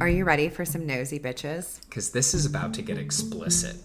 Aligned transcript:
Are 0.00 0.08
you 0.08 0.24
ready 0.24 0.48
for 0.48 0.64
some 0.64 0.86
nosy 0.86 1.18
bitches? 1.18 1.78
Because 1.82 2.10
this 2.12 2.32
is 2.32 2.46
about 2.46 2.72
to 2.72 2.80
get 2.80 2.96
explicit. 2.96 3.76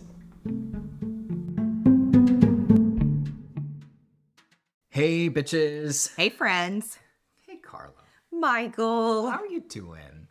Hey, 4.87 5.29
bitches. 5.29 6.15
Hey, 6.15 6.29
friends. 6.29 6.99
Hey, 7.45 7.57
Karla. 7.57 7.91
Michael. 8.31 9.29
How 9.29 9.39
are 9.39 9.47
you 9.47 9.59
doing? 9.59 10.29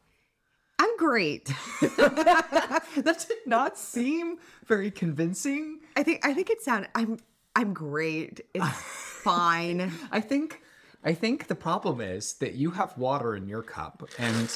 I'm 0.79 0.97
great. 0.97 1.53
that 1.83 3.27
did 3.29 3.47
not 3.47 3.77
seem 3.77 4.39
very 4.67 4.91
convincing. 4.91 5.81
I 5.97 6.03
think 6.03 6.25
I 6.25 6.33
think 6.33 6.49
it 6.49 6.63
sounded 6.63 6.89
I'm 6.95 7.19
I'm 7.55 7.75
great. 7.75 8.41
It's 8.55 8.67
fine. 8.75 9.93
I 10.11 10.23
think 10.23 10.63
I 11.05 11.13
think 11.13 11.49
the 11.49 11.55
problem 11.55 12.01
is 12.01 12.33
that 12.35 12.55
you 12.55 12.71
have 12.71 12.97
water 12.97 13.37
in 13.37 13.47
your 13.47 13.63
cup 13.63 14.09
and 14.19 14.49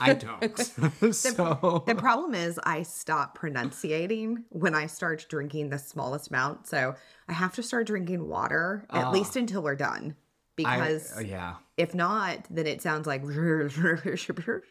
I 0.00 0.14
don't. 0.14 1.14
so 1.14 1.84
The 1.86 1.94
problem 1.94 2.34
is 2.34 2.58
I 2.64 2.82
stop 2.82 3.34
pronunciating 3.34 4.44
when 4.50 4.74
I 4.74 4.86
start 4.86 5.26
drinking 5.28 5.70
the 5.70 5.78
smallest 5.78 6.30
amount. 6.30 6.66
So 6.66 6.94
I 7.28 7.32
have 7.32 7.54
to 7.54 7.62
start 7.62 7.86
drinking 7.86 8.28
water 8.28 8.86
at 8.90 9.12
least 9.12 9.36
until 9.36 9.62
we're 9.62 9.76
done. 9.76 10.16
I, 10.16 10.54
Because 10.56 11.16
uh, 11.16 11.20
yeah. 11.20 11.54
if 11.76 11.94
not, 11.94 12.46
then 12.50 12.66
it 12.66 12.80
sounds 12.80 13.06
like 13.06 13.22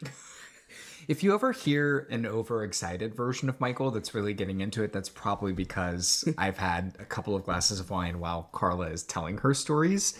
If 1.06 1.22
you 1.22 1.34
ever 1.34 1.52
hear 1.52 2.06
an 2.10 2.24
overexcited 2.24 3.14
version 3.14 3.48
of 3.48 3.60
Michael 3.60 3.90
that's 3.90 4.14
really 4.14 4.32
getting 4.32 4.60
into 4.60 4.82
it, 4.82 4.92
that's 4.92 5.08
probably 5.08 5.52
because 5.52 6.26
I've 6.38 6.56
had 6.58 6.96
a 6.98 7.04
couple 7.04 7.36
of 7.36 7.44
glasses 7.44 7.80
of 7.80 7.90
wine 7.90 8.20
while 8.20 8.48
Karla 8.52 8.86
is 8.86 9.02
telling 9.02 9.38
her 9.38 9.54
stories. 9.54 10.18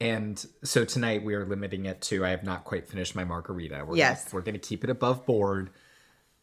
And 0.00 0.44
so 0.62 0.84
tonight 0.84 1.24
we 1.24 1.34
are 1.34 1.46
limiting 1.46 1.86
it 1.86 2.00
to 2.02 2.24
I 2.24 2.30
have 2.30 2.44
not 2.44 2.64
quite 2.64 2.86
finished 2.88 3.14
my 3.14 3.24
margarita. 3.24 3.84
We're 3.86 3.96
Yes. 3.96 4.24
Gonna, 4.24 4.34
we're 4.34 4.42
going 4.42 4.58
to 4.60 4.68
keep 4.68 4.84
it 4.84 4.90
above 4.90 5.24
board. 5.26 5.70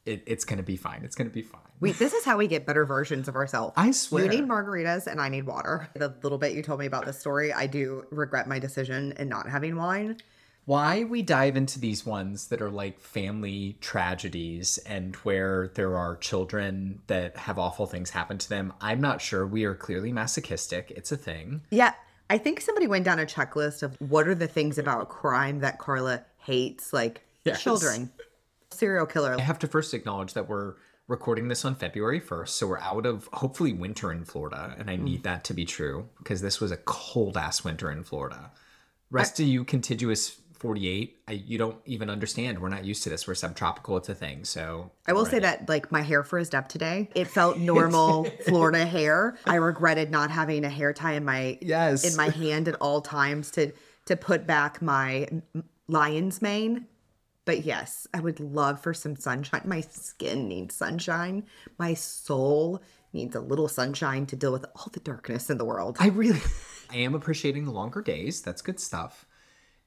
It, 0.06 0.24
it's 0.26 0.44
going 0.44 0.58
to 0.58 0.64
be 0.64 0.76
fine. 0.76 1.02
It's 1.04 1.16
going 1.16 1.30
to 1.30 1.34
be 1.34 1.44
fine. 1.44 1.62
we 1.80 1.92
this 1.94 2.14
is 2.14 2.26
how 2.26 2.38
we 2.38 2.48
get 2.48 2.66
better 2.66 2.84
versions 2.86 3.28
of 3.28 3.36
ourselves. 3.36 3.74
I 3.78 3.92
swear. 3.92 4.24
You 4.24 4.30
need 4.30 4.48
margaritas 4.50 5.08
and 5.08 5.22
I 5.22 5.30
need 5.30 5.46
water. 5.46 5.88
The 5.96 6.14
little 6.24 6.38
bit 6.38 6.54
you 6.54 6.62
told 6.62 6.80
me 6.80 6.86
about 6.88 7.06
this 7.06 7.20
story, 7.20 7.54
I 7.54 7.68
do 7.68 8.06
regret 8.10 8.48
my 8.48 8.60
decision 8.60 9.14
in 9.18 9.30
not 9.30 9.48
having 9.48 9.76
wine. 9.78 10.18
why 10.66 11.04
we 11.04 11.22
dive 11.22 11.56
into 11.58 11.80
these 11.80 12.06
ones 12.06 12.48
that 12.48 12.62
are 12.62 12.70
like 12.72 13.00
family 13.00 13.78
tragedies 13.82 14.78
and 14.80 15.16
where 15.18 15.70
there 15.76 15.96
are 15.98 16.16
children 16.18 17.02
that 17.08 17.36
have 17.38 17.58
awful 17.60 17.86
things 17.86 18.10
happen 18.10 18.38
to 18.38 18.50
them, 18.50 18.74
I'm 18.82 19.00
not 19.02 19.22
sure. 19.22 19.46
We 19.46 19.64
are 19.66 19.76
clearly 19.76 20.12
masochistic. 20.12 20.92
It's 20.96 21.12
a 21.12 21.18
thing. 21.18 21.62
Yeah, 21.70 21.94
I 22.34 22.40
think 22.40 22.62
somebody 22.62 22.88
went 22.88 23.06
down 23.06 23.20
a 23.20 23.28
checklist 23.28 23.84
of 23.84 23.96
what 24.02 24.28
are 24.28 24.34
the 24.34 24.48
things 24.48 24.80
about 24.80 25.08
crime 25.08 25.60
that 25.60 25.78
Karla 25.78 26.26
hates, 26.40 26.92
like 26.92 27.22
Yes. 27.44 27.62
children, 27.62 28.10
serial 28.72 29.06
killer. 29.06 29.36
I 29.38 29.42
have 29.42 29.60
to 29.60 29.68
first 29.68 29.94
acknowledge 29.94 30.34
that 30.34 30.50
we're 30.50 30.74
recording 31.08 31.48
this 31.48 31.64
on 31.64 31.76
February 31.76 32.20
1st, 32.20 32.48
so 32.48 32.66
we're 32.66 32.80
out 32.80 33.06
of 33.06 33.30
hopefully 33.34 33.72
winter 33.72 34.12
in 34.12 34.26
Florida, 34.26 34.76
and 34.80 34.90
I 34.90 34.96
need 34.96 35.20
mm. 35.20 35.24
that 35.26 35.44
to 35.44 35.54
be 35.54 35.64
true 35.64 36.10
because 36.18 36.42
this 36.42 36.60
was 36.60 36.72
a 36.72 36.78
cold 36.78 37.38
ass 37.38 37.64
winter 37.64 37.92
in 37.92 38.04
Florida. 38.04 38.50
Rest 39.12 39.40
of 39.40 39.46
you 39.46 39.64
contiguous 39.64 40.40
48, 40.64 41.20
I, 41.28 41.32
you 41.34 41.58
don't 41.58 41.76
even 41.86 42.10
understand. 42.10 42.58
We're 42.58 42.70
not 42.70 42.86
used 42.86 43.04
to 43.04 43.10
this. 43.10 43.28
We're 43.28 43.36
subtropical. 43.36 43.98
It's 43.98 44.08
a 44.08 44.16
thing. 44.16 44.46
So 44.46 44.90
I 45.06 45.12
will 45.12 45.26
say 45.26 45.40
that 45.40 45.68
like 45.68 45.92
my 45.92 46.02
hair 46.02 46.24
frizzed 46.24 46.56
up 46.56 46.70
today. 46.70 47.10
It 47.16 47.26
felt 47.28 47.58
normal 47.74 48.24
Florida 48.48 48.86
hair. 48.86 49.38
I 49.46 49.56
regretted 49.56 50.10
not 50.10 50.32
having 50.32 50.64
a 50.64 50.70
hair 50.70 50.94
tie 50.94 51.14
in 51.14 51.26
my 51.26 51.58
Yes. 51.62 52.10
in 52.10 52.16
my 52.16 52.30
hand 52.30 52.70
at 52.70 52.76
all 52.76 53.02
times 53.02 53.52
to 53.52 53.74
to 54.06 54.16
put 54.16 54.48
back 54.48 54.82
my 54.82 55.28
lion's 55.90 56.42
mane. 56.42 56.88
But 57.44 57.66
yes, 57.66 58.08
I 58.14 58.22
would 58.22 58.40
love 58.40 58.80
for 58.82 58.94
some 58.94 59.18
sunshine. 59.18 59.64
My 59.66 59.82
skin 59.82 60.48
needs 60.48 60.76
sunshine. 60.76 61.44
My 61.78 61.94
soul 61.94 62.82
needs 63.12 63.36
a 63.36 63.42
little 63.42 63.68
sunshine 63.68 64.26
to 64.28 64.38
deal 64.38 64.54
with 64.54 64.66
all 64.78 64.88
the 64.94 65.02
darkness 65.02 65.50
in 65.50 65.58
the 65.58 65.66
world. 65.66 65.98
I 66.00 66.08
really 66.08 66.40
I 66.90 66.98
am 67.00 67.16
appreciating 67.16 67.66
the 67.66 67.72
longer 67.72 68.02
days. 68.02 68.42
That's 68.42 68.62
good 68.62 68.80
stuff. 68.80 69.26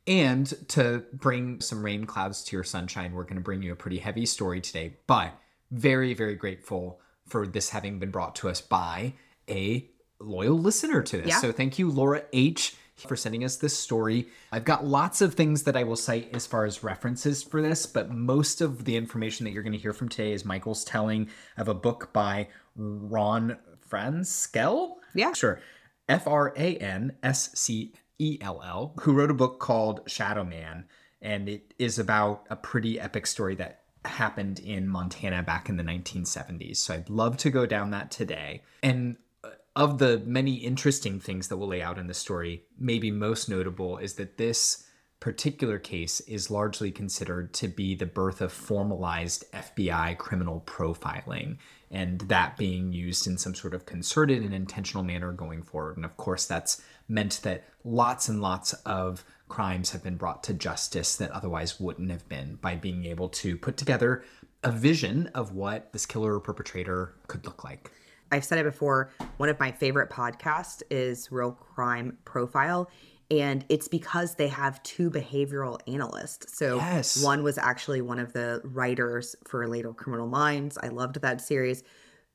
And 0.06 0.52
to 0.68 1.04
bring 1.12 1.60
some 1.60 1.84
rain 1.84 2.04
clouds 2.04 2.44
to 2.44 2.56
your 2.56 2.64
sunshine, 2.64 3.12
we're 3.12 3.24
going 3.24 3.36
to 3.36 3.42
bring 3.42 3.62
you 3.62 3.72
a 3.72 3.76
pretty 3.76 3.98
heavy 3.98 4.26
story 4.26 4.60
today, 4.60 4.96
but 5.06 5.32
very, 5.70 6.14
very 6.14 6.36
grateful 6.36 7.00
for 7.26 7.46
this 7.46 7.70
having 7.70 7.98
been 7.98 8.10
brought 8.10 8.36
to 8.36 8.48
us 8.48 8.60
by 8.60 9.14
a 9.50 9.88
loyal 10.20 10.58
listener 10.58 11.02
to 11.02 11.18
this. 11.18 11.28
Yeah. 11.28 11.40
So 11.40 11.50
thank 11.52 11.78
you, 11.78 11.90
Laura 11.90 12.22
H., 12.32 12.76
for 12.96 13.16
sending 13.16 13.44
us 13.44 13.56
this 13.56 13.76
story. 13.76 14.26
I've 14.52 14.64
got 14.64 14.86
lots 14.86 15.20
of 15.20 15.34
things 15.34 15.64
that 15.64 15.76
I 15.76 15.82
will 15.82 15.96
cite 15.96 16.30
as 16.34 16.46
far 16.46 16.64
as 16.64 16.82
references 16.82 17.42
for 17.42 17.60
this, 17.60 17.84
but 17.84 18.10
most 18.10 18.62
of 18.62 18.84
the 18.84 18.96
information 18.96 19.44
that 19.44 19.50
you're 19.50 19.62
going 19.62 19.72
to 19.74 19.78
hear 19.78 19.92
from 19.92 20.08
today 20.08 20.32
is 20.32 20.44
Michael's 20.46 20.84
telling 20.84 21.28
of 21.58 21.68
a 21.68 21.74
book 21.74 22.12
by 22.14 22.48
Ron 22.74 23.58
Franscell. 23.90 24.94
Yeah. 25.14 25.32
Sure. 25.34 25.60
F 26.08 26.26
R 26.26 26.54
A 26.56 26.76
N 26.76 27.16
S 27.22 27.50
C 27.54 27.92
E 28.18 28.38
L 28.40 28.62
L, 28.64 28.94
who 29.00 29.12
wrote 29.12 29.30
a 29.30 29.34
book 29.34 29.60
called 29.60 30.00
Shadow 30.06 30.44
Man. 30.44 30.86
And 31.20 31.48
it 31.48 31.74
is 31.78 31.98
about 31.98 32.46
a 32.50 32.56
pretty 32.56 33.00
epic 33.00 33.26
story 33.26 33.54
that 33.56 33.82
happened 34.04 34.60
in 34.60 34.88
Montana 34.88 35.42
back 35.42 35.68
in 35.68 35.76
the 35.76 35.82
1970s. 35.82 36.76
So 36.76 36.94
I'd 36.94 37.10
love 37.10 37.36
to 37.38 37.50
go 37.50 37.66
down 37.66 37.90
that 37.90 38.10
today. 38.10 38.62
And 38.82 39.16
uh, 39.42 39.50
of 39.74 39.98
the 39.98 40.22
many 40.24 40.54
interesting 40.54 41.20
things 41.20 41.48
that 41.48 41.56
we'll 41.56 41.68
lay 41.68 41.82
out 41.82 41.98
in 41.98 42.06
the 42.06 42.14
story, 42.14 42.64
maybe 42.78 43.10
most 43.10 43.48
notable 43.48 43.98
is 43.98 44.14
that 44.14 44.38
this 44.38 44.84
particular 45.18 45.78
case 45.78 46.20
is 46.20 46.50
largely 46.50 46.90
considered 46.90 47.52
to 47.54 47.68
be 47.68 47.94
the 47.94 48.06
birth 48.06 48.40
of 48.40 48.52
formalized 48.52 49.50
FBI 49.52 50.16
criminal 50.18 50.62
profiling, 50.66 51.56
and 51.90 52.20
that 52.22 52.56
being 52.56 52.92
used 52.92 53.26
in 53.26 53.38
some 53.38 53.54
sort 53.54 53.72
of 53.72 53.86
concerted 53.86 54.42
and 54.42 54.52
intentional 54.52 55.02
manner 55.02 55.32
going 55.32 55.62
forward. 55.62 55.96
And 55.96 56.04
of 56.04 56.16
course, 56.16 56.44
that's 56.46 56.82
meant 57.08 57.40
that 57.44 57.64
lots 57.86 58.28
and 58.28 58.42
lots 58.42 58.72
of 58.84 59.24
crimes 59.48 59.90
have 59.92 60.02
been 60.02 60.16
brought 60.16 60.42
to 60.42 60.52
justice 60.52 61.16
that 61.16 61.30
otherwise 61.30 61.78
wouldn't 61.78 62.10
have 62.10 62.28
been 62.28 62.56
by 62.56 62.74
being 62.74 63.04
able 63.04 63.28
to 63.28 63.56
put 63.56 63.76
together 63.76 64.24
a 64.64 64.72
vision 64.72 65.30
of 65.34 65.52
what 65.52 65.92
this 65.92 66.04
killer 66.04 66.34
or 66.34 66.40
perpetrator 66.40 67.14
could 67.28 67.44
look 67.44 67.62
like. 67.62 67.92
I've 68.32 68.44
said 68.44 68.58
it 68.58 68.64
before. 68.64 69.12
One 69.36 69.48
of 69.48 69.60
my 69.60 69.70
favorite 69.70 70.10
podcasts 70.10 70.82
is 70.90 71.30
Real 71.30 71.52
Crime 71.52 72.18
Profile. 72.24 72.90
And 73.30 73.64
it's 73.68 73.88
because 73.88 74.36
they 74.36 74.48
have 74.48 74.82
two 74.84 75.10
behavioral 75.10 75.80
analysts. 75.92 76.56
So 76.56 76.76
Yes. 76.76 77.22
one 77.22 77.42
was 77.42 77.58
actually 77.58 78.00
one 78.00 78.18
of 78.18 78.32
the 78.32 78.60
writers 78.64 79.34
for 79.46 79.66
Later 79.68 79.92
Criminal 79.92 80.28
Minds. 80.28 80.78
I 80.78 80.88
loved 80.88 81.20
that 81.22 81.40
series. 81.40 81.82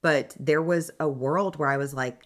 But 0.02 0.36
there 0.40 0.62
was 0.62 0.92
a 1.00 1.08
world 1.08 1.58
where 1.58 1.70
I 1.70 1.78
was 1.78 1.94
like, 1.94 2.24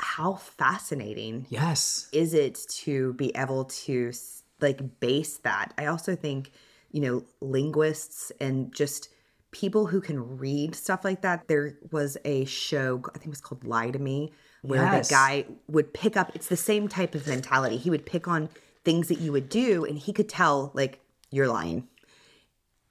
how 0.00 0.34
fascinating 0.34 1.46
Yes. 1.50 2.08
is 2.12 2.34
it 2.34 2.58
to 2.84 3.12
be 3.14 3.34
able 3.36 3.64
to 3.66 4.12
like 4.60 5.00
base 5.00 5.38
that 5.38 5.72
i 5.78 5.86
also 5.86 6.14
think 6.16 6.50
you 6.90 7.00
know 7.00 7.24
linguists 7.40 8.32
and 8.40 8.72
just 8.74 9.08
people 9.50 9.86
who 9.86 10.00
can 10.00 10.36
read 10.38 10.74
stuff 10.74 11.04
like 11.04 11.22
that 11.22 11.46
there 11.48 11.76
was 11.92 12.16
a 12.24 12.44
show 12.44 13.00
i 13.14 13.18
think 13.18 13.26
it 13.26 13.30
was 13.30 13.40
called 13.40 13.64
lie 13.64 13.90
to 13.90 13.98
me 13.98 14.32
where 14.62 14.82
Yes. 14.82 15.08
the 15.08 15.12
guy 15.14 15.44
would 15.68 15.92
pick 15.94 16.16
up 16.16 16.32
it's 16.34 16.48
the 16.48 16.56
same 16.56 16.88
type 16.88 17.14
of 17.14 17.26
mentality 17.26 17.76
he 17.76 17.90
would 17.90 18.06
pick 18.06 18.26
on 18.28 18.48
things 18.84 19.08
that 19.08 19.18
you 19.20 19.32
would 19.32 19.48
do 19.48 19.84
and 19.84 19.98
he 19.98 20.12
could 20.12 20.28
tell 20.28 20.70
like 20.74 21.00
you're 21.30 21.48
lying 21.48 21.88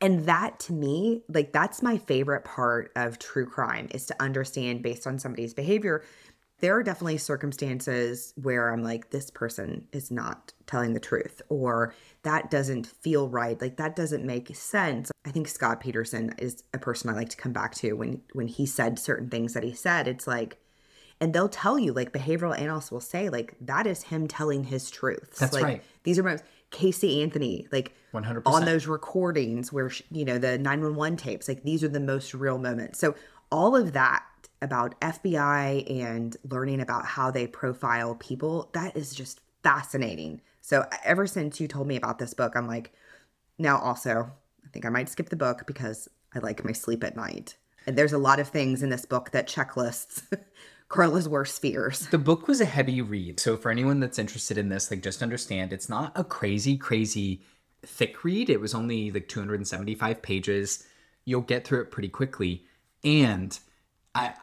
and 0.02 0.26
that 0.26 0.60
to 0.60 0.74
me 0.74 1.24
like 1.30 1.54
that's 1.54 1.82
my 1.82 1.98
favorite 1.98 2.44
part 2.44 2.92
of 2.96 3.20
true 3.20 3.46
crime 3.46 3.88
is 3.92 4.06
to 4.08 4.22
understand 4.22 4.82
based 4.84 5.08
on 5.08 5.18
somebody's 5.20 5.54
behavior 5.54 6.04
there 6.64 6.78
are 6.78 6.82
definitely 6.82 7.18
circumstances 7.18 8.34
where 8.42 8.72
i'm 8.72 8.84
like 8.84 9.10
this 9.10 9.30
person 9.30 9.86
is 9.92 10.10
not 10.10 10.54
telling 10.66 10.94
the 10.94 11.00
truth 11.00 11.42
or 11.50 11.94
that 12.22 12.50
doesn't 12.50 12.88
feel 12.88 13.28
right 13.28 13.62
like 13.62 13.76
that 13.76 13.98
doesn't 13.98 14.24
make 14.24 14.56
sense 14.56 15.12
i 15.26 15.30
think 15.30 15.46
scott 15.46 15.82
peterson 15.82 16.34
is 16.40 16.64
a 16.74 16.80
person 16.80 17.10
i 17.10 17.14
like 17.14 17.28
to 17.28 17.36
come 17.36 17.52
back 17.52 17.76
to 17.76 17.92
when 17.94 18.22
when 18.32 18.48
he 18.48 18.66
said 18.66 18.98
certain 18.98 19.30
things 19.30 19.54
that 19.54 19.64
he 19.64 19.74
said 19.74 20.08
it's 20.08 20.26
like 20.26 20.58
and 21.20 21.34
they'll 21.34 21.50
tell 21.50 21.78
you 21.78 21.92
like 21.92 22.14
behavioral 22.14 22.58
analysts 22.58 22.92
will 22.92 23.02
say 23.02 23.28
like 23.30 23.56
that 23.60 23.86
is 23.86 24.04
him 24.04 24.28
telling 24.28 24.66
his 24.66 24.90
truth. 24.90 25.38
That's 25.40 25.54
like 25.54 25.64
right. 25.64 25.84
these 26.04 26.18
are 26.18 26.24
moments 26.24 26.44
casey 26.72 27.22
anthony 27.22 27.68
like 27.72 27.94
100%. 28.16 28.42
on 28.48 28.66
those 28.66 28.88
recordings 28.88 29.72
where 29.72 29.92
sh- 29.92 30.02
you 30.10 30.26
know 30.26 30.40
the 30.40 30.58
911 30.58 31.18
tapes 31.18 31.48
like 31.48 31.62
these 31.64 31.84
are 31.84 31.88
the 31.88 32.00
most 32.00 32.34
real 32.34 32.58
moments 32.58 32.98
so 32.98 33.14
all 33.52 33.76
of 33.76 33.94
that 33.94 34.26
about 34.64 35.00
fbi 35.02 35.90
and 36.02 36.38
learning 36.50 36.80
about 36.80 37.06
how 37.06 37.30
they 37.30 37.46
profile 37.46 38.16
people 38.16 38.70
that 38.74 38.96
is 38.96 39.14
just 39.14 39.42
fascinating 39.64 40.42
so 40.62 40.86
ever 41.04 41.28
since 41.28 41.60
you 41.60 41.68
told 41.68 41.88
me 41.88 41.96
about 41.96 42.20
this 42.20 42.34
book 42.34 42.56
i'm 42.56 42.68
like 42.68 42.94
now 43.58 43.78
also 43.78 44.32
i 44.66 44.70
think 44.70 44.86
i 44.86 44.90
might 44.90 45.10
skip 45.10 45.30
the 45.30 45.36
book 45.36 45.64
because 45.68 46.08
i 46.34 46.40
like 46.40 46.64
my 46.66 46.72
sleep 46.72 47.04
at 47.04 47.16
night 47.16 47.56
and 47.86 47.98
there's 47.98 48.14
a 48.14 48.18
lot 48.18 48.40
of 48.40 48.48
things 48.48 48.82
in 48.82 48.90
this 48.90 49.06
book 49.06 49.32
that 49.32 49.48
checklists 49.48 50.24
karla's 50.94 51.28
worst 51.28 51.60
fears 51.62 52.08
The 52.08 52.18
book 52.18 52.48
was 52.48 52.62
a 52.62 52.66
heavy 52.66 53.02
read. 53.02 53.40
So 53.40 53.58
for 53.58 53.72
anyone 53.72 54.00
that's 54.00 54.20
interested 54.20 54.60
in 54.60 54.70
this, 54.70 54.92
like 54.92 55.02
just 55.02 55.24
understand 55.24 55.74
it's 55.74 55.90
not 55.90 56.12
a 56.16 56.24
crazy, 56.24 56.78
crazy 56.78 57.42
thick 57.84 58.24
read. 58.24 58.50
It 58.50 58.62
was 58.62 58.76
only 58.76 59.10
like 59.10 59.28
275 59.28 60.22
pages. 60.22 60.86
You'll 61.26 61.42
get 61.42 61.66
through 61.66 61.82
it 61.82 61.92
pretty 61.92 62.10
quickly. 62.10 62.66
And 63.04 63.58
I, 64.16 64.34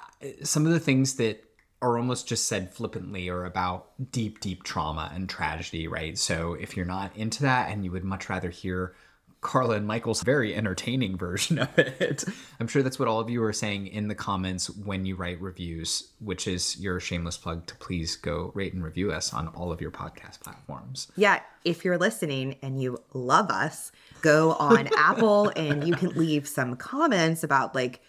some 0.43 0.67
of 0.67 0.72
the 0.72 0.81
things 0.81 1.14
that 1.14 1.44
are 1.82 1.96
almost 1.96 2.28
just 2.28 2.46
said 2.46 2.72
flippantly 2.72 3.28
are 3.28 3.44
about 3.44 3.87
deep, 4.12 4.40
deep 4.40 4.62
trauma 4.64 5.11
and 5.14 5.28
tragedy, 5.28 5.88
right? 5.88 6.19
So 6.19 6.55
if 6.55 6.76
you're 6.76 6.87
not 6.87 7.17
into 7.17 7.43
that 7.43 7.70
and 7.70 7.84
you 7.84 7.90
would 7.93 8.05
much 8.05 8.28
rather 8.28 8.50
hear 8.50 8.94
Karla 9.40 9.76
and 9.76 9.87
Michael's 9.87 10.22
very 10.22 10.55
entertaining 10.55 11.17
version 11.17 11.58
of 11.58 11.78
it. 11.78 12.25
I'm 12.58 12.69
sure 12.69 12.82
that's 12.82 12.99
what 12.99 13.08
all 13.08 13.20
of 13.20 13.31
you 13.31 13.43
are 13.43 13.52
saying 13.52 13.87
in 13.87 14.08
the 14.08 14.14
comments 14.14 14.69
when 14.70 15.06
you 15.06 15.17
write 15.17 15.40
reviews, 15.40 16.11
which 16.20 16.46
is 16.46 16.78
your 16.78 17.00
shameless 17.00 17.38
plug 17.38 17.66
to 17.66 17.75
please 17.76 18.16
go 18.16 18.52
rate 18.55 18.75
and 18.75 18.84
review 18.84 19.11
us 19.12 19.32
on 19.32 19.49
all 19.49 19.73
of 19.73 19.81
your 19.81 19.90
podcast 19.90 20.40
platforms. 20.40 21.11
Yeah, 21.16 21.40
if 21.64 21.84
you're 21.84 21.99
listening 21.99 22.56
and 22.62 22.82
you 22.82 23.02
love 23.14 23.50
us, 23.50 23.93
go 24.20 24.52
on 24.52 24.88
Apple 24.96 25.50
and 25.56 25.87
you 25.87 25.94
can 25.94 26.11
leave 26.11 26.46
some 26.46 26.76
comments 26.76 27.43
about 27.43 27.75
like 27.75 28.00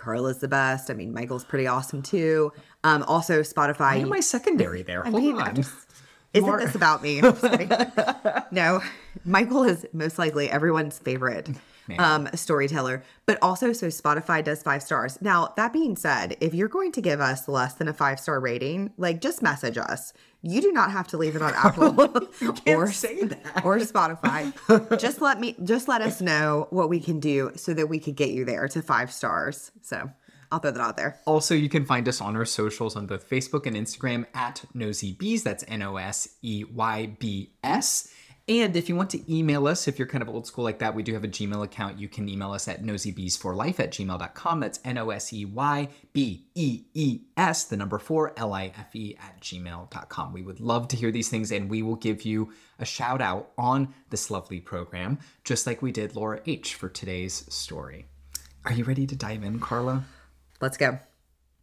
Karla's 0.00 0.38
the 0.38 0.48
best. 0.48 0.90
I 0.90 0.94
mean, 0.94 1.12
Michael's 1.12 1.44
pretty 1.44 1.66
awesome 1.66 2.02
too. 2.02 2.52
Um, 2.84 3.02
also 3.04 3.40
Spotify. 3.42 3.78
Why 3.78 3.96
am 3.96 4.12
I 4.12 4.20
secondary 4.20 4.82
there? 4.82 5.02
Hold 5.02 5.14
mean, 5.22 5.38
on. 5.40 5.54
just- 5.54 5.72
Isn't 6.32 6.56
this 6.58 6.74
about 6.74 7.02
me? 7.02 7.18
I'm 7.22 7.36
just 7.36 7.42
kidding. 7.42 7.70
no, 8.50 8.80
Michael 9.24 9.64
is 9.64 9.84
most 9.92 10.18
likely 10.18 10.48
everyone's 10.50 10.98
favorite 10.98 11.50
um, 11.98 12.28
storyteller, 12.34 13.02
but 13.26 13.36
also 13.42 13.72
so 13.72 13.88
Spotify 13.88 14.44
does 14.44 14.62
five 14.62 14.80
stars. 14.82 15.18
Now, 15.20 15.52
that 15.56 15.72
being 15.72 15.96
said, 15.96 16.36
if 16.40 16.54
you're 16.54 16.68
going 16.68 16.92
to 16.92 17.00
give 17.00 17.20
us 17.20 17.48
less 17.48 17.74
than 17.74 17.88
a 17.88 17.92
five 17.92 18.20
star 18.20 18.38
rating, 18.38 18.92
like 18.96 19.20
just 19.20 19.42
message 19.42 19.76
us. 19.76 20.12
You 20.42 20.62
do 20.62 20.72
not 20.72 20.90
have 20.90 21.06
to 21.08 21.18
leave 21.18 21.36
it 21.36 21.42
on 21.42 21.52
Apple 21.56 22.00
or 22.66 22.90
say 22.92 23.24
that. 23.24 23.62
or 23.64 23.78
Spotify. 23.78 24.98
just 24.98 25.20
let 25.20 25.38
me 25.40 25.54
just 25.64 25.86
let 25.88 26.00
us 26.00 26.20
know 26.20 26.66
what 26.70 26.88
we 26.88 26.98
can 27.00 27.20
do 27.20 27.52
so 27.56 27.74
that 27.74 27.88
we 27.88 27.98
could 27.98 28.16
get 28.16 28.30
you 28.30 28.44
there 28.44 28.66
to 28.68 28.80
five 28.82 29.12
stars. 29.12 29.70
So 29.82 30.10
I'll 30.52 30.58
throw 30.58 30.70
that 30.70 30.80
out 30.80 30.96
there. 30.96 31.20
Also, 31.26 31.54
you 31.54 31.68
can 31.68 31.84
find 31.84 32.08
us 32.08 32.20
on 32.20 32.36
our 32.36 32.44
socials 32.44 32.96
on 32.96 33.06
both 33.06 33.28
Facebook 33.28 33.66
and 33.66 33.76
Instagram 33.76 34.26
at 34.34 34.64
NosyBees. 34.74 35.42
That's 35.42 35.64
N 35.68 35.82
O 35.82 35.96
S 35.96 36.28
E 36.42 36.64
Y 36.64 37.16
B 37.18 37.50
S. 37.62 38.08
And 38.50 38.74
if 38.74 38.88
you 38.88 38.96
want 38.96 39.10
to 39.10 39.32
email 39.32 39.68
us, 39.68 39.86
if 39.86 39.96
you're 39.96 40.08
kind 40.08 40.22
of 40.22 40.28
old 40.28 40.44
school 40.44 40.64
like 40.64 40.80
that, 40.80 40.92
we 40.92 41.04
do 41.04 41.14
have 41.14 41.22
a 41.22 41.28
Gmail 41.28 41.62
account. 41.62 42.00
You 42.00 42.08
can 42.08 42.28
email 42.28 42.50
us 42.50 42.66
at 42.66 42.82
nosybeesforlife 42.82 43.78
at 43.78 43.92
gmail.com. 43.92 44.58
That's 44.58 44.80
N 44.84 44.98
O 44.98 45.10
S 45.10 45.32
E 45.32 45.44
Y 45.44 45.88
B 46.12 46.46
E 46.56 46.82
E 46.92 47.20
S, 47.36 47.62
the 47.62 47.76
number 47.76 48.00
four, 48.00 48.32
L 48.36 48.52
I 48.52 48.72
F 48.76 48.96
E 48.96 49.16
at 49.20 49.40
gmail.com. 49.40 50.32
We 50.32 50.42
would 50.42 50.58
love 50.58 50.88
to 50.88 50.96
hear 50.96 51.12
these 51.12 51.28
things 51.28 51.52
and 51.52 51.70
we 51.70 51.82
will 51.82 51.94
give 51.94 52.22
you 52.22 52.52
a 52.80 52.84
shout 52.84 53.20
out 53.20 53.52
on 53.56 53.94
this 54.10 54.32
lovely 54.32 54.58
program, 54.58 55.20
just 55.44 55.64
like 55.64 55.80
we 55.80 55.92
did 55.92 56.16
Laura 56.16 56.40
H 56.44 56.74
for 56.74 56.88
today's 56.88 57.46
story. 57.54 58.06
Are 58.64 58.72
you 58.72 58.82
ready 58.82 59.06
to 59.06 59.14
dive 59.14 59.44
in, 59.44 59.60
Karla? 59.60 60.02
Let's 60.60 60.76
go. 60.76 60.98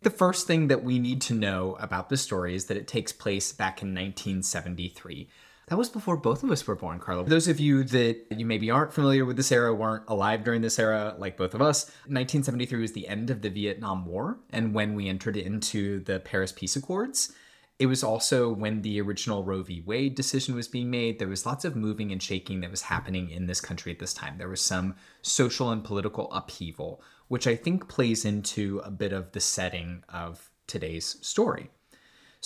The 0.04 0.10
first 0.10 0.48
thing 0.48 0.70
that 0.70 0.86
we 0.86 1.00
need 1.00 1.20
to 1.24 1.34
know 1.34 1.76
about 1.82 2.08
the 2.08 2.16
story 2.16 2.56
is 2.56 2.68
that 2.68 2.78
it 2.78 2.88
takes 2.88 3.12
place 3.12 3.52
back 3.52 3.82
in 3.82 3.90
1973. 3.90 5.28
That 5.68 5.78
was 5.78 5.90
before 5.90 6.16
both 6.16 6.44
of 6.44 6.52
us 6.52 6.66
were 6.66 6.76
born, 6.76 7.00
Karla. 7.00 7.26
For 7.26 7.30
those 7.30 7.50
of 7.50 7.60
you 7.60 7.84
that 7.84 8.28
you 8.30 8.46
maybe 8.46 8.72
aren't 8.72 8.94
familiar 8.94 9.26
with 9.26 9.36
this 9.36 9.52
era, 9.52 9.76
weren't 9.76 10.06
alive 10.08 10.46
during 10.46 10.62
this 10.62 10.80
era, 10.80 11.14
like 11.18 11.36
both 11.36 11.54
of 11.54 11.62
us, 11.62 11.88
1973 12.06 12.80
was 12.80 12.94
the 12.94 13.08
end 13.08 13.30
of 13.30 13.42
the 13.42 13.50
Vietnam 13.50 14.06
War 14.06 14.40
and 14.50 14.74
when 14.74 14.96
we 14.96 15.10
entered 15.10 15.36
into 15.36 16.00
the 16.06 16.22
Paris 16.22 16.54
Peace 16.54 16.78
Accords. 16.78 17.34
It 17.80 17.88
was 17.88 18.02
also 18.02 18.50
when 18.50 18.82
the 18.82 19.02
original 19.02 19.44
Roe 19.44 19.62
v. 19.62 19.82
Wade 19.86 20.16
decision 20.16 20.56
was 20.56 20.70
being 20.70 20.90
made. 20.90 21.20
There 21.20 21.28
was 21.28 21.46
lots 21.46 21.66
of 21.66 21.76
moving 21.76 22.14
and 22.14 22.24
shaking 22.24 22.62
that 22.62 22.72
was 22.72 22.84
happening 22.84 23.30
in 23.30 23.46
this 23.46 23.60
country 23.60 23.92
at 23.92 24.00
this 24.00 24.14
time. 24.14 24.38
There 24.38 24.50
was 24.50 24.62
some 24.62 24.96
social 25.22 25.70
and 25.70 25.84
political 25.84 26.32
upheaval, 26.32 27.02
which 27.28 27.46
I 27.46 27.58
think 27.58 27.90
plays 27.90 28.24
into 28.24 28.80
a 28.86 28.90
bit 28.90 29.12
of 29.12 29.34
the 29.34 29.42
setting 29.42 30.06
of 30.08 30.50
today's 30.66 31.18
story. 31.22 31.70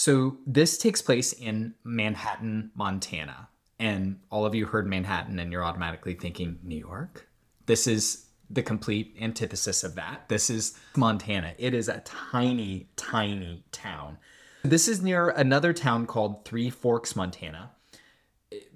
So 0.02 0.38
this 0.48 0.80
takes 0.80 1.00
place 1.00 1.32
in 1.32 1.76
Manhattan, 1.84 2.72
Montana. 2.74 3.50
And 3.78 4.20
all 4.32 4.48
of 4.48 4.56
you 4.56 4.66
heard 4.66 4.88
Manhattan 4.88 5.38
and 5.38 5.52
you're 5.52 5.64
automatically 5.64 6.16
thinking 6.16 6.58
New 6.64 6.80
York. 6.80 7.30
This 7.68 7.86
is 7.86 8.26
the 8.50 8.64
complete 8.64 9.16
antithesis 9.22 9.84
of 9.84 9.94
that. 9.94 10.28
This 10.28 10.50
is 10.50 10.76
Montana. 10.98 11.54
It 11.60 11.76
is 11.76 11.88
a 11.88 12.00
tiny, 12.00 12.90
tiny 12.96 13.64
town. 13.72 14.18
This 14.64 14.88
is 14.88 15.04
near 15.04 15.30
another 15.30 15.72
town 15.72 16.08
called 16.08 16.46
Three 16.46 16.72
Forks, 16.72 17.16
Montana. 17.16 17.70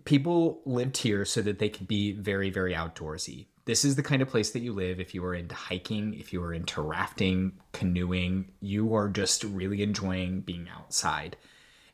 People 0.03 0.61
lived 0.63 0.97
here 0.97 1.25
so 1.25 1.41
that 1.41 1.57
they 1.57 1.69
could 1.69 1.87
be 1.87 2.11
very, 2.11 2.51
very 2.51 2.75
outdoorsy. 2.75 3.47
This 3.65 3.83
is 3.83 3.95
the 3.95 4.03
kind 4.03 4.21
of 4.21 4.29
place 4.29 4.51
that 4.51 4.61
you 4.61 4.73
live 4.73 4.99
if 4.99 5.15
you 5.15 5.25
are 5.25 5.33
into 5.33 5.55
hiking, 5.55 6.13
if 6.13 6.31
you 6.31 6.41
are 6.43 6.53
into 6.53 6.81
rafting, 6.81 7.53
canoeing, 7.73 8.51
you 8.61 8.93
are 8.95 9.09
just 9.09 9.43
really 9.43 9.81
enjoying 9.81 10.41
being 10.41 10.69
outside. 10.69 11.35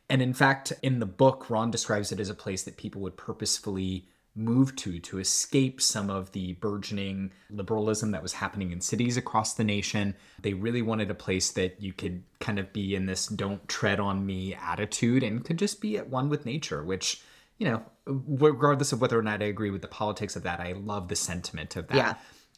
And 0.09 0.21
in 0.21 0.33
fact, 0.33 0.73
in 0.81 0.99
the 0.99 1.05
book, 1.05 1.49
Ron 1.49 1.71
describes 1.71 2.11
it 2.11 2.19
as 2.19 2.29
a 2.29 2.35
place 2.35 2.63
that 2.63 2.75
people 2.75 3.01
would 3.01 3.15
purposefully 3.15 4.09
move 4.35 4.75
to 4.77 4.99
to 4.99 5.19
escape 5.19 5.81
some 5.81 6.09
of 6.09 6.31
the 6.31 6.53
burgeoning 6.53 7.31
liberalism 7.49 8.11
that 8.11 8.23
was 8.23 8.33
happening 8.33 8.71
in 8.71 8.79
cities 8.79 9.17
across 9.17 9.53
the 9.53 9.63
nation. 9.63 10.15
They 10.41 10.53
really 10.53 10.81
wanted 10.81 11.09
a 11.09 11.15
place 11.15 11.51
that 11.51 11.81
you 11.81 11.93
could 11.93 12.23
kind 12.39 12.59
of 12.59 12.71
be 12.71 12.95
in 12.95 13.05
this 13.05 13.27
don't 13.27 13.65
tread 13.67 13.99
on 13.99 14.25
me 14.25 14.55
attitude 14.55 15.23
and 15.23 15.43
could 15.43 15.57
just 15.57 15.81
be 15.81 15.97
at 15.97 16.09
one 16.09 16.29
with 16.29 16.45
nature, 16.45 16.83
which, 16.83 17.21
you 17.61 17.69
know, 17.69 17.83
regardless 18.07 18.91
of 18.91 19.01
whether 19.01 19.19
or 19.19 19.21
not 19.21 19.43
I 19.43 19.45
agree 19.45 19.69
with 19.69 19.83
the 19.83 19.87
politics 19.87 20.35
of 20.35 20.41
that, 20.41 20.59
I 20.59 20.71
love 20.71 21.09
the 21.09 21.15
sentiment 21.15 21.75
of 21.75 21.87
that. 21.89 21.95
Yeah. 21.95 22.13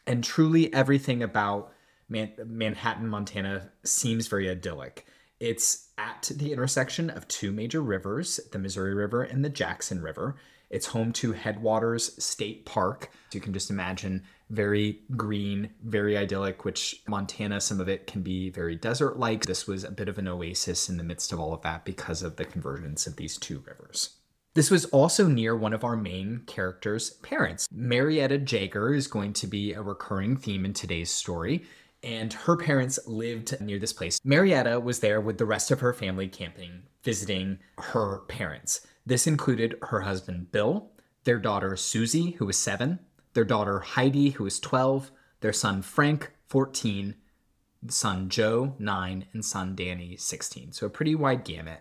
And 0.08 0.24
truly 0.24 0.74
everything 0.74 1.22
about 1.22 1.74
Man- 2.08 2.32
Manhattan, 2.46 3.10
Montana 3.10 3.70
seems 3.84 4.28
very 4.28 4.50
idyllic. 4.50 5.06
It's 5.42 5.90
at 5.98 6.32
the 6.34 6.54
intersection 6.54 7.10
of 7.10 7.28
two 7.28 7.52
major 7.52 7.82
rivers, 7.82 8.40
the 8.54 8.60
Missouri 8.60 8.94
River 8.94 9.24
and 9.24 9.44
the 9.44 9.50
Jackson 9.50 10.02
River. 10.02 10.38
It's 10.70 10.86
home 10.86 11.12
to 11.14 11.34
Headwaters 11.34 12.24
State 12.24 12.66
Park. 12.66 13.10
So 13.30 13.36
You 13.36 13.42
can 13.42 13.52
just 13.52 13.70
imagine 13.70 14.24
very 14.52 15.02
green, 15.18 15.72
very 15.84 16.16
idyllic, 16.16 16.64
which 16.64 17.04
Montana, 17.10 17.60
some 17.60 17.82
of 17.82 17.90
it 17.90 18.08
can 18.08 18.22
be 18.22 18.50
very 18.52 18.78
desert 18.78 19.20
like. 19.20 19.48
This 19.48 19.68
was 19.68 19.84
a 19.84 19.92
bit 19.92 20.08
of 20.08 20.18
an 20.18 20.30
oasis 20.30 20.88
in 20.88 20.96
the 20.96 21.04
midst 21.04 21.34
of 21.34 21.42
all 21.42 21.54
of 21.54 21.62
that 21.64 21.84
because 21.84 22.24
of 22.24 22.38
the 22.38 22.46
convergence 22.46 23.06
of 23.06 23.18
these 23.18 23.38
two 23.38 23.62
rivers. 23.68 24.12
This 24.56 24.70
was 24.70 24.86
also 24.86 25.28
near 25.28 25.56
one 25.56 25.74
of 25.74 25.84
our 25.84 25.96
main 25.96 26.44
characters' 26.46 27.10
parents. 27.10 27.68
Marietta 27.72 28.38
Jaeger 28.38 28.94
is 28.94 29.08
going 29.08 29.34
to 29.34 29.48
be 29.48 29.74
a 29.74 29.82
recurring 29.82 30.38
theme 30.38 30.64
in 30.64 30.74
today's 30.74 31.10
story, 31.10 31.64
and 32.04 32.32
her 32.32 32.56
parents 32.56 33.00
lived 33.08 33.60
near 33.60 33.80
this 33.80 33.94
place. 33.94 34.20
Marietta 34.24 34.80
was 34.80 35.00
there 35.00 35.20
with 35.20 35.40
the 35.40 35.46
rest 35.46 35.72
of 35.72 35.80
her 35.80 35.92
family 35.92 36.28
camping, 36.28 36.84
visiting 37.02 37.58
her 37.80 38.20
parents. 38.28 38.86
This 39.08 39.26
included 39.26 39.76
her 39.82 40.02
husband 40.02 40.52
Bill, 40.52 40.92
their 41.24 41.40
daughter 41.40 41.76
Susie, 41.76 42.32
who 42.32 42.46
was 42.46 42.58
seven, 42.58 43.00
their 43.34 43.46
daughter 43.46 43.80
Heidi, 43.80 44.30
who 44.30 44.44
was 44.44 44.60
12, 44.60 45.10
their 45.42 45.54
son 45.54 45.82
Frank, 45.82 46.32
14, 46.46 47.16
son 47.88 48.30
Joe, 48.30 48.76
9, 48.78 49.26
and 49.34 49.44
son 49.44 49.76
Danny, 49.76 50.16
16. 50.16 50.74
So 50.74 50.86
a 50.86 50.92
pretty 50.92 51.16
wide 51.16 51.44
gamut. 51.44 51.80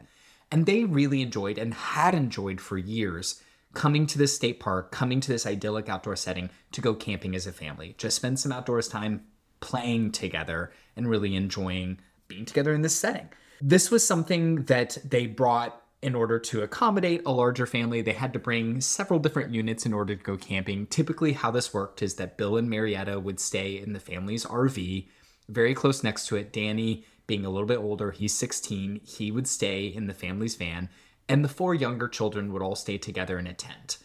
And 0.53 0.67
they 0.67 0.85
really 0.85 1.23
enjoyed 1.23 1.59
and 1.59 1.73
had 1.75 2.15
enjoyed 2.15 2.61
for 2.61 2.77
years 2.79 3.43
coming 3.73 4.07
to 4.07 4.19
this 4.19 4.37
state 4.37 4.61
park, 4.61 4.93
coming 4.93 5.19
to 5.21 5.29
this 5.29 5.47
idyllic 5.47 5.89
outdoor 5.89 6.15
setting 6.15 6.51
to 6.73 6.83
go 6.83 6.95
camping 6.95 7.35
as 7.35 7.47
a 7.47 7.53
family. 7.53 7.95
Just 7.97 8.17
spend 8.17 8.39
some 8.39 8.53
outdoors 8.53 8.87
time 8.87 9.25
playing 9.61 10.13
together 10.13 10.73
and 10.95 11.09
really 11.09 11.35
enjoying 11.35 11.99
being 12.29 12.45
together 12.45 12.75
in 12.75 12.83
this 12.83 12.95
setting. 12.95 13.31
This 13.63 13.91
was 13.91 14.07
something 14.07 14.65
that 14.65 14.99
they 15.05 15.27
brought 15.27 15.81
in 16.03 16.15
order 16.15 16.39
to 16.39 16.63
accommodate 16.63 17.23
a 17.25 17.33
larger 17.33 17.65
family. 17.65 18.03
They 18.03 18.13
had 18.13 18.33
to 18.33 18.39
bring 18.39 18.81
several 18.81 19.21
different 19.21 19.55
units 19.55 19.87
in 19.87 19.95
order 19.95 20.17
to 20.17 20.23
go 20.23 20.37
camping. 20.37 20.87
Typically, 20.87 21.33
how 21.33 21.51
this 21.51 21.73
worked 21.73 22.03
is 22.03 22.17
that 22.17 22.37
Bill 22.37 22.57
and 22.57 22.69
Marietta 22.69 23.21
would 23.21 23.41
stay 23.41 23.79
in 23.79 23.93
the 23.93 24.01
family's 24.01 24.45
RV, 24.45 25.09
very 25.49 25.75
close 25.75 26.03
next 26.03 26.27
to 26.27 26.37
it. 26.37 26.53
Danny, 26.53 27.07
being 27.26 27.45
a 27.45 27.50
little 27.50 27.67
bit 27.67 27.79
older, 27.79 28.11
he's 28.11 28.35
16, 28.35 29.00
he 29.05 29.31
would 29.31 29.47
stay 29.47 29.87
in 29.87 30.07
the 30.07 30.14
family's 30.14 30.57
van, 30.57 30.88
and 31.29 31.45
the 31.45 31.49
four 31.49 31.75
younger 31.75 32.09
children 32.09 32.52
would 32.52 32.62
all 32.62 32.75
stay 32.75 32.99
together 32.99 33.38
in 33.38 33.47
a 33.47 33.55
tent. 33.55 33.99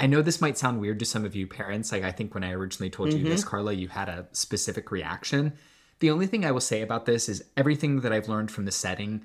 I 0.00 0.06
know 0.06 0.22
this 0.22 0.40
might 0.40 0.58
sound 0.58 0.80
weird 0.80 0.98
to 0.98 1.04
some 1.04 1.24
of 1.24 1.36
you 1.36 1.46
parents. 1.46 1.92
Like, 1.92 2.02
I 2.02 2.10
think 2.10 2.34
when 2.34 2.44
I 2.44 2.52
originally 2.52 2.90
told 2.90 3.12
you 3.12 3.22
this, 3.22 3.42
mm-hmm. 3.42 3.50
Karla, 3.50 3.72
you 3.72 3.88
had 3.88 4.08
a 4.08 4.26
specific 4.32 4.90
reaction. 4.90 5.52
The 6.00 6.10
only 6.10 6.26
thing 6.26 6.44
I 6.44 6.50
will 6.50 6.60
say 6.60 6.82
about 6.82 7.06
this 7.06 7.28
is 7.28 7.44
everything 7.56 8.00
that 8.00 8.12
I've 8.12 8.28
learned 8.28 8.50
from 8.50 8.64
the 8.64 8.72
setting 8.72 9.22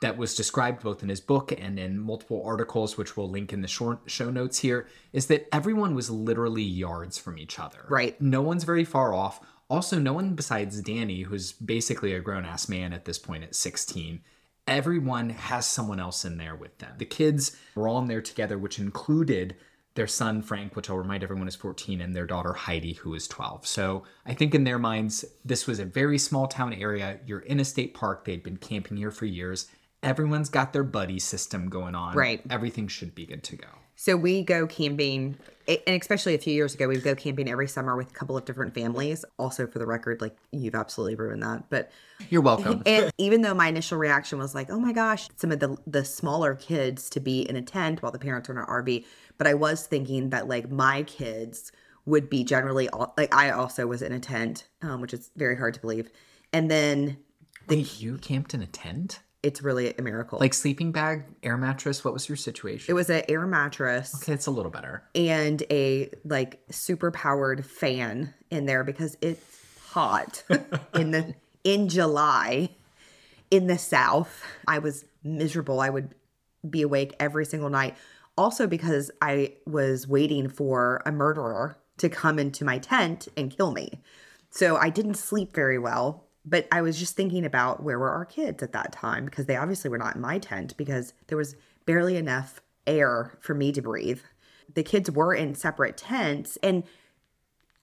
that 0.00 0.18
was 0.18 0.34
described 0.34 0.82
both 0.82 1.02
in 1.02 1.08
his 1.08 1.20
book 1.20 1.52
and 1.56 1.78
in 1.78 1.98
multiple 1.98 2.42
articles, 2.44 2.98
which 2.98 3.16
we'll 3.16 3.30
link 3.30 3.52
in 3.52 3.62
the 3.62 3.68
short 3.68 4.00
show 4.06 4.30
notes 4.30 4.58
here, 4.58 4.88
is 5.12 5.26
that 5.26 5.46
everyone 5.52 5.94
was 5.94 6.10
literally 6.10 6.62
yards 6.62 7.18
from 7.18 7.38
each 7.38 7.60
other. 7.60 7.86
Right. 7.88 8.20
No 8.20 8.42
one's 8.42 8.64
very 8.64 8.84
far 8.84 9.14
off. 9.14 9.40
Also, 9.72 9.98
no 9.98 10.12
one 10.12 10.34
besides 10.34 10.82
Danny, 10.82 11.22
who's 11.22 11.52
basically 11.52 12.12
a 12.12 12.20
grown 12.20 12.44
ass 12.44 12.68
man 12.68 12.92
at 12.92 13.06
this 13.06 13.18
point 13.18 13.42
at 13.42 13.54
16, 13.54 14.20
everyone 14.66 15.30
has 15.30 15.64
someone 15.64 15.98
else 15.98 16.26
in 16.26 16.36
there 16.36 16.54
with 16.54 16.76
them. 16.76 16.92
The 16.98 17.06
kids 17.06 17.56
were 17.74 17.88
all 17.88 17.98
in 17.98 18.06
there 18.06 18.20
together, 18.20 18.58
which 18.58 18.78
included 18.78 19.56
their 19.94 20.06
son 20.06 20.42
Frank, 20.42 20.76
which 20.76 20.90
I'll 20.90 20.98
remind 20.98 21.24
everyone 21.24 21.48
is 21.48 21.56
14, 21.56 22.02
and 22.02 22.14
their 22.14 22.26
daughter 22.26 22.52
Heidi, 22.52 22.92
who 22.92 23.14
is 23.14 23.26
12. 23.28 23.66
So 23.66 24.04
I 24.26 24.34
think 24.34 24.54
in 24.54 24.64
their 24.64 24.78
minds, 24.78 25.24
this 25.42 25.66
was 25.66 25.78
a 25.78 25.86
very 25.86 26.18
small 26.18 26.48
town 26.48 26.74
area. 26.74 27.18
You're 27.24 27.40
in 27.40 27.58
a 27.58 27.64
state 27.64 27.94
park. 27.94 28.26
They'd 28.26 28.42
been 28.42 28.58
camping 28.58 28.98
here 28.98 29.10
for 29.10 29.24
years. 29.24 29.70
Everyone's 30.02 30.50
got 30.50 30.74
their 30.74 30.84
buddy 30.84 31.18
system 31.18 31.70
going 31.70 31.94
on. 31.94 32.14
Right. 32.14 32.42
Everything 32.50 32.88
should 32.88 33.14
be 33.14 33.24
good 33.24 33.42
to 33.44 33.56
go. 33.56 33.68
So 33.96 34.16
we 34.16 34.42
go 34.42 34.66
camping, 34.66 35.36
and 35.68 36.00
especially 36.00 36.34
a 36.34 36.38
few 36.38 36.52
years 36.52 36.74
ago, 36.74 36.88
we 36.88 36.94
would 36.94 37.04
go 37.04 37.14
camping 37.14 37.48
every 37.48 37.68
summer 37.68 37.96
with 37.96 38.10
a 38.10 38.14
couple 38.14 38.36
of 38.36 38.44
different 38.44 38.74
families. 38.74 39.24
Also, 39.38 39.66
for 39.66 39.78
the 39.78 39.86
record, 39.86 40.20
like 40.20 40.36
you've 40.50 40.74
absolutely 40.74 41.14
ruined 41.14 41.42
that. 41.42 41.64
But 41.70 41.90
You're 42.30 42.42
welcome. 42.42 42.82
and 42.86 43.12
even 43.18 43.42
though 43.42 43.54
my 43.54 43.68
initial 43.68 43.98
reaction 43.98 44.38
was 44.38 44.54
like, 44.54 44.70
"Oh 44.70 44.78
my 44.78 44.92
gosh, 44.92 45.28
some 45.36 45.52
of 45.52 45.60
the 45.60 45.76
the 45.86 46.04
smaller 46.04 46.54
kids 46.54 47.08
to 47.10 47.20
be 47.20 47.48
in 47.48 47.56
a 47.56 47.62
tent 47.62 48.02
while 48.02 48.12
the 48.12 48.18
parents 48.18 48.48
are 48.48 48.52
in 48.52 48.58
an 48.58 48.66
RV," 48.66 49.04
but 49.38 49.46
I 49.46 49.54
was 49.54 49.86
thinking 49.86 50.30
that 50.30 50.48
like 50.48 50.70
my 50.70 51.02
kids 51.04 51.72
would 52.04 52.28
be 52.28 52.44
generally 52.44 52.88
all, 52.88 53.14
like 53.16 53.34
I 53.34 53.50
also 53.50 53.86
was 53.86 54.02
in 54.02 54.12
a 54.12 54.20
tent, 54.20 54.68
um, 54.82 55.00
which 55.00 55.14
is 55.14 55.30
very 55.36 55.56
hard 55.56 55.74
to 55.74 55.80
believe. 55.80 56.10
And 56.52 56.70
then 56.70 57.18
Wait, 57.68 58.00
you 58.00 58.18
camped 58.18 58.54
in 58.54 58.62
a 58.62 58.66
tent? 58.66 59.20
It's 59.42 59.62
really 59.62 59.92
a 59.96 60.02
miracle. 60.02 60.38
Like 60.38 60.54
sleeping 60.54 60.92
bag, 60.92 61.24
air 61.42 61.56
mattress? 61.56 62.04
What 62.04 62.14
was 62.14 62.28
your 62.28 62.36
situation? 62.36 62.90
it 62.90 62.94
was 62.94 63.10
an 63.10 63.22
air 63.28 63.46
mattress. 63.46 64.14
okay, 64.22 64.32
it's 64.32 64.46
a 64.46 64.50
little 64.50 64.70
better. 64.70 65.02
and 65.14 65.62
a 65.70 66.10
like 66.24 66.60
super 66.70 67.10
powered 67.10 67.66
fan 67.66 68.34
in 68.50 68.66
there 68.66 68.84
because 68.84 69.16
it's 69.20 69.44
hot 69.90 70.42
in 70.94 71.10
the 71.10 71.34
in 71.64 71.88
July 71.88 72.70
in 73.50 73.66
the 73.66 73.78
south. 73.78 74.42
I 74.66 74.78
was 74.78 75.04
miserable. 75.22 75.80
I 75.80 75.90
would 75.90 76.14
be 76.68 76.82
awake 76.82 77.14
every 77.20 77.44
single 77.44 77.70
night. 77.70 77.96
Also 78.38 78.66
because 78.66 79.10
I 79.20 79.54
was 79.66 80.08
waiting 80.08 80.48
for 80.48 81.02
a 81.04 81.12
murderer 81.12 81.76
to 81.98 82.08
come 82.08 82.38
into 82.38 82.64
my 82.64 82.78
tent 82.78 83.28
and 83.36 83.54
kill 83.54 83.72
me. 83.72 84.00
So 84.50 84.76
I 84.76 84.88
didn't 84.88 85.14
sleep 85.14 85.54
very 85.54 85.78
well, 85.78 86.24
but 86.44 86.66
I 86.72 86.82
was 86.82 86.98
just 86.98 87.16
thinking 87.16 87.44
about 87.44 87.82
where 87.82 87.98
were 87.98 88.10
our 88.10 88.24
kids 88.24 88.62
at 88.62 88.72
that 88.72 88.92
time 88.92 89.24
because 89.24 89.46
they 89.46 89.56
obviously 89.56 89.90
were 89.90 89.98
not 89.98 90.16
in 90.16 90.20
my 90.20 90.38
tent 90.38 90.76
because 90.76 91.12
there 91.28 91.38
was 91.38 91.56
barely 91.86 92.16
enough 92.16 92.60
air 92.86 93.38
for 93.40 93.54
me 93.54 93.72
to 93.72 93.82
breathe. 93.82 94.20
The 94.74 94.82
kids 94.82 95.10
were 95.10 95.34
in 95.34 95.54
separate 95.54 95.96
tents 95.96 96.58
and 96.62 96.84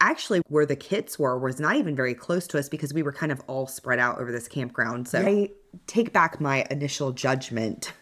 actually 0.02 0.42
where 0.48 0.66
the 0.66 0.76
kids 0.76 1.20
were 1.20 1.38
was 1.38 1.60
not 1.60 1.76
even 1.76 1.96
very 1.96 2.14
close 2.14 2.48
to 2.48 2.60
us 2.60 2.70
because 2.70 2.94
we 2.94 3.04
were 3.04 3.12
kind 3.12 3.32
of 3.32 3.42
all 3.48 3.68
spread 3.68 4.00
out 4.00 4.20
over 4.20 4.32
this 4.32 4.48
campground. 4.48 5.08
So 5.08 5.20
I 5.20 5.50
take 5.88 6.14
back 6.14 6.42
my 6.42 6.66
initial 6.70 7.12
judgment 7.12 7.94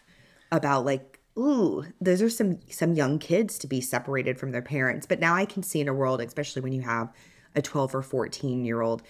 about 0.50 0.84
like 0.84 1.20
ooh 1.38 1.84
those 2.00 2.22
are 2.22 2.30
some 2.30 2.58
some 2.70 2.94
young 2.94 3.18
kids 3.18 3.58
to 3.58 3.66
be 3.66 3.80
separated 3.80 4.38
from 4.38 4.50
their 4.50 4.62
parents 4.62 5.06
but 5.06 5.20
now 5.20 5.34
i 5.34 5.44
can 5.44 5.62
see 5.62 5.80
in 5.80 5.88
a 5.88 5.94
world 5.94 6.20
especially 6.20 6.62
when 6.62 6.72
you 6.72 6.80
have 6.80 7.12
a 7.54 7.62
12 7.62 7.94
or 7.94 8.02
14 8.02 8.64
year 8.64 8.80
old 8.80 9.02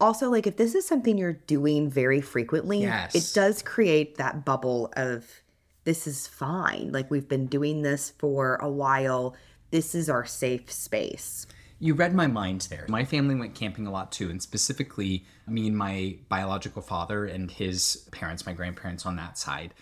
also 0.00 0.30
like 0.30 0.46
if 0.46 0.56
this 0.56 0.74
is 0.74 0.86
something 0.86 1.18
you're 1.18 1.32
doing 1.46 1.90
very 1.90 2.20
frequently 2.20 2.80
Yes. 2.82 3.14
it 3.14 3.32
does 3.34 3.62
create 3.62 4.16
that 4.16 4.44
bubble 4.44 4.92
of 4.96 5.24
this 5.84 6.06
is 6.06 6.26
fine 6.26 6.90
like 6.92 7.10
we've 7.10 7.28
been 7.28 7.46
doing 7.46 7.82
this 7.82 8.12
for 8.18 8.56
a 8.56 8.68
while 8.68 9.34
this 9.70 9.94
is 9.94 10.08
our 10.08 10.24
safe 10.24 10.70
space 10.72 11.46
You 11.80 11.94
read 11.94 12.12
my 12.14 12.26
mind 12.26 12.62
there. 12.70 12.86
My 12.88 13.04
family 13.04 13.36
went 13.36 13.54
camping 13.54 13.86
a 13.86 13.92
lot 13.92 14.10
too, 14.10 14.30
and 14.30 14.42
specifically 14.42 15.24
me 15.46 15.68
and 15.68 15.76
my 15.76 16.16
biological 16.28 16.82
father 16.82 17.24
and 17.24 17.48
his 17.52 18.08
parents, 18.10 18.44
my 18.46 18.52
grandparents 18.52 19.06
on 19.06 19.14
that 19.16 19.38
side. 19.38 19.74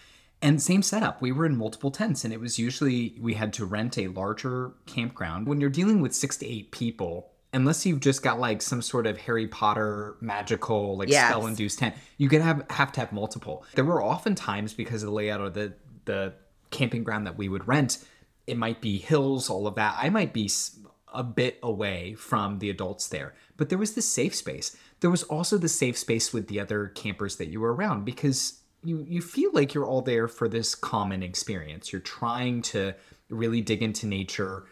And 0.42 0.60
same 0.60 0.82
setup. 0.82 1.22
We 1.22 1.32
were 1.32 1.46
in 1.46 1.56
multiple 1.56 1.90
tents, 1.90 2.22
and 2.22 2.34
it 2.34 2.40
was 2.40 2.58
usually 2.58 3.16
we 3.18 3.32
had 3.32 3.50
to 3.54 3.64
rent 3.64 3.96
a 3.96 4.08
larger 4.08 4.72
campground. 4.84 5.46
When 5.48 5.58
you're 5.58 5.70
dealing 5.70 6.02
with 6.02 6.14
six 6.14 6.36
to 6.38 6.46
eight 6.46 6.70
people, 6.70 7.30
unless 7.56 7.84
you've 7.86 8.00
just 8.00 8.22
got 8.22 8.38
like 8.38 8.62
some 8.62 8.82
sort 8.82 9.06
of 9.06 9.16
Harry 9.18 9.48
Potter 9.48 10.16
magical, 10.20 10.96
like 10.98 11.08
Yes. 11.08 11.28
spell 11.28 11.46
induced 11.46 11.78
tent, 11.78 11.94
you 12.18 12.28
could 12.28 12.42
have 12.42 12.64
have 12.70 12.92
to 12.92 13.00
have 13.00 13.12
multiple. 13.12 13.64
There 13.74 13.84
were 13.84 14.02
often 14.02 14.34
times 14.34 14.74
because 14.74 15.02
of 15.02 15.08
the 15.08 15.14
layout 15.14 15.40
of 15.40 15.54
the 15.54 15.72
the 16.04 16.34
camping 16.70 17.02
ground 17.02 17.26
that 17.26 17.36
we 17.36 17.48
would 17.48 17.66
rent, 17.66 17.98
it 18.46 18.56
might 18.56 18.80
be 18.80 18.98
hills, 18.98 19.50
all 19.50 19.66
of 19.66 19.74
that. 19.76 19.96
I 19.98 20.08
might 20.10 20.32
be 20.32 20.48
a 21.12 21.22
bit 21.24 21.58
away 21.62 22.14
from 22.14 22.58
the 22.58 22.68
adults 22.70 23.08
there, 23.08 23.34
but 23.56 23.70
there 23.70 23.78
was 23.78 23.94
this 23.94 24.06
safe 24.06 24.34
space. 24.34 24.76
There 25.00 25.10
was 25.10 25.22
also 25.24 25.56
the 25.58 25.68
safe 25.68 25.96
space 25.96 26.32
with 26.32 26.48
the 26.48 26.60
other 26.60 26.88
campers 26.88 27.36
that 27.36 27.48
you 27.48 27.60
were 27.60 27.74
around 27.74 28.04
because 28.04 28.60
you 28.84 29.04
you 29.08 29.20
feel 29.22 29.50
like 29.52 29.74
you're 29.74 29.86
all 29.86 30.02
there 30.02 30.28
for 30.28 30.48
this 30.48 30.74
common 30.74 31.22
experience. 31.22 31.90
You're 31.92 32.00
trying 32.02 32.62
to 32.62 32.94
really 33.30 33.60
dig 33.62 33.82
into 33.82 34.06
nature. 34.06 34.66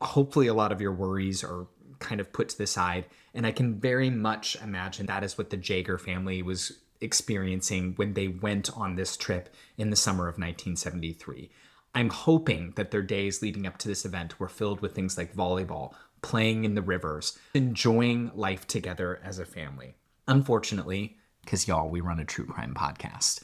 Hopefully, 0.00 0.46
a 0.46 0.54
lot 0.54 0.72
of 0.72 0.80
your 0.80 0.92
worries 0.92 1.44
are 1.44 1.66
kind 2.00 2.20
of 2.20 2.32
put 2.32 2.48
to 2.50 2.58
the 2.58 2.66
side, 2.66 3.06
and 3.34 3.46
I 3.46 3.52
can 3.52 3.78
very 3.78 4.10
much 4.10 4.56
imagine 4.62 5.06
that 5.06 5.22
is 5.22 5.38
what 5.38 5.50
the 5.50 5.56
Jaeger 5.56 5.98
family 5.98 6.42
was 6.42 6.80
experiencing 7.00 7.94
when 7.96 8.14
they 8.14 8.28
went 8.28 8.76
on 8.76 8.96
this 8.96 9.16
trip 9.16 9.54
in 9.78 9.90
the 9.90 9.96
summer 9.96 10.24
of 10.24 10.34
1973. 10.34 11.50
I'm 11.94 12.10
hoping 12.10 12.72
that 12.76 12.90
their 12.90 13.02
days 13.02 13.42
leading 13.42 13.66
up 13.66 13.78
to 13.78 13.88
this 13.88 14.04
event 14.04 14.38
were 14.38 14.48
filled 14.48 14.80
with 14.80 14.94
things 14.94 15.16
like 15.16 15.34
volleyball, 15.34 15.94
playing 16.22 16.64
in 16.64 16.74
the 16.74 16.82
rivers, 16.82 17.38
enjoying 17.54 18.30
life 18.34 18.66
together 18.66 19.20
as 19.24 19.38
a 19.38 19.44
family. 19.44 19.94
Unfortunately, 20.28 21.16
because 21.44 21.66
y'all, 21.66 21.88
we 21.88 22.00
run 22.00 22.20
a 22.20 22.24
true 22.24 22.46
crime 22.46 22.74
podcast, 22.74 23.42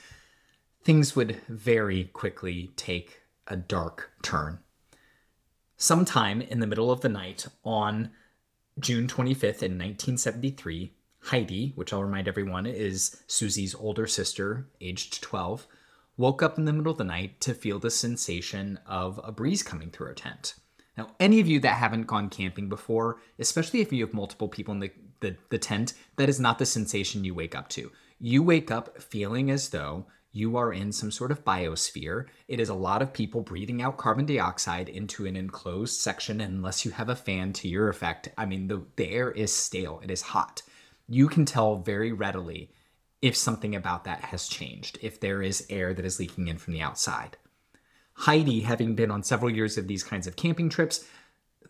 things 0.84 1.16
would 1.16 1.40
very 1.48 2.04
quickly 2.04 2.72
take 2.76 3.22
a 3.48 3.56
dark 3.56 4.12
turn. 4.22 4.58
Sometime 5.76 6.40
in 6.40 6.60
the 6.60 6.66
middle 6.66 6.90
of 6.90 7.00
the 7.00 7.08
night 7.08 7.46
on 7.64 8.10
June 8.78 9.06
25th 9.06 9.62
in 9.62 9.78
1973, 9.78 10.92
Heidi, 11.25 11.73
which 11.76 11.92
I'll 11.92 12.04
remind 12.04 12.28
everyone 12.28 12.66
is 12.66 13.23
Susie's 13.26 13.75
older 13.75 14.06
sister, 14.06 14.68
aged 14.83 15.23
12, 15.23 15.66
woke 16.18 16.42
up 16.42 16.59
in 16.59 16.66
the 16.66 16.75
middle 16.75 16.92
of 16.92 16.99
the 16.99 17.04
night 17.04 17.40
to 17.40 17.54
feel 17.54 17.78
the 17.78 17.90
sensation 17.90 18.78
of 18.87 19.18
a 19.25 19.33
breeze 19.33 19.62
coming 19.62 19.90
through 19.90 20.09
her 20.09 20.14
tent. 20.14 20.56
Now, 20.97 21.09
any 21.18 21.40
of 21.40 21.47
you 21.47 21.59
that 21.61 21.76
haven't 21.76 22.06
gone 22.06 22.28
camping 22.28 22.68
before, 22.68 23.16
especially 23.38 23.80
if 23.80 23.92
you 23.92 24.04
have 24.04 24.14
multiple 24.14 24.49
people 24.49 24.73
in 24.73 24.80
the, 24.80 24.92
the, 25.21 25.37
the 25.49 25.59
tent, 25.59 25.95
that 26.16 26.28
is 26.28 26.38
not 26.38 26.59
the 26.59 26.66
sensation 26.66 27.25
you 27.25 27.35
wake 27.35 27.54
up 27.54 27.71
to. 27.71 27.90
You 28.18 28.42
wake 28.42 28.71
up 28.71 29.02
feeling 29.02 29.50
as 29.50 29.71
though 29.71 30.06
you 30.37 30.59
are 30.59 30.73
in 30.73 30.93
some 30.93 31.11
sort 31.11 31.31
of 31.31 31.45
biosphere. 31.45 32.26
It 32.47 32.61
is 32.61 32.69
a 32.69 32.75
lot 32.75 33.00
of 33.00 33.14
people 33.14 33.40
breathing 33.40 33.81
out 33.81 33.97
carbon 33.97 34.26
dioxide 34.26 34.88
into 34.88 35.25
an 35.25 35.35
enclosed 35.35 35.99
section, 35.99 36.43
unless 36.43 36.85
you 36.85 36.90
have 36.90 37.09
a 37.09 37.16
fan 37.16 37.55
to 37.55 37.69
your 37.69 37.88
effect, 37.88 38.28
I 38.37 38.45
mean, 38.45 38.69
the, 38.69 38.85
the 38.97 39.09
air 39.09 39.31
is 39.31 39.52
stale, 39.52 40.00
it 40.05 40.11
is 40.11 40.21
hot. 40.21 40.62
You 41.09 41.28
can 41.28 41.47
tell 41.47 41.76
very 41.76 42.12
readily 42.12 42.71
if 43.23 43.35
something 43.35 43.75
about 43.75 44.05
that 44.05 44.21
has 44.21 44.47
changed, 44.47 44.99
if 45.00 45.21
there 45.21 45.43
is 45.43 45.66
air 45.71 45.95
that 45.95 46.05
is 46.05 46.21
leaking 46.21 46.49
in 46.49 46.59
from 46.59 46.75
the 46.75 46.83
outside. 46.83 47.38
Heidi, 48.12 48.61
having 48.61 48.95
been 48.95 49.11
on 49.11 49.23
several 49.23 49.50
years 49.50 49.78
of 49.78 49.88
these 49.88 50.02
kinds 50.02 50.26
of 50.26 50.37
camping 50.37 50.69
trips, 50.69 51.05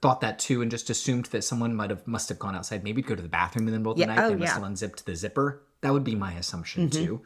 thought 0.03 0.21
that 0.21 0.39
too 0.39 0.61
and 0.61 0.71
just 0.71 0.91
assumed 0.91 1.27
that 1.27 1.45
someone 1.45 1.75
might 1.75 1.91
have 1.91 2.07
must 2.07 2.29
have 2.29 2.39
gone 2.39 2.57
outside, 2.57 2.83
maybe 2.83 3.01
to 3.01 3.09
go 3.09 3.15
to 3.15 3.23
the 3.23 3.29
bathroom 3.29 3.69
in 3.69 3.73
the 3.73 3.79
middle 3.79 3.93
of 3.93 3.99
the 3.99 4.07
night. 4.07 4.19
oh, 4.19 4.31
they 4.31 4.35
must 4.35 4.51
yeah. 4.51 4.55
have 4.55 4.63
unzipped 4.65 5.07
the 5.07 5.15
zipper. 5.15 5.63
That 5.83 5.93
would 5.93 6.05
be 6.05 6.15
my 6.15 6.33
assumption 6.35 6.89
mm-hmm. 6.89 7.05
too. 7.05 7.23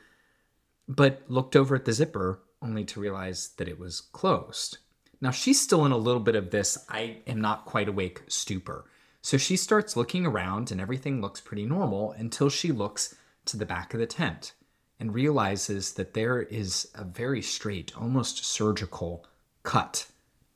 But 0.90 1.22
looked 1.28 1.54
over 1.54 1.76
at 1.76 1.84
the 1.84 1.92
zipper 1.92 2.42
only 2.60 2.84
to 2.86 3.00
realize 3.00 3.50
that 3.58 3.68
it 3.68 3.78
was 3.78 4.00
closed. 4.00 4.78
Now 5.20 5.30
she's 5.30 5.60
still 5.60 5.86
in 5.86 5.92
a 5.92 5.96
little 5.96 6.20
bit 6.20 6.34
of 6.34 6.50
this 6.50 6.84
I 6.88 7.18
am 7.28 7.40
not 7.40 7.64
quite 7.64 7.88
awake 7.88 8.22
stupor. 8.26 8.86
So 9.22 9.36
she 9.36 9.56
starts 9.56 9.96
looking 9.96 10.26
around 10.26 10.72
and 10.72 10.80
everything 10.80 11.20
looks 11.20 11.40
pretty 11.40 11.64
normal 11.64 12.10
until 12.12 12.48
she 12.48 12.72
looks 12.72 13.14
to 13.44 13.56
the 13.56 13.66
back 13.66 13.94
of 13.94 14.00
the 14.00 14.06
tent 14.06 14.54
and 14.98 15.14
realizes 15.14 15.92
that 15.92 16.14
there 16.14 16.42
is 16.42 16.90
a 16.94 17.04
very 17.04 17.40
straight, 17.40 17.96
almost 17.96 18.44
surgical 18.44 19.24
cut 19.62 20.08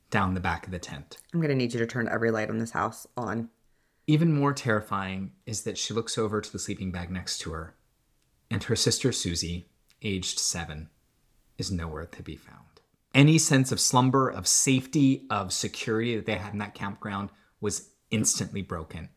down 0.09 0.33
the 0.33 0.41
back 0.41 0.65
of 0.65 0.71
the 0.71 0.79
tent. 0.79 1.17
i'm 1.33 1.41
gonna 1.41 1.55
need 1.55 1.73
you 1.73 1.79
to 1.79 1.87
turn 1.87 2.09
every 2.09 2.29
light 2.29 2.49
on 2.49 2.57
this 2.57 2.71
house 2.71 3.07
on 3.15 3.49
Even 4.05 4.33
more 4.33 4.53
terrifying 4.53 5.31
is 5.45 5.63
that 5.63 5.77
she 5.77 5.93
looks 5.93 6.17
over 6.17 6.41
to 6.41 6.51
the 6.51 6.59
sleeping 6.59 6.91
bag 6.91 7.09
next 7.09 7.39
to 7.39 7.51
her, 7.51 7.73
and 8.51 8.63
her 8.63 8.75
sister 8.75 9.11
Susie, 9.11 9.67
aged 10.01 10.39
seven, 10.39 10.89
is 11.57 11.71
nowhere 11.71 12.05
to 12.05 12.23
be 12.23 12.35
found. 12.35 12.81
Any 13.13 13.37
sense 13.37 13.71
of 13.71 13.79
slumber, 13.79 14.29
of 14.29 14.47
safety, 14.47 15.25
of 15.29 15.53
security 15.53 16.15
that 16.15 16.25
they 16.25 16.35
had 16.35 16.53
in 16.53 16.59
that 16.59 16.75
campground 16.75 17.29
was 17.61 17.89
instantly 18.11 18.61
broken. 18.61 19.09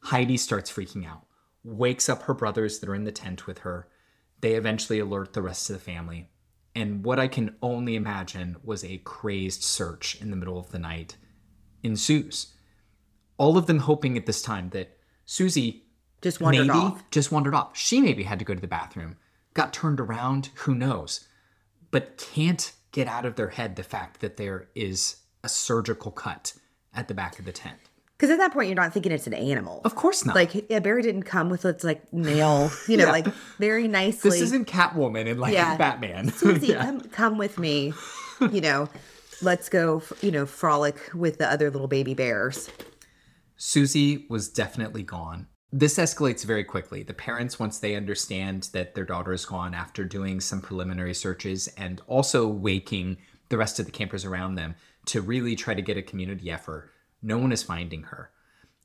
Heidi 0.00 0.36
starts 0.36 0.72
freaking 0.72 1.06
out, 1.06 1.26
wakes 1.62 2.08
up 2.08 2.22
her 2.22 2.34
brothers 2.34 2.78
that 2.78 2.88
are 2.88 2.94
in 2.94 3.04
the 3.04 3.12
tent 3.12 3.46
with 3.46 3.58
her. 3.58 3.88
They 4.40 4.54
eventually 4.54 4.98
alert 4.98 5.32
the 5.34 5.42
rest 5.42 5.68
of 5.70 5.76
the 5.76 5.82
family. 5.82 6.30
And 6.74 7.04
what 7.04 7.18
I 7.20 7.28
can 7.28 7.56
only 7.62 7.94
imagine 7.94 8.56
was 8.64 8.82
a 8.82 8.98
crazed 8.98 9.62
search 9.62 10.20
in 10.20 10.30
the 10.30 10.36
middle 10.36 10.58
of 10.58 10.72
the 10.72 10.78
night 10.78 11.16
ensues 11.82 12.54
all 13.42 13.58
of 13.58 13.66
them 13.66 13.80
hoping 13.80 14.16
at 14.16 14.26
this 14.26 14.40
time 14.40 14.70
that 14.70 14.96
Susie 15.26 15.84
just 16.20 16.40
wandered 16.40 16.68
maybe 16.68 16.78
off 16.78 17.10
just 17.10 17.32
wandered 17.32 17.54
off. 17.54 17.76
She 17.76 18.00
maybe 18.00 18.22
had 18.22 18.38
to 18.38 18.44
go 18.44 18.54
to 18.54 18.60
the 18.60 18.68
bathroom, 18.68 19.16
got 19.54 19.72
turned 19.72 20.00
around, 20.00 20.50
who 20.56 20.74
knows, 20.74 21.28
but 21.90 22.16
can't 22.16 22.72
get 22.92 23.06
out 23.08 23.24
of 23.24 23.36
their 23.36 23.48
head 23.50 23.76
the 23.76 23.82
fact 23.82 24.20
that 24.20 24.36
there 24.36 24.68
is 24.74 25.16
a 25.44 25.48
surgical 25.48 26.10
cut 26.10 26.54
at 26.94 27.08
the 27.08 27.14
back 27.14 27.38
of 27.38 27.44
the 27.44 27.52
tent. 27.52 27.78
Because 28.16 28.30
at 28.30 28.38
that 28.38 28.52
point, 28.52 28.68
you're 28.68 28.76
not 28.76 28.92
thinking 28.92 29.10
it's 29.10 29.26
an 29.26 29.34
animal. 29.34 29.80
Of 29.84 29.96
course 29.96 30.24
not. 30.24 30.36
Like, 30.36 30.70
yeah, 30.70 30.78
Barry 30.78 31.02
didn't 31.02 31.24
come 31.24 31.48
with 31.50 31.64
its 31.64 31.82
like 31.82 32.12
nail, 32.12 32.70
you 32.88 32.96
know, 32.96 33.06
Yeah. 33.06 33.10
like 33.10 33.26
very 33.58 33.88
nicely. 33.88 34.30
this 34.30 34.40
isn't 34.42 34.68
Catwoman 34.68 35.28
and 35.28 35.40
like 35.40 35.54
Yeah. 35.54 35.76
Batman. 35.76 36.30
Susie, 36.30 36.66
Yeah. 36.68 36.84
come, 36.84 37.00
come 37.00 37.38
with 37.38 37.58
me. 37.58 37.92
You 38.40 38.60
know, 38.60 38.88
let's 39.40 39.68
go, 39.68 40.02
you 40.20 40.30
know, 40.30 40.46
frolic 40.46 40.96
with 41.14 41.38
the 41.38 41.50
other 41.50 41.68
little 41.70 41.88
baby 41.88 42.14
bears. 42.14 42.70
Susie 43.56 44.26
was 44.28 44.48
definitely 44.48 45.02
gone. 45.02 45.46
This 45.74 45.96
escalates 45.96 46.44
very 46.44 46.64
quickly. 46.64 47.02
The 47.02 47.14
parents, 47.14 47.58
once 47.58 47.78
they 47.78 47.96
understand 47.96 48.68
that 48.74 48.94
their 48.94 49.06
daughter 49.06 49.32
is 49.32 49.46
gone 49.46 49.72
after 49.72 50.04
doing 50.04 50.38
some 50.38 50.60
preliminary 50.60 51.14
searches 51.14 51.66
and 51.78 52.02
also 52.06 52.46
waking 52.46 53.16
the 53.48 53.56
rest 53.56 53.78
of 53.78 53.86
the 53.86 53.92
campers 53.92 54.26
around 54.26 54.56
them 54.56 54.74
to 55.06 55.22
really 55.22 55.56
try 55.56 55.72
to 55.72 55.80
get 55.80 55.96
a 55.96 56.02
community 56.02 56.50
effort, 56.50 56.90
no 57.22 57.38
one 57.38 57.52
is 57.52 57.62
finding 57.62 58.02
her. 58.04 58.30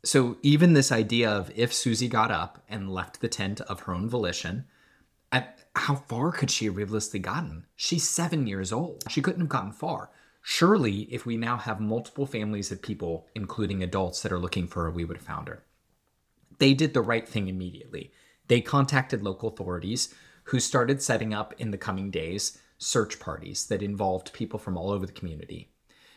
So 0.05 0.37
even 0.43 0.71
this 0.71 0.91
idea 0.91 1.29
of 1.29 1.51
if 1.55 1.73
Susie 1.73 2.07
got 2.07 2.31
up 2.31 2.63
and 2.69 2.93
left 2.93 3.19
the 3.19 3.27
tent 3.27 3.59
of 3.61 3.81
her 3.81 3.93
own 3.93 4.07
volition, 4.07 4.63
how 5.75 5.95
far 5.95 6.31
could 6.31 6.49
she 6.49 6.65
have 6.65 6.77
realistically 6.77 7.19
gotten? 7.19 7.65
She's 7.75 8.07
seven 8.07 8.47
years 8.47 8.71
old. 8.71 9.03
She 9.09 9.21
couldn't 9.21 9.41
have 9.41 9.49
gotten 9.49 9.73
far. 9.73 10.09
Surely, 10.41 11.01
if 11.11 11.25
we 11.25 11.35
now 11.35 11.57
have 11.57 11.81
multiple 11.81 12.25
families 12.25 12.71
of 12.71 12.81
people, 12.81 13.27
including 13.35 13.83
adults, 13.83 14.21
that 14.21 14.31
are 14.31 14.39
looking 14.39 14.67
for 14.67 14.83
her, 14.83 14.91
we 14.91 15.03
would 15.03 15.17
have 15.17 15.25
found 15.25 15.49
her. 15.49 15.65
They 16.59 16.73
did 16.73 16.93
the 16.93 17.01
right 17.01 17.27
thing 17.27 17.47
immediately. 17.47 18.11
They 18.47 18.61
contacted 18.61 19.23
local 19.23 19.49
authorities 19.49 20.13
who 20.45 20.59
started 20.59 21.01
setting 21.01 21.33
up 21.33 21.53
in 21.57 21.71
the 21.71 21.77
coming 21.77 22.09
days 22.09 22.59
search 22.77 23.19
parties 23.19 23.65
that 23.67 23.81
involved 23.81 24.33
people 24.33 24.59
from 24.59 24.77
all 24.77 24.91
over 24.91 25.05
the 25.05 25.11
community. 25.11 25.71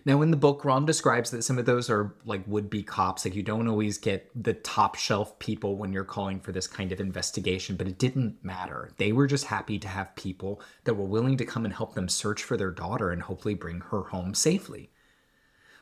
Now, 0.05 0.23
in 0.23 0.31
the 0.31 0.37
book, 0.37 0.65
Ron 0.65 0.87
describes 0.87 1.31
that 1.31 1.43
some 1.43 1.59
of 1.59 1.67
those 1.67 1.91
are 1.91 2.15
like 2.25 2.43
would 2.47 2.71
be 2.71 2.83
cops. 2.83 3.25
Like, 3.25 3.35
you 3.35 3.43
don't 3.43 3.69
always 3.69 3.99
get 3.99 4.31
the 4.35 4.55
top 4.55 4.95
shelf 4.95 5.39
people 5.39 5.77
when 5.77 5.93
you're 5.93 6.05
calling 6.05 6.41
for 6.41 6.53
this 6.53 6.67
kind 6.67 6.91
of 6.91 7.01
investigation, 7.01 7.77
but 7.77 7.87
it 7.87 7.99
didn't 7.99 8.43
matter. 8.43 8.93
They 8.97 9.13
were 9.13 9.27
just 9.27 9.45
happy 9.47 9.79
to 9.79 9.89
have 9.89 10.15
people 10.17 10.63
that 10.85 10.95
were 10.95 11.05
willing 11.05 11.37
to 11.37 11.45
come 11.45 11.65
and 11.67 11.75
help 11.75 11.95
them 11.95 12.09
search 12.09 12.43
for 12.43 12.57
their 12.57 12.71
daughter 12.71 13.11
and 13.11 13.23
hopefully 13.23 13.55
bring 13.55 13.81
her 13.81 14.05
home 14.05 14.35
safely. 14.35 14.91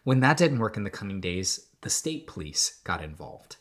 When 0.02 0.20
that 0.20 0.36
didn't 0.36 0.58
work 0.58 0.76
in 0.76 0.84
the 0.84 0.90
coming 0.90 1.20
days, 1.20 1.68
the 1.82 1.90
state 1.90 2.26
police 2.26 2.80
got 2.82 3.02
involved. 3.02 3.56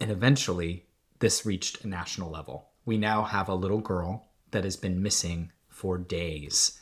And 0.00 0.10
eventually, 0.10 0.86
this 1.18 1.46
reached 1.46 1.84
a 1.84 1.88
national 1.88 2.30
level. 2.30 2.68
We 2.84 2.98
now 2.98 3.24
have 3.24 3.48
a 3.48 3.54
little 3.54 3.80
girl 3.80 4.28
that 4.50 4.64
has 4.64 4.76
been 4.76 5.02
missing 5.02 5.52
for 5.68 5.98
days. 5.98 6.78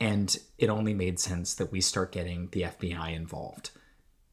And 0.00 0.36
it 0.58 0.68
only 0.68 0.94
made 0.94 1.20
sense 1.20 1.54
that 1.54 1.70
we 1.70 1.80
start 1.80 2.12
getting 2.12 2.48
the 2.50 2.62
FBI 2.62 3.14
involved. 3.14 3.70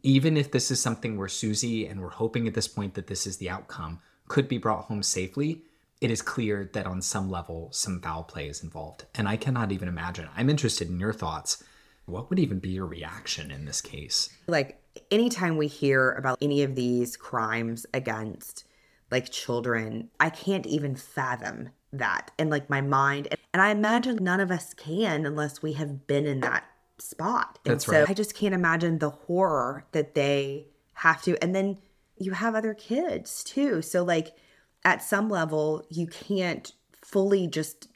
Even 0.04 0.38
if 0.38 0.52
this 0.52 0.72
is 0.72 0.80
something 0.80 1.18
where 1.18 1.28
Susie, 1.28 1.86
and 1.86 2.02
we're 2.02 2.10
hoping 2.10 2.48
at 2.48 2.56
this 2.56 2.68
point 2.68 2.96
that 2.96 3.08
this 3.08 3.28
is 3.28 3.38
the 3.38 3.50
outcome, 3.50 4.00
could 4.28 4.48
be 4.48 4.58
brought 4.58 4.86
home 4.86 5.04
safely, 5.04 5.64
it 6.00 6.10
is 6.10 6.24
clear 6.24 6.70
that 6.74 6.88
on 6.88 7.02
some 7.02 7.30
level, 7.30 7.70
some 7.72 8.02
foul 8.02 8.24
play 8.24 8.48
is 8.48 8.64
involved. 8.64 9.06
And 9.14 9.28
I 9.28 9.38
cannot 9.38 9.72
even 9.72 9.88
imagine. 9.88 10.28
I'm 10.36 10.50
interested 10.50 10.90
in 10.90 11.00
your 11.00 11.14
thoughts. 11.14 11.64
What 12.06 12.30
would 12.30 12.40
even 12.40 12.60
be 12.60 12.70
your 12.70 12.86
reaction 12.86 13.52
in 13.52 13.66
this 13.66 13.82
case? 13.82 14.30
Like, 14.48 14.82
anytime 15.10 15.58
we 15.58 15.68
hear 15.68 16.12
about 16.12 16.38
any 16.42 16.64
of 16.64 16.76
these 16.76 17.16
crimes 17.16 17.86
against 17.94 18.66
like 19.12 19.30
children, 19.30 20.10
I 20.20 20.30
can't 20.30 20.66
even 20.66 20.96
fathom 20.96 21.70
that. 21.94 22.32
And 22.40 22.50
like 22.50 22.70
my 22.70 22.82
mind, 22.82 23.28
and 23.54 23.62
I 23.62 23.72
imagine 23.72 24.18
none 24.22 24.40
of 24.40 24.52
us 24.52 24.74
can 24.74 25.26
unless 25.26 25.62
we 25.62 25.74
have 25.74 26.08
been 26.08 26.26
in 26.26 26.40
that 26.42 26.64
spot. 26.98 27.60
And 27.66 27.74
That's 27.74 27.86
so 27.86 28.00
right. 28.00 28.10
I 28.10 28.14
just 28.14 28.36
can't 28.36 28.54
imagine 28.54 29.00
the 29.00 29.10
horror 29.10 29.86
that 29.92 30.16
they 30.16 30.68
have 30.94 31.22
to. 31.24 31.42
And 31.44 31.54
then 31.54 31.78
you 32.18 32.32
have 32.32 32.56
other 32.56 32.74
kids 32.74 33.44
too. 33.44 33.82
So, 33.82 34.04
like, 34.04 34.36
at 34.84 35.04
some 35.04 35.30
level, 35.30 35.86
you 35.90 36.08
can't 36.08 36.72
fully 36.94 37.48
just 37.48 37.88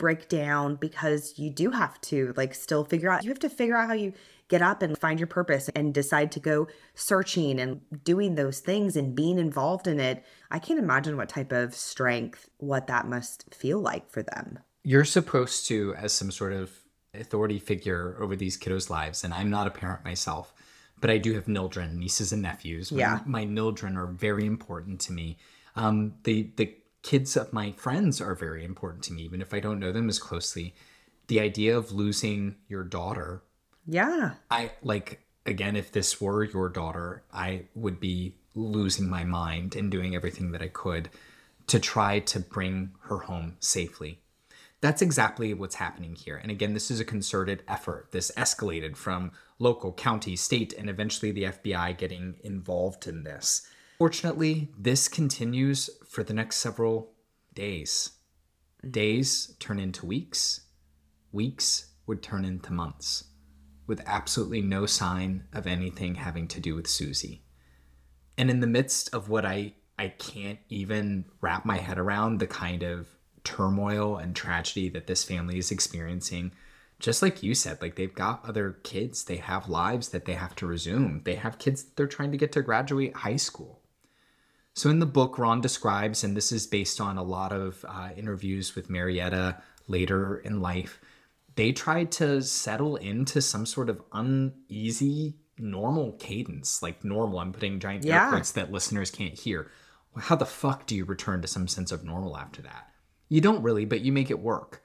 break 0.00 0.28
down 0.28 0.74
because 0.76 1.38
you 1.38 1.50
do 1.50 1.70
have 1.70 2.00
to 2.00 2.32
like 2.36 2.54
still 2.54 2.84
figure 2.84 3.10
out 3.10 3.22
you 3.22 3.28
have 3.28 3.38
to 3.38 3.50
figure 3.50 3.76
out 3.76 3.86
how 3.86 3.92
you 3.92 4.12
get 4.48 4.62
up 4.62 4.82
and 4.82 4.98
find 4.98 5.20
your 5.20 5.26
purpose 5.28 5.68
and 5.76 5.94
decide 5.94 6.32
to 6.32 6.40
go 6.40 6.66
searching 6.94 7.60
and 7.60 7.82
doing 8.02 8.34
those 8.34 8.58
things 8.58 8.96
and 8.96 9.14
being 9.14 9.38
involved 9.38 9.86
in 9.86 10.00
it. 10.00 10.24
I 10.50 10.58
can't 10.58 10.78
imagine 10.78 11.16
what 11.16 11.28
type 11.28 11.52
of 11.52 11.74
strength 11.74 12.48
what 12.56 12.88
that 12.88 13.06
must 13.06 13.54
feel 13.54 13.78
like 13.78 14.10
for 14.10 14.22
them. 14.22 14.58
You're 14.82 15.04
supposed 15.04 15.68
to 15.68 15.94
as 15.96 16.12
some 16.12 16.32
sort 16.32 16.54
of 16.54 16.72
authority 17.14 17.58
figure 17.58 18.16
over 18.20 18.34
these 18.36 18.56
kiddos 18.56 18.88
lives 18.88 19.24
and 19.24 19.34
i'm 19.34 19.50
not 19.50 19.66
a 19.66 19.70
parent 19.70 20.04
myself 20.04 20.54
but 21.00 21.10
i 21.10 21.18
do 21.18 21.34
have 21.34 21.48
nildren 21.48 21.98
nieces 21.98 22.32
and 22.32 22.42
nephews. 22.42 22.92
Yeah. 22.92 23.18
my 23.26 23.42
nildren 23.42 23.96
are 23.96 24.06
very 24.06 24.46
important 24.46 25.00
to 25.00 25.12
me. 25.12 25.38
Um, 25.74 26.14
the 26.24 26.50
the 26.56 26.76
kids 27.02 27.36
of 27.36 27.52
my 27.52 27.72
friends 27.72 28.20
are 28.20 28.34
very 28.34 28.64
important 28.64 29.02
to 29.04 29.12
me 29.12 29.22
even 29.22 29.40
if 29.40 29.54
i 29.54 29.60
don't 29.60 29.80
know 29.80 29.92
them 29.92 30.08
as 30.08 30.18
closely 30.18 30.74
the 31.28 31.40
idea 31.40 31.76
of 31.76 31.92
losing 31.92 32.56
your 32.68 32.84
daughter 32.84 33.42
yeah 33.86 34.34
I 34.50 34.72
like 34.82 35.20
again 35.46 35.76
if 35.76 35.92
this 35.92 36.20
were 36.20 36.44
your 36.44 36.68
daughter, 36.68 37.22
I 37.32 37.64
would 37.74 38.00
be 38.00 38.36
losing 38.54 39.08
my 39.08 39.24
mind 39.24 39.76
and 39.76 39.90
doing 39.90 40.14
everything 40.14 40.52
that 40.52 40.62
I 40.62 40.68
could 40.68 41.08
to 41.66 41.78
try 41.78 42.20
to 42.20 42.40
bring 42.40 42.92
her 43.02 43.18
home 43.18 43.56
safely. 43.60 44.20
That's 44.80 45.02
exactly 45.02 45.52
what's 45.52 45.74
happening 45.76 46.14
here. 46.14 46.36
And 46.36 46.50
again, 46.50 46.72
this 46.72 46.90
is 46.90 47.00
a 47.00 47.04
concerted 47.04 47.62
effort. 47.68 48.08
This 48.12 48.32
escalated 48.36 48.96
from 48.96 49.32
local, 49.58 49.92
county, 49.92 50.36
state, 50.36 50.72
and 50.72 50.88
eventually 50.88 51.32
the 51.32 51.44
FBI 51.44 51.98
getting 51.98 52.36
involved 52.42 53.06
in 53.06 53.22
this. 53.22 53.68
Fortunately, 54.00 54.70
this 54.78 55.08
continues 55.08 55.90
for 56.08 56.24
the 56.24 56.32
next 56.32 56.56
several 56.56 57.12
days. 57.52 58.12
Mm-hmm. 58.78 58.92
Days 58.92 59.54
turn 59.60 59.78
into 59.78 60.06
weeks, 60.06 60.62
weeks 61.32 61.90
would 62.06 62.22
turn 62.22 62.46
into 62.46 62.72
months 62.72 63.24
with 63.86 64.00
absolutely 64.06 64.62
no 64.62 64.86
sign 64.86 65.44
of 65.52 65.66
anything 65.66 66.14
having 66.14 66.48
to 66.48 66.60
do 66.60 66.74
with 66.74 66.86
Susie. 66.86 67.42
And 68.38 68.48
in 68.48 68.60
the 68.60 68.66
midst 68.66 69.14
of 69.14 69.28
what 69.28 69.44
I 69.44 69.74
I 69.98 70.08
can't 70.08 70.60
even 70.70 71.26
wrap 71.42 71.66
my 71.66 71.76
head 71.76 71.98
around 71.98 72.38
the 72.38 72.46
kind 72.46 72.82
of 72.82 73.06
turmoil 73.44 74.16
and 74.16 74.34
tragedy 74.34 74.88
that 74.88 75.08
this 75.08 75.24
family 75.24 75.58
is 75.58 75.70
experiencing, 75.70 76.52
just 77.00 77.20
like 77.20 77.42
you 77.42 77.54
said, 77.54 77.82
like 77.82 77.96
they've 77.96 78.14
got 78.14 78.48
other 78.48 78.78
kids, 78.82 79.24
they 79.24 79.36
have 79.36 79.68
lives 79.68 80.08
that 80.08 80.24
they 80.24 80.32
have 80.32 80.54
to 80.54 80.66
resume. 80.66 81.20
They 81.26 81.34
have 81.34 81.58
kids 81.58 81.84
that 81.84 81.96
they're 81.96 82.06
trying 82.06 82.32
to 82.32 82.38
get 82.38 82.52
to 82.52 82.62
graduate 82.62 83.14
high 83.14 83.36
school. 83.36 83.79
So 84.74 84.88
in 84.88 84.98
the 85.00 85.06
book, 85.06 85.38
Ron 85.38 85.60
describes, 85.60 86.22
and 86.24 86.36
this 86.36 86.52
is 86.52 86.66
based 86.66 87.00
on 87.00 87.18
a 87.18 87.22
lot 87.22 87.52
of 87.52 87.84
uh, 87.88 88.10
interviews 88.16 88.74
with 88.74 88.88
Marietta 88.88 89.60
later 89.88 90.36
in 90.38 90.60
life, 90.60 91.00
they 91.56 91.72
tried 91.72 92.12
to 92.12 92.40
settle 92.42 92.96
into 92.96 93.42
some 93.42 93.66
sort 93.66 93.90
of 93.90 94.00
uneasy, 94.12 95.34
normal 95.58 96.12
cadence. 96.12 96.82
Like 96.82 97.04
normal, 97.04 97.40
I'm 97.40 97.52
putting 97.52 97.80
giant 97.80 98.04
air 98.06 98.12
Yeah. 98.12 98.30
quotes 98.30 98.52
that 98.52 98.70
listeners 98.72 99.10
can't 99.10 99.38
hear. 99.38 99.70
Well, 100.14 100.24
How 100.24 100.36
the 100.36 100.46
fuck 100.46 100.86
do 100.86 100.94
you 100.94 101.04
return 101.04 101.42
to 101.42 101.48
some 101.48 101.68
sense 101.68 101.92
of 101.92 102.04
normal 102.04 102.36
after 102.36 102.62
that? 102.62 102.88
You 103.28 103.40
don't 103.40 103.62
really, 103.62 103.84
but 103.84 104.00
you 104.00 104.12
make 104.12 104.30
it 104.30 104.38
work. 104.40 104.82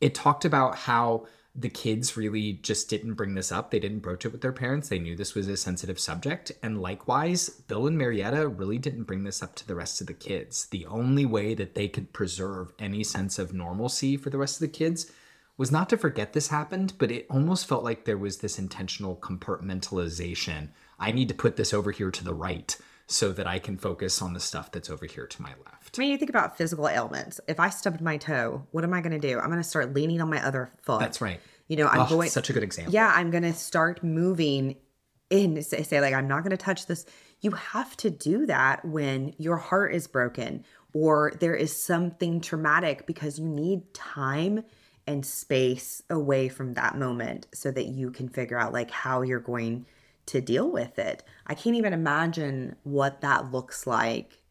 It 0.00 0.14
talked 0.14 0.44
about 0.44 0.76
how 0.76 1.26
the 1.54 1.68
kids 1.68 2.16
really 2.16 2.54
just 2.62 2.88
didn't 2.88 3.14
bring 3.14 3.34
this 3.34 3.50
up. 3.50 3.70
They 3.70 3.80
didn't 3.80 4.00
broach 4.00 4.24
it 4.24 4.32
with 4.32 4.40
their 4.40 4.52
parents. 4.52 4.88
They 4.88 5.00
knew 5.00 5.16
this 5.16 5.34
was 5.34 5.48
a 5.48 5.56
sensitive 5.56 5.98
subject. 5.98 6.52
And 6.62 6.80
likewise, 6.80 7.48
Bill 7.48 7.86
and 7.86 7.98
Marietta 7.98 8.46
really 8.46 8.78
didn't 8.78 9.04
bring 9.04 9.24
this 9.24 9.42
up 9.42 9.56
to 9.56 9.66
the 9.66 9.74
rest 9.74 10.00
of 10.00 10.06
the 10.06 10.14
kids. 10.14 10.66
The 10.66 10.86
only 10.86 11.26
way 11.26 11.54
that 11.54 11.74
they 11.74 11.88
could 11.88 12.12
preserve 12.12 12.72
any 12.78 13.02
sense 13.02 13.38
of 13.38 13.52
normalcy 13.52 14.16
for 14.16 14.30
the 14.30 14.38
rest 14.38 14.56
of 14.56 14.60
the 14.60 14.68
kids 14.68 15.10
was 15.56 15.72
not 15.72 15.88
to 15.90 15.96
forget 15.98 16.32
this 16.32 16.48
happened, 16.48 16.94
but 16.98 17.10
it 17.10 17.26
almost 17.28 17.66
felt 17.66 17.84
like 17.84 18.04
there 18.04 18.16
was 18.16 18.38
this 18.38 18.58
intentional 18.58 19.16
compartmentalization. 19.16 20.68
I 20.98 21.10
need 21.10 21.28
to 21.28 21.34
put 21.34 21.56
this 21.56 21.74
over 21.74 21.90
here 21.90 22.10
to 22.10 22.24
the 22.24 22.32
right 22.32 22.76
so 23.10 23.32
that 23.32 23.46
I 23.46 23.58
can 23.58 23.76
focus 23.76 24.22
on 24.22 24.34
the 24.34 24.40
stuff 24.40 24.70
that's 24.70 24.88
over 24.88 25.04
here 25.04 25.26
to 25.26 25.42
my 25.42 25.50
left. 25.64 25.98
I 25.98 26.00
mean, 26.00 26.12
you 26.12 26.16
think 26.16 26.30
about 26.30 26.56
physical 26.56 26.88
ailments. 26.88 27.40
If 27.48 27.58
I 27.58 27.68
stubbed 27.68 28.00
my 28.00 28.16
toe, 28.18 28.66
what 28.70 28.84
am 28.84 28.94
I 28.94 29.00
going 29.00 29.18
to 29.18 29.18
do? 29.18 29.38
I'm 29.40 29.50
going 29.50 29.58
to 29.60 29.68
start 29.68 29.92
leaning 29.94 30.20
on 30.20 30.30
my 30.30 30.44
other 30.46 30.70
foot. 30.82 31.00
That's 31.00 31.20
right. 31.20 31.40
You 31.66 31.76
know, 31.76 31.88
I'm 31.88 32.02
Oh, 32.02 32.06
going. 32.08 32.30
such 32.30 32.50
a 32.50 32.52
good 32.52 32.62
example. 32.62 32.94
Yeah, 32.94 33.12
I'm 33.14 33.30
going 33.32 33.42
to 33.42 33.52
start 33.52 34.04
moving 34.04 34.76
in, 35.28 35.60
say, 35.62 35.82
say, 35.82 36.00
like, 36.00 36.14
I'm 36.14 36.28
not 36.28 36.44
going 36.44 36.52
to 36.52 36.56
touch 36.56 36.86
this. 36.86 37.04
You 37.40 37.50
have 37.50 37.96
to 37.98 38.10
do 38.10 38.46
that 38.46 38.84
when 38.84 39.34
your 39.38 39.56
heart 39.56 39.92
is 39.92 40.06
broken 40.06 40.64
or 40.94 41.32
there 41.40 41.54
is 41.54 41.74
something 41.74 42.40
traumatic 42.40 43.06
because 43.06 43.38
you 43.40 43.48
need 43.48 43.92
time 43.92 44.62
and 45.06 45.26
space 45.26 46.00
away 46.10 46.48
from 46.48 46.74
that 46.74 46.96
moment 46.96 47.48
so 47.54 47.72
that 47.72 47.86
you 47.86 48.12
can 48.12 48.28
figure 48.28 48.58
out, 48.58 48.72
like, 48.72 48.90
how 48.92 49.22
you're 49.22 49.40
going 49.40 49.86
to 50.26 50.40
deal 50.40 50.70
with 50.70 50.98
it. 50.98 51.22
I 51.46 51.54
can't 51.54 51.76
even 51.76 51.92
imagine 51.92 52.76
what 52.84 53.20
that 53.20 53.50
looks 53.50 53.86
like 53.86 54.42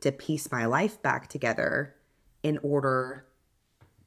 to 0.00 0.12
piece 0.12 0.50
my 0.50 0.66
life 0.66 1.00
back 1.02 1.28
together 1.28 1.94
in 2.42 2.58
order 2.62 3.24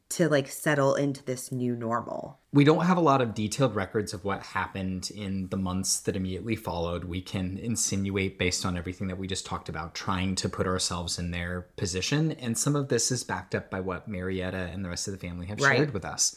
to 0.09 0.27
like 0.27 0.49
settle 0.49 0.95
into 0.95 1.23
this 1.23 1.53
new 1.53 1.73
normal. 1.73 2.37
We 2.51 2.65
don't 2.65 2.85
have 2.85 2.97
a 2.97 3.01
lot 3.01 3.21
of 3.21 3.33
detailed 3.33 3.75
records 3.75 4.13
of 4.13 4.25
what 4.25 4.43
happened 4.43 5.09
in 5.15 5.47
the 5.47 5.57
months 5.57 6.01
that 6.01 6.17
immediately 6.17 6.57
followed. 6.57 7.05
We 7.05 7.21
can 7.21 7.57
insinuate 7.57 8.37
based 8.37 8.65
on 8.65 8.77
everything 8.77 9.07
that 9.07 9.17
we 9.17 9.25
just 9.25 9.45
talked 9.45 9.69
about, 9.69 9.95
trying 9.95 10.35
to 10.35 10.49
put 10.49 10.67
ourselves 10.67 11.17
in 11.17 11.31
their 11.31 11.61
position. 11.77 12.33
And 12.33 12.57
some 12.57 12.75
of 12.75 12.89
this 12.89 13.09
is 13.09 13.23
backed 13.23 13.55
up 13.55 13.69
by 13.69 13.79
what 13.79 14.09
Marietta 14.09 14.69
and 14.73 14.83
the 14.83 14.89
rest 14.89 15.07
of 15.07 15.13
the 15.13 15.17
family 15.17 15.45
have 15.45 15.61
Right. 15.61 15.77
shared 15.77 15.93
with 15.93 16.03
us. 16.03 16.35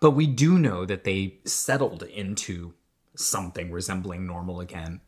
But 0.00 0.12
we 0.12 0.26
do 0.26 0.58
know 0.58 0.86
that 0.86 1.04
they 1.04 1.38
settled 1.44 2.02
into 2.02 2.72
something 3.16 3.70
resembling 3.70 4.26
normal 4.26 4.60
again 4.60 5.00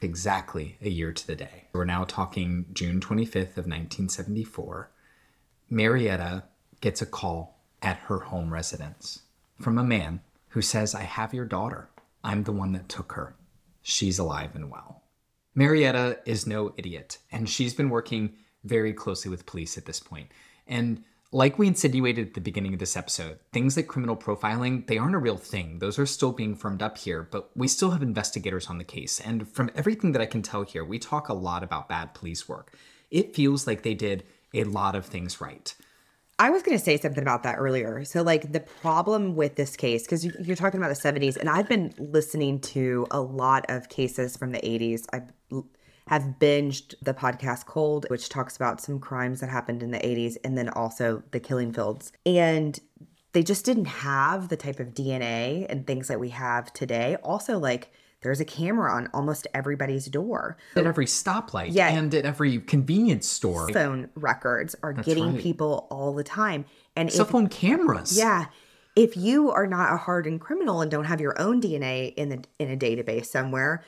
exactly 0.00 0.76
a 0.82 0.88
year 0.88 1.12
to 1.12 1.26
the 1.26 1.36
day. 1.36 1.64
We're 1.72 1.84
now 1.84 2.04
talking 2.04 2.66
June 2.72 3.00
25th 3.00 3.56
of 3.56 3.66
1974. 3.66 4.90
Marietta 5.70 6.44
gets 6.80 7.00
a 7.00 7.06
call 7.06 7.60
at 7.80 7.96
her 7.98 8.18
home 8.20 8.52
residence 8.52 9.22
from 9.60 9.78
a 9.78 9.84
man 9.84 10.20
who 10.48 10.62
says, 10.62 10.94
I 10.94 11.02
have 11.02 11.34
your 11.34 11.44
daughter. 11.44 11.88
I'm 12.22 12.44
the 12.44 12.52
one 12.52 12.72
that 12.72 12.88
took 12.88 13.12
her. 13.12 13.36
She's 13.82 14.18
alive 14.18 14.54
and 14.54 14.70
well. 14.70 15.02
Marietta 15.54 16.18
is 16.26 16.46
no 16.46 16.74
idiot, 16.76 17.18
and 17.30 17.48
she's 17.48 17.74
been 17.74 17.90
working 17.90 18.34
very 18.64 18.92
closely 18.92 19.30
with 19.30 19.46
police 19.46 19.78
at 19.78 19.84
this 19.84 20.00
point. 20.00 20.30
And 20.66 21.04
like 21.34 21.58
we 21.58 21.66
insinuated 21.66 22.28
at 22.28 22.34
the 22.34 22.40
beginning 22.40 22.74
of 22.74 22.78
this 22.78 22.96
episode, 22.96 23.40
things 23.52 23.76
like 23.76 23.88
criminal 23.88 24.16
profiling, 24.16 24.86
they 24.86 24.98
aren't 24.98 25.16
a 25.16 25.18
real 25.18 25.36
thing. 25.36 25.80
Those 25.80 25.98
are 25.98 26.06
still 26.06 26.30
being 26.30 26.54
firmed 26.54 26.80
up 26.80 26.96
here, 26.96 27.26
but 27.28 27.50
we 27.56 27.66
still 27.66 27.90
have 27.90 28.02
investigators 28.02 28.68
on 28.68 28.78
the 28.78 28.84
case. 28.84 29.18
And 29.18 29.48
from 29.48 29.68
everything 29.74 30.12
that 30.12 30.22
I 30.22 30.26
can 30.26 30.42
tell 30.42 30.62
here, 30.62 30.84
we 30.84 31.00
talk 31.00 31.28
a 31.28 31.34
lot 31.34 31.64
about 31.64 31.88
bad 31.88 32.14
police 32.14 32.48
work. 32.48 32.72
It 33.10 33.34
feels 33.34 33.66
like 33.66 33.82
they 33.82 33.94
did 33.94 34.22
a 34.54 34.62
lot 34.62 34.94
of 34.94 35.06
things 35.06 35.40
right. 35.40 35.74
I 36.38 36.50
was 36.50 36.62
going 36.62 36.78
to 36.78 36.84
say 36.84 36.98
something 36.98 37.22
about 37.22 37.42
that 37.42 37.56
earlier. 37.58 38.04
So, 38.04 38.22
like, 38.22 38.52
the 38.52 38.60
problem 38.60 39.34
with 39.34 39.56
this 39.56 39.76
case, 39.76 40.02
because 40.02 40.24
you're 40.24 40.56
talking 40.56 40.80
about 40.80 40.88
the 40.88 41.00
70s, 41.00 41.36
and 41.36 41.48
I've 41.48 41.68
been 41.68 41.94
listening 41.98 42.60
to 42.60 43.06
a 43.10 43.20
lot 43.20 43.66
of 43.68 43.88
cases 43.88 44.36
from 44.36 44.50
the 44.52 44.58
80s. 44.58 45.06
I 45.12 45.22
have 46.08 46.34
binged 46.38 46.94
the 47.00 47.14
podcast 47.14 47.66
Cold, 47.66 48.06
which 48.08 48.28
talks 48.28 48.56
about 48.56 48.80
some 48.80 49.00
crimes 49.00 49.40
that 49.40 49.48
happened 49.48 49.82
in 49.82 49.90
the 49.90 49.98
80s, 49.98 50.36
and 50.44 50.56
then 50.56 50.68
also 50.68 51.22
the 51.30 51.40
killing 51.40 51.72
fields. 51.72 52.12
And 52.26 52.78
they 53.32 53.42
just 53.42 53.64
didn't 53.64 53.86
have 53.86 54.48
the 54.48 54.56
type 54.56 54.80
of 54.80 54.94
DNA 54.94 55.66
and 55.68 55.86
things 55.86 56.08
that 56.08 56.20
we 56.20 56.28
have 56.30 56.72
today. 56.72 57.16
Also, 57.22 57.58
like, 57.58 57.90
there's 58.22 58.40
a 58.40 58.44
camera 58.44 58.92
on 58.92 59.08
almost 59.12 59.46
everybody's 59.54 60.06
door. 60.06 60.56
At 60.76 60.86
every 60.86 61.04
stoplight 61.06 61.68
Yeah. 61.70 61.88
and 61.88 62.14
at 62.14 62.24
every 62.24 62.58
convenience 62.58 63.26
store. 63.26 63.68
Phone 63.70 64.08
records 64.14 64.74
are 64.82 64.92
getting 64.94 65.34
right. 65.34 65.42
people 65.42 65.86
all 65.90 66.14
the 66.14 66.24
time. 66.24 66.64
And 66.96 67.12
Cell 67.12 67.26
if 67.26 67.32
phone 67.32 67.48
cameras. 67.48 68.16
Yeah. 68.16 68.46
If 68.96 69.16
you 69.16 69.50
are 69.50 69.66
not 69.66 69.92
a 69.92 69.96
hardened 69.96 70.40
criminal 70.40 70.80
and 70.80 70.90
don't 70.90 71.04
have 71.04 71.20
your 71.20 71.38
own 71.40 71.60
DNA 71.60 72.14
in 72.14 72.28
the 72.28 72.44
in 72.58 72.70
a 72.70 72.76
database 72.76 73.26
somewhere, 73.26 73.84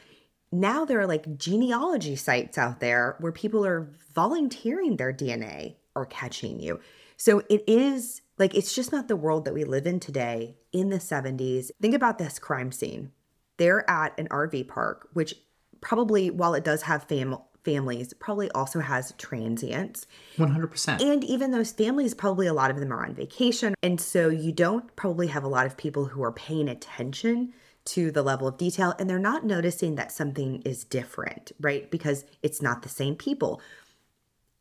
now 0.53 0.85
there 0.85 1.01
are 1.01 1.07
like 1.07 1.39
genealogy 1.39 2.17
sites 2.17 2.59
out 2.59 2.81
there 2.81 3.17
where 3.21 3.33
people 3.33 3.65
are 3.65 3.91
volunteering 4.15 4.97
their 4.97 5.13
DNA 5.13 5.77
or 5.95 6.07
catching 6.07 6.61
you. 6.61 6.81
So 7.17 7.43
it 7.49 7.65
is 7.67 8.23
like 8.39 8.55
it's 8.55 8.75
just 8.75 8.93
not 8.93 9.09
the 9.09 9.17
world 9.17 9.45
that 9.45 9.55
we 9.55 9.65
live 9.65 9.87
in 9.87 10.01
today 10.01 10.57
in 10.73 10.91
the 10.91 10.99
70s. 10.99 11.71
Think 11.81 11.95
about 11.95 12.19
this 12.19 12.39
crime 12.39 12.73
scene. 12.73 13.13
They're 13.57 13.89
at 13.89 14.19
an 14.19 14.29
RV 14.29 14.69
park, 14.69 15.09
which 15.15 15.35
probably 15.81 16.31
while 16.31 16.55
it 16.55 16.65
does 16.65 16.83
have 16.83 17.05
fam- 17.05 17.39
families, 17.65 18.15
probably 18.15 18.51
also 18.53 18.81
has 18.81 19.13
transients. 19.19 20.07
100%. 20.37 21.03
And 21.03 21.25
even 21.25 21.51
those 21.51 21.73
families, 21.73 22.15
probably 22.15 22.47
a 22.47 22.55
lot 22.55 22.71
of 22.71 22.79
them 22.79 22.93
are 22.93 23.05
on 23.05 23.15
vacation. 23.15 23.75
And 23.83 24.01
so 24.01 24.29
you 24.29 24.53
don't 24.53 24.95
probably 24.95 25.27
have 25.27 25.43
a 25.43 25.49
lot 25.49 25.67
of 25.67 25.77
people 25.77 26.05
who 26.05 26.23
are 26.23 26.33
paying 26.33 26.69
attention 26.69 27.53
to 27.87 28.11
the 28.11 28.23
level 28.23 28.47
of 28.49 28.57
detail 28.59 28.95
and 28.99 29.09
they're 29.09 29.19
not 29.19 29.45
noticing 29.45 29.95
that 29.97 30.13
something 30.13 30.63
is 30.63 30.85
different, 30.85 31.53
right? 31.61 31.91
Because 31.91 32.25
it's 32.43 32.61
not 32.61 32.83
the 32.83 32.89
same 32.89 33.15
people. 33.17 33.61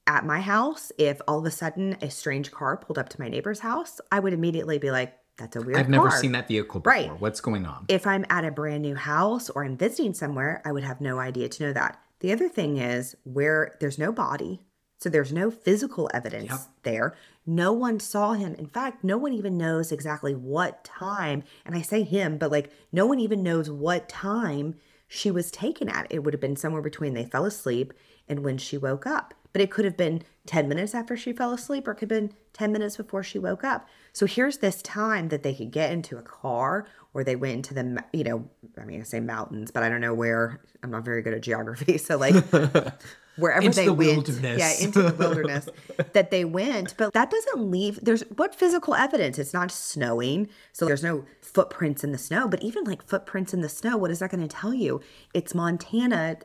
At 0.08 0.24
my 0.26 0.40
house, 0.40 0.92
if 0.98 1.20
all 1.28 1.40
of 1.40 1.46
a 1.46 1.52
sudden 1.52 1.98
a 2.02 2.12
strange 2.12 2.52
car 2.52 2.78
pulled 2.78 3.00
up 3.00 3.10
to 3.10 3.20
my 3.20 3.28
neighbor's 3.28 3.60
house, 3.60 4.00
I 4.12 4.20
would 4.20 4.34
immediately 4.34 4.78
be 4.78 4.92
like, 4.92 5.18
that's 5.38 5.56
a 5.56 5.62
weird 5.62 5.78
I've 5.78 5.90
never 5.90 6.10
car." 6.10 6.18
seen 6.20 6.32
that 6.34 6.48
vehicle 6.48 6.80
before. 6.80 6.94
Right. 6.94 7.20
What's 7.20 7.42
going 7.42 7.66
on? 7.66 7.86
if 7.90 8.06
I'm 8.08 8.26
at 8.30 8.46
a 8.46 8.52
brand 8.52 8.84
new 8.84 8.96
house 8.96 9.50
or 9.50 9.66
I'm 9.66 9.76
visiting 9.78 10.14
somewhere, 10.14 10.62
I 10.64 10.72
would 10.72 10.84
have 10.84 11.02
no 11.02 11.18
idea 11.20 11.50
to 11.50 11.64
know 11.64 11.74
that. 11.74 12.00
The 12.20 12.32
other 12.32 12.48
thing 12.48 12.78
is 12.78 13.16
where 13.24 13.76
there's 13.80 13.98
no 13.98 14.12
body, 14.12 14.62
so 15.00 15.10
there's 15.10 15.34
no 15.34 15.50
physical 15.52 16.10
evidence 16.14 16.50
Yep. 16.52 16.60
there. 16.84 17.16
No 17.46 17.72
one 17.74 18.00
saw 18.00 18.34
him. 18.34 18.56
In 18.56 18.68
fact, 18.68 19.04
no 19.04 19.18
one 19.18 19.34
even 19.34 19.58
knows 19.58 19.92
exactly 19.92 20.34
what 20.34 20.84
time, 20.84 21.44
and 21.66 21.76
I 21.76 21.82
say 21.82 22.04
him, 22.04 22.38
but 22.38 22.52
like 22.52 22.72
no 22.92 23.06
one 23.06 23.20
even 23.20 23.44
knows 23.44 23.70
what 23.70 24.10
time 24.10 24.76
she 25.08 25.30
was 25.30 25.52
taken 25.52 25.88
at. 25.88 26.08
It 26.10 26.20
would 26.20 26.34
have 26.34 26.42
been 26.42 26.56
somewhere 26.56 26.82
between 26.82 27.14
they 27.14 27.26
fell 27.26 27.46
asleep 27.46 27.94
and 28.28 28.44
when 28.44 28.58
she 28.58 28.78
woke 28.78 29.06
up. 29.06 29.34
But 29.54 29.62
it 29.62 29.72
could 29.72 29.86
have 29.86 29.96
been 29.96 30.24
10 30.48 30.68
minutes 30.68 30.94
after 30.94 31.16
she 31.16 31.32
fell 31.32 31.54
asleep 31.54 31.88
or 31.88 31.92
it 31.92 31.96
could 31.96 32.12
have 32.12 32.22
been 32.22 32.38
10 32.54 32.72
minutes 32.72 32.98
before 32.98 33.24
she 33.24 33.40
woke 33.40 33.64
up. 33.64 33.88
So 34.12 34.26
here's 34.26 34.58
this 34.58 34.82
time 34.82 35.30
that 35.30 35.44
they 35.44 35.54
could 35.54 35.72
get 35.72 35.92
into 35.92 36.18
a 36.18 36.22
car 36.22 36.88
or 37.16 37.24
they 37.24 37.38
went 37.38 37.54
into 37.54 37.74
the, 37.74 38.04
you 38.12 38.26
know, 38.26 38.46
I 38.78 38.84
mean, 38.84 39.00
I 39.00 39.04
say 39.04 39.22
mountains, 39.22 39.72
but 39.72 39.84
I 39.84 39.90
don't 39.90 40.02
know 40.02 40.14
where. 40.14 40.62
I'm 40.84 40.92
not 40.92 41.06
very 41.06 41.22
good 41.22 41.34
at 41.34 41.42
geography. 41.42 41.98
So, 42.06 42.18
like, 42.18 42.36
wherever 43.38 43.66
Into 43.66 43.76
they 43.78 43.86
the 43.86 43.94
went, 43.94 44.28
wilderness. 44.28 44.60
yeah, 44.60 44.86
into 44.86 45.02
the 45.02 45.14
wilderness 45.14 45.70
that 46.14 46.30
they 46.30 46.44
went. 46.44 46.94
But 46.98 47.14
that 47.14 47.32
doesn't 47.32 47.72
leave, 47.72 48.00
there's 48.04 48.22
what 48.36 48.54
physical 48.54 48.94
evidence? 48.94 49.40
It's 49.40 49.54
not 49.54 49.72
snowing. 49.72 50.50
So 50.74 50.86
there's 50.86 51.04
no 51.04 51.24
footprints 51.42 52.04
in 52.04 52.12
the 52.12 52.18
snow. 52.18 52.50
But 52.50 52.62
even 52.62 52.84
like 52.84 53.02
footprints 53.08 53.54
in 53.54 53.62
the 53.62 53.70
snow, 53.70 53.96
what 53.96 54.12
is 54.12 54.20
that 54.20 54.30
going 54.30 54.46
to 54.46 54.54
tell 54.54 54.74
you? 54.74 55.00
It's 55.34 55.56
Montana 55.56 56.38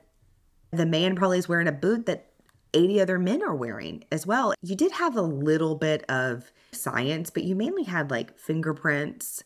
the 0.72 0.86
man 0.86 1.16
probably 1.16 1.38
is 1.38 1.48
wearing 1.48 1.66
a 1.66 1.72
boot 1.72 2.06
that 2.06 2.26
80 2.74 3.00
other 3.00 3.18
men 3.18 3.42
are 3.42 3.56
wearing 3.56 4.04
as 4.12 4.24
well. 4.24 4.54
You 4.62 4.76
did 4.76 4.92
have 4.92 5.16
a 5.16 5.22
little 5.22 5.74
bit 5.74 6.04
of 6.08 6.52
science, 6.70 7.28
but 7.28 7.42
you 7.42 7.56
mainly 7.56 7.82
had 7.82 8.10
like 8.12 8.38
fingerprints 8.38 9.42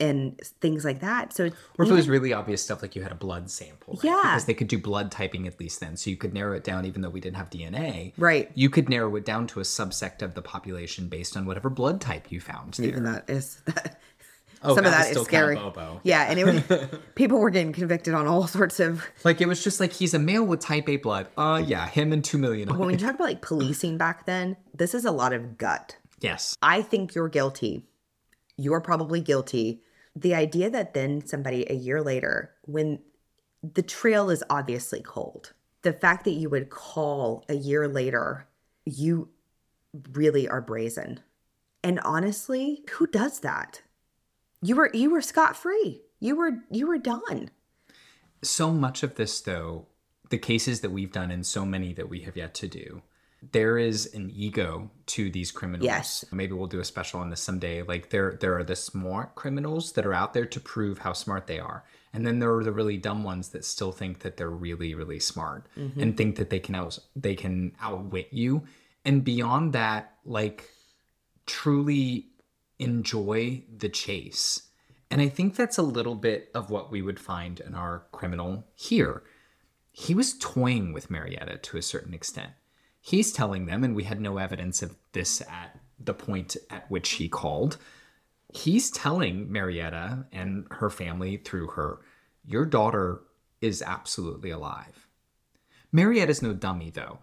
and 0.00 0.38
things 0.60 0.84
like 0.84 1.00
that. 1.00 1.32
So 1.32 1.50
Or 1.78 1.84
if 1.84 1.90
it 1.90 1.94
was 1.94 2.08
really 2.08 2.32
obvious 2.32 2.62
stuff 2.62 2.82
like 2.82 2.94
you 2.94 3.02
had 3.02 3.10
a 3.12 3.16
blood 3.16 3.50
sample, 3.50 3.94
right? 3.94 4.04
Yeah. 4.04 4.20
Because 4.22 4.44
they 4.44 4.54
could 4.54 4.68
do 4.68 4.78
blood 4.78 5.10
typing 5.10 5.46
at 5.48 5.58
least 5.58 5.80
then. 5.80 5.96
So 5.96 6.08
you 6.10 6.16
could 6.16 6.32
narrow 6.34 6.54
it 6.56 6.62
down 6.64 6.84
even 6.86 7.02
though 7.02 7.10
we 7.10 7.20
didn't 7.20 7.36
have 7.36 7.50
DNA. 7.50 8.12
Right. 8.16 8.50
You 8.54 8.70
could 8.70 8.88
narrow 8.88 9.14
it 9.16 9.24
down 9.24 9.46
to 9.48 9.60
a 9.60 9.64
subsect 9.64 10.22
of 10.22 10.34
the 10.34 10.42
population 10.42 11.08
based 11.08 11.36
on 11.36 11.46
whatever 11.46 11.68
blood 11.68 12.00
type 12.00 12.30
you 12.30 12.40
found 12.40 12.74
there. 12.74 12.86
even 12.86 13.04
that 13.04 13.28
is 13.28 13.60
Oh, 14.60 14.74
some 14.74 14.84
of 14.84 14.90
that 14.90 15.12
that 15.12 15.16
is 15.16 15.22
scary. 15.24 15.54
Carabobo. 15.56 16.00
Yeah, 16.02 16.22
and 16.28 16.36
it 16.36 16.44
was, 16.44 16.88
people 17.14 17.38
were 17.38 17.50
getting 17.50 17.72
convicted 17.72 18.12
on 18.12 18.26
all 18.26 18.44
sorts 18.48 18.80
of 18.80 19.04
Like 19.22 19.40
it 19.40 19.46
was 19.46 19.62
just 19.62 19.78
like 19.78 19.92
he's 19.92 20.14
a 20.14 20.18
male 20.18 20.44
with 20.44 20.58
type 20.60 20.88
A 20.88 20.96
blood. 20.96 21.28
Uh 21.36 21.62
yeah, 21.64 21.86
him 21.86 22.12
and 22.12 22.24
two 22.24 22.38
million. 22.38 22.76
when 22.76 22.90
you 22.90 22.96
talk 22.96 23.14
about 23.14 23.28
like 23.28 23.40
policing 23.40 23.98
back 23.98 24.26
then, 24.26 24.56
this 24.74 24.94
is 24.94 25.04
a 25.04 25.12
lot 25.12 25.32
of 25.32 25.58
gut. 25.58 25.96
yes. 26.20 26.56
I 26.60 26.82
think 26.82 27.14
you're 27.14 27.28
guilty. 27.28 27.84
You're 28.56 28.80
probably 28.80 29.20
guilty. 29.20 29.82
The 30.20 30.34
idea 30.34 30.70
that 30.70 30.94
then 30.94 31.26
somebody 31.26 31.64
a 31.70 31.74
year 31.74 32.02
later, 32.02 32.52
when 32.62 32.98
the 33.62 33.82
trail 33.82 34.30
is 34.30 34.42
obviously 34.50 35.00
cold, 35.00 35.52
the 35.82 35.92
fact 35.92 36.24
that 36.24 36.32
you 36.32 36.50
would 36.50 36.70
call 36.70 37.44
a 37.48 37.54
year 37.54 37.86
later, 37.86 38.46
you 38.84 39.28
really 40.12 40.48
are 40.48 40.60
brazen. 40.60 41.20
And 41.84 42.00
honestly, 42.00 42.82
who 42.90 43.06
does 43.06 43.40
that? 43.40 43.82
You 44.62 44.74
were 44.76 44.90
you 44.92 45.10
were 45.10 45.22
scot 45.22 45.56
free. 45.56 46.02
You 46.20 46.34
were 46.36 46.52
you 46.70 46.86
were 46.88 46.98
done. 46.98 47.50
so 48.42 48.72
much 48.72 49.02
of 49.02 49.14
this 49.16 49.40
though 49.40 49.86
the 50.30 50.38
cases 50.38 50.80
that 50.80 50.90
we've 50.90 51.12
done 51.12 51.30
and 51.30 51.46
so 51.46 51.64
many 51.64 51.92
that 51.92 52.08
we 52.08 52.20
have 52.20 52.36
yet 52.36 52.54
to 52.54 52.68
do 52.68 53.02
there 53.52 53.78
is 53.78 54.12
an 54.14 54.30
ego 54.34 54.90
to 55.06 55.30
these 55.30 55.52
criminals 55.52 55.84
Yes. 55.84 56.24
maybe 56.32 56.54
we'll 56.54 56.66
do 56.66 56.80
a 56.80 56.84
special 56.84 57.20
on 57.20 57.30
this 57.30 57.40
someday 57.40 57.82
like 57.82 58.10
there 58.10 58.36
there 58.40 58.56
are 58.56 58.64
the 58.64 58.76
smart 58.76 59.34
criminals 59.34 59.92
that 59.92 60.04
are 60.04 60.14
out 60.14 60.34
there 60.34 60.46
to 60.46 60.60
prove 60.60 60.98
how 60.98 61.12
smart 61.12 61.46
they 61.46 61.60
are 61.60 61.84
and 62.12 62.26
then 62.26 62.40
there 62.40 62.54
are 62.54 62.64
the 62.64 62.72
really 62.72 62.96
dumb 62.96 63.22
ones 63.22 63.50
that 63.50 63.64
still 63.64 63.92
think 63.92 64.20
that 64.20 64.36
they're 64.36 64.50
really 64.50 64.94
really 64.94 65.20
smart 65.20 65.68
mm-hmm. 65.76 66.00
and 66.00 66.16
think 66.16 66.36
that 66.36 66.50
they 66.50 66.58
can 66.58 66.74
out 66.74 66.98
they 67.14 67.34
can 67.34 67.72
outwit 67.80 68.28
you 68.32 68.64
and 69.04 69.24
beyond 69.24 69.72
that 69.72 70.14
like 70.24 70.68
truly 71.46 72.28
enjoy 72.78 73.62
the 73.76 73.88
chase. 73.88 74.68
And 75.10 75.20
I 75.20 75.28
think 75.28 75.56
that's 75.56 75.78
a 75.78 75.82
little 75.82 76.14
bit 76.14 76.50
of 76.54 76.70
what 76.70 76.90
we 76.90 77.02
would 77.02 77.18
find 77.18 77.60
in 77.60 77.74
our 77.74 78.04
criminal 78.12 78.66
here. 78.74 79.22
He 79.90 80.14
was 80.14 80.36
toying 80.38 80.92
with 80.92 81.10
Marietta 81.10 81.58
to 81.58 81.78
a 81.78 81.82
certain 81.82 82.14
extent. 82.14 82.52
He's 83.08 83.32
telling 83.32 83.64
them, 83.66 83.84
and 83.84 83.96
we 83.96 84.04
had 84.04 84.20
no 84.20 84.36
evidence 84.36 84.82
of 84.82 84.94
this 85.12 85.40
at 85.42 85.78
the 85.98 86.12
point 86.14 86.56
at 86.68 86.90
which 86.90 87.10
he 87.12 87.28
called. 87.28 87.78
He's 88.52 88.90
telling 88.90 89.50
Marietta 89.50 90.26
and 90.30 90.66
her 90.72 90.90
family 90.90 91.38
through 91.38 91.68
her, 91.68 92.00
Your 92.44 92.66
daughter 92.66 93.20
is 93.60 93.80
absolutely 93.82 94.50
alive. 94.50 95.06
Marietta's 95.90 96.42
no 96.42 96.52
dummy, 96.52 96.90
though. 96.90 97.18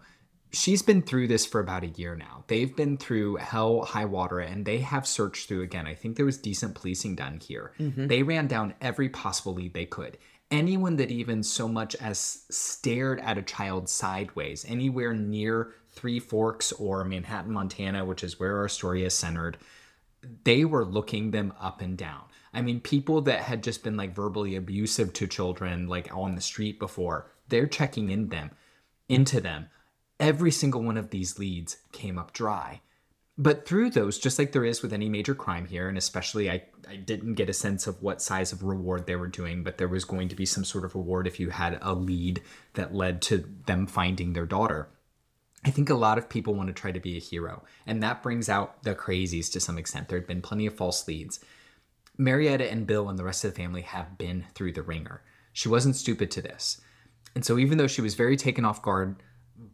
she's 0.52 0.82
been 0.82 1.02
through 1.02 1.28
this 1.28 1.44
for 1.46 1.60
about 1.60 1.84
a 1.84 1.88
year 1.88 2.16
now. 2.16 2.44
They've 2.46 2.74
been 2.74 2.96
through 2.96 3.36
hell, 3.36 3.82
high 3.82 4.06
water, 4.06 4.38
and 4.40 4.64
they 4.64 4.78
have 4.78 5.06
searched 5.06 5.48
through 5.48 5.62
again. 5.62 5.86
I 5.86 5.94
think 5.94 6.16
there 6.16 6.24
was 6.26 6.38
decent 6.38 6.74
policing 6.74 7.14
done 7.16 7.40
here. 7.40 7.72
Mm-hmm. 7.78 8.06
They 8.06 8.22
ran 8.22 8.46
down 8.46 8.74
every 8.80 9.08
possible 9.08 9.54
lead 9.54 9.74
they 9.74 9.86
could. 9.86 10.18
Anyone 10.50 10.96
that 10.96 11.10
even 11.10 11.42
so 11.42 11.66
much 11.66 11.96
as 11.96 12.44
stared 12.50 13.20
at 13.20 13.38
a 13.38 13.42
child 13.42 13.88
sideways, 13.88 14.64
anywhere 14.68 15.12
near 15.12 15.72
Three 15.90 16.20
Forks 16.20 16.72
or 16.72 17.04
Manhattan, 17.04 17.52
Montana, 17.52 18.04
which 18.04 18.22
is 18.22 18.38
where 18.38 18.58
our 18.58 18.68
story 18.68 19.04
is 19.04 19.14
centered, 19.14 19.56
they 20.44 20.64
were 20.64 20.84
looking 20.84 21.30
them 21.30 21.52
up 21.60 21.80
and 21.80 21.96
down. 21.98 22.22
I 22.54 22.62
mean, 22.62 22.80
people 22.80 23.20
that 23.22 23.40
had 23.40 23.62
just 23.62 23.82
been 23.82 23.96
like 23.96 24.14
verbally 24.14 24.56
abusive 24.56 25.12
to 25.14 25.26
children, 25.26 25.88
like 25.88 26.14
on 26.14 26.34
the 26.34 26.40
street 26.40 26.78
before, 26.78 27.30
they're 27.48 27.66
checking 27.66 28.10
in 28.10 28.28
them, 28.28 28.50
into 29.08 29.40
them. 29.40 29.66
Every 30.18 30.50
single 30.50 30.82
one 30.82 30.96
of 30.96 31.10
these 31.10 31.38
leads 31.38 31.76
came 31.92 32.18
up 32.18 32.32
dry. 32.32 32.80
But 33.38 33.66
through 33.66 33.90
those, 33.90 34.18
just 34.18 34.38
like 34.38 34.52
there 34.52 34.64
is 34.64 34.80
with 34.80 34.94
any 34.94 35.10
major 35.10 35.34
crime 35.34 35.66
here, 35.66 35.88
and 35.88 35.98
especially 35.98 36.50
I, 36.50 36.62
I 36.88 36.96
didn't 36.96 37.34
get 37.34 37.50
a 37.50 37.54
sense 37.54 37.86
of 37.86 38.02
what 38.02 38.22
size 38.22 38.50
of 38.50 38.62
reward 38.62 39.06
they 39.06 39.16
were 39.16 39.26
doing, 39.26 39.62
but 39.62 39.76
there 39.76 39.88
was 39.88 40.06
going 40.06 40.28
to 40.28 40.36
be 40.36 40.46
some 40.46 40.64
sort 40.64 40.86
of 40.86 40.94
reward 40.94 41.26
if 41.26 41.38
you 41.38 41.50
had 41.50 41.78
a 41.82 41.94
lead 41.94 42.40
that 42.74 42.94
led 42.94 43.20
to 43.22 43.44
them 43.66 43.86
finding 43.86 44.32
their 44.32 44.46
daughter. 44.46 44.88
I 45.66 45.70
think 45.70 45.90
a 45.90 45.94
lot 45.94 46.16
of 46.16 46.30
people 46.30 46.54
want 46.54 46.68
to 46.68 46.72
try 46.72 46.92
to 46.92 47.00
be 47.00 47.16
a 47.16 47.20
hero, 47.20 47.62
and 47.86 48.02
that 48.02 48.22
brings 48.22 48.48
out 48.48 48.82
the 48.84 48.94
crazies 48.94 49.52
to 49.52 49.60
some 49.60 49.76
extent. 49.76 50.08
There 50.08 50.18
had 50.18 50.28
been 50.28 50.40
plenty 50.40 50.64
of 50.64 50.74
false 50.74 51.06
leads. 51.06 51.40
Marietta 52.16 52.70
and 52.70 52.86
Bill 52.86 53.08
and 53.10 53.18
the 53.18 53.24
rest 53.24 53.44
of 53.44 53.52
the 53.52 53.60
family 53.60 53.82
have 53.82 54.16
been 54.16 54.46
through 54.54 54.72
the 54.72 54.82
ringer. 54.82 55.22
She 55.52 55.68
wasn't 55.68 55.96
stupid 55.96 56.30
to 56.30 56.40
this. 56.40 56.80
And 57.34 57.44
so, 57.44 57.58
even 57.58 57.76
though 57.76 57.86
she 57.86 58.00
was 58.00 58.14
very 58.14 58.36
taken 58.36 58.64
off 58.64 58.80
guard 58.80 59.16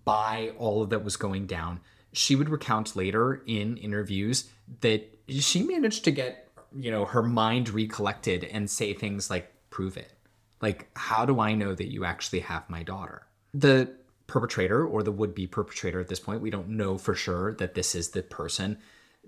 by 0.05 0.53
all 0.59 0.83
of 0.83 0.90
that 0.90 1.05
was 1.05 1.16
going 1.16 1.46
down, 1.46 1.81
she 2.12 2.37
would 2.37 2.48
recount 2.48 2.96
later 2.96 3.42
in 3.46 3.77
interviews 3.77 4.51
that 4.81 5.18
she 5.29 5.62
managed 5.62 6.05
to 6.05 6.11
get, 6.11 6.48
you 6.75 6.90
know, 6.90 7.05
her 7.05 7.22
mind 7.22 7.70
recollected 7.70 8.44
and 8.44 8.70
say 8.70 8.92
things 8.92 9.31
like, 9.31 9.53
prove 9.70 9.96
it. 9.96 10.12
Like, 10.61 10.88
how 10.94 11.25
do 11.25 11.40
I 11.40 11.55
know 11.55 11.75
that 11.75 11.90
you 11.90 12.05
actually 12.05 12.40
have 12.40 12.68
my 12.68 12.83
daughter? 12.83 13.27
The 13.55 13.90
perpetrator 14.27 14.87
or 14.87 15.03
the 15.03 15.12
would 15.12 15.35
be 15.35 15.46
perpetrator 15.46 16.01
at 16.01 16.09
this 16.09 16.20
point, 16.20 16.40
we 16.40 16.51
don't 16.51 16.68
know 16.68 16.98
for 16.98 17.14
sure 17.14 17.55
that 17.55 17.75
this 17.75 17.94
is 17.94 18.11
the 18.11 18.22
person, 18.22 18.79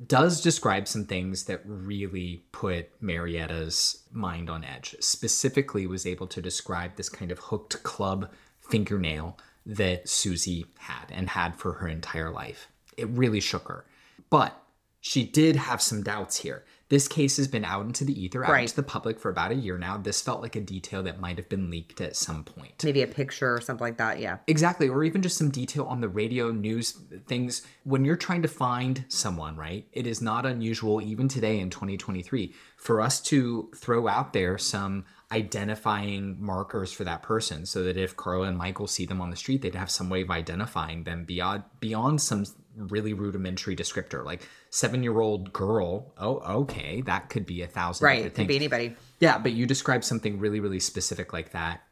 does 0.07 0.41
describe 0.41 0.89
some 0.89 1.05
things 1.05 1.45
that 1.45 1.63
really 1.65 2.45
put 2.53 3.01
Marietta's 3.03 4.03
mind 4.11 4.51
on 4.51 4.65
edge. 4.65 4.97
Specifically, 5.01 5.87
was 5.87 6.07
able 6.07 6.27
to 6.29 6.43
describe 6.43 6.97
this 6.97 7.09
kind 7.09 7.31
of 7.31 7.39
hooked 7.39 7.83
club 7.83 8.31
fingernail 8.61 9.39
that 9.67 10.09
Susie 10.09 10.67
had 10.79 11.07
and 11.11 11.31
had 11.31 11.57
for 11.57 11.75
her 11.75 11.89
entire 11.89 12.31
life. 12.31 12.69
It 12.97 13.09
really 13.09 13.41
shook 13.41 13.69
her. 13.69 13.85
But 14.31 14.61
she 15.01 15.25
did 15.25 15.57
have 15.57 15.83
some 15.83 16.03
doubts 16.03 16.39
here. 16.39 16.65
This 16.91 17.09
case 17.09 17.39
has 17.39 17.49
been 17.49 17.65
out 17.65 17.87
into 17.87 18.05
the 18.05 18.19
ether, 18.19 18.45
out 18.45 18.53
Right. 18.53 18.63
into 18.63 18.77
the 18.77 18.83
public 18.83 19.19
for 19.19 19.31
about 19.31 19.51
a 19.51 19.55
year 19.55 19.79
now. 19.79 19.97
This 19.97 20.21
felt 20.21 20.43
like 20.43 20.55
a 20.55 20.61
detail 20.61 21.03
that 21.03 21.19
might 21.19 21.39
have 21.39 21.49
been 21.49 21.71
leaked 21.71 22.01
at 22.01 22.15
some 22.15 22.45
point. 22.45 22.85
Maybe 22.85 23.03
a 23.03 23.07
picture 23.07 23.55
or 23.55 23.61
something 23.61 23.85
like 23.85 23.97
that. 23.99 24.21
Yeah. 24.21 24.39
Exactly, 24.47 24.89
or 24.89 25.03
even 25.03 25.23
just 25.23 25.37
some 25.39 25.51
detail 25.51 25.85
on 25.85 26.01
the 26.01 26.09
radio 26.09 26.53
news 26.53 26.93
things. 27.27 27.63
When 27.85 28.05
you're 28.05 28.17
trying 28.17 28.43
to 28.43 28.49
find 28.49 29.05
someone, 29.09 29.57
right, 29.57 29.87
it 29.93 30.07
is 30.07 30.21
not 30.21 30.45
unusual, 30.47 31.01
even 31.01 31.27
today 31.27 31.59
in 31.59 31.71
2023, 31.71 32.55
for 32.77 33.01
us 33.01 33.21
to 33.23 33.71
throw 33.75 34.07
out 34.07 34.33
there 34.35 34.59
some 34.59 35.05
identifying 35.33 36.37
markers 36.39 36.93
for 36.93 37.05
that 37.05 37.23
person 37.23 37.65
so 37.67 37.83
that 37.83 37.97
if 37.97 38.17
Karla 38.17 38.47
and 38.47 38.59
Michael 38.59 38.87
see 38.87 39.07
them 39.07 39.21
on 39.21 39.31
the 39.31 39.37
street, 39.37 39.63
they'd 39.63 39.75
have 39.75 39.91
some 39.91 40.09
way 40.11 40.23
of 40.23 40.31
identifying 40.31 41.05
them 41.05 41.25
beyond 41.25 41.65
beyond 41.81 42.21
some 42.21 42.45
really 42.77 43.13
rudimentary 43.13 43.77
descriptor 43.77 44.25
like 44.25 44.49
seven 44.71 45.03
year 45.03 45.21
old 45.21 45.53
girl 45.53 46.13
oh 46.19 46.39
okay 46.61 47.01
that 47.03 47.29
could 47.29 47.47
be 47.47 47.63
a 47.63 47.67
thousand 47.67 48.05
Right. 48.05 48.27
It 48.27 48.35
could 48.35 48.47
be 48.47 48.57
anybody. 48.57 48.95
Yeah, 49.21 49.39
but 49.39 49.53
you 49.53 49.67
describe 49.67 50.05
something 50.05 50.39
really, 50.39 50.61
really 50.61 50.81
specific 50.81 51.33
like 51.33 51.53
that. 51.53 51.83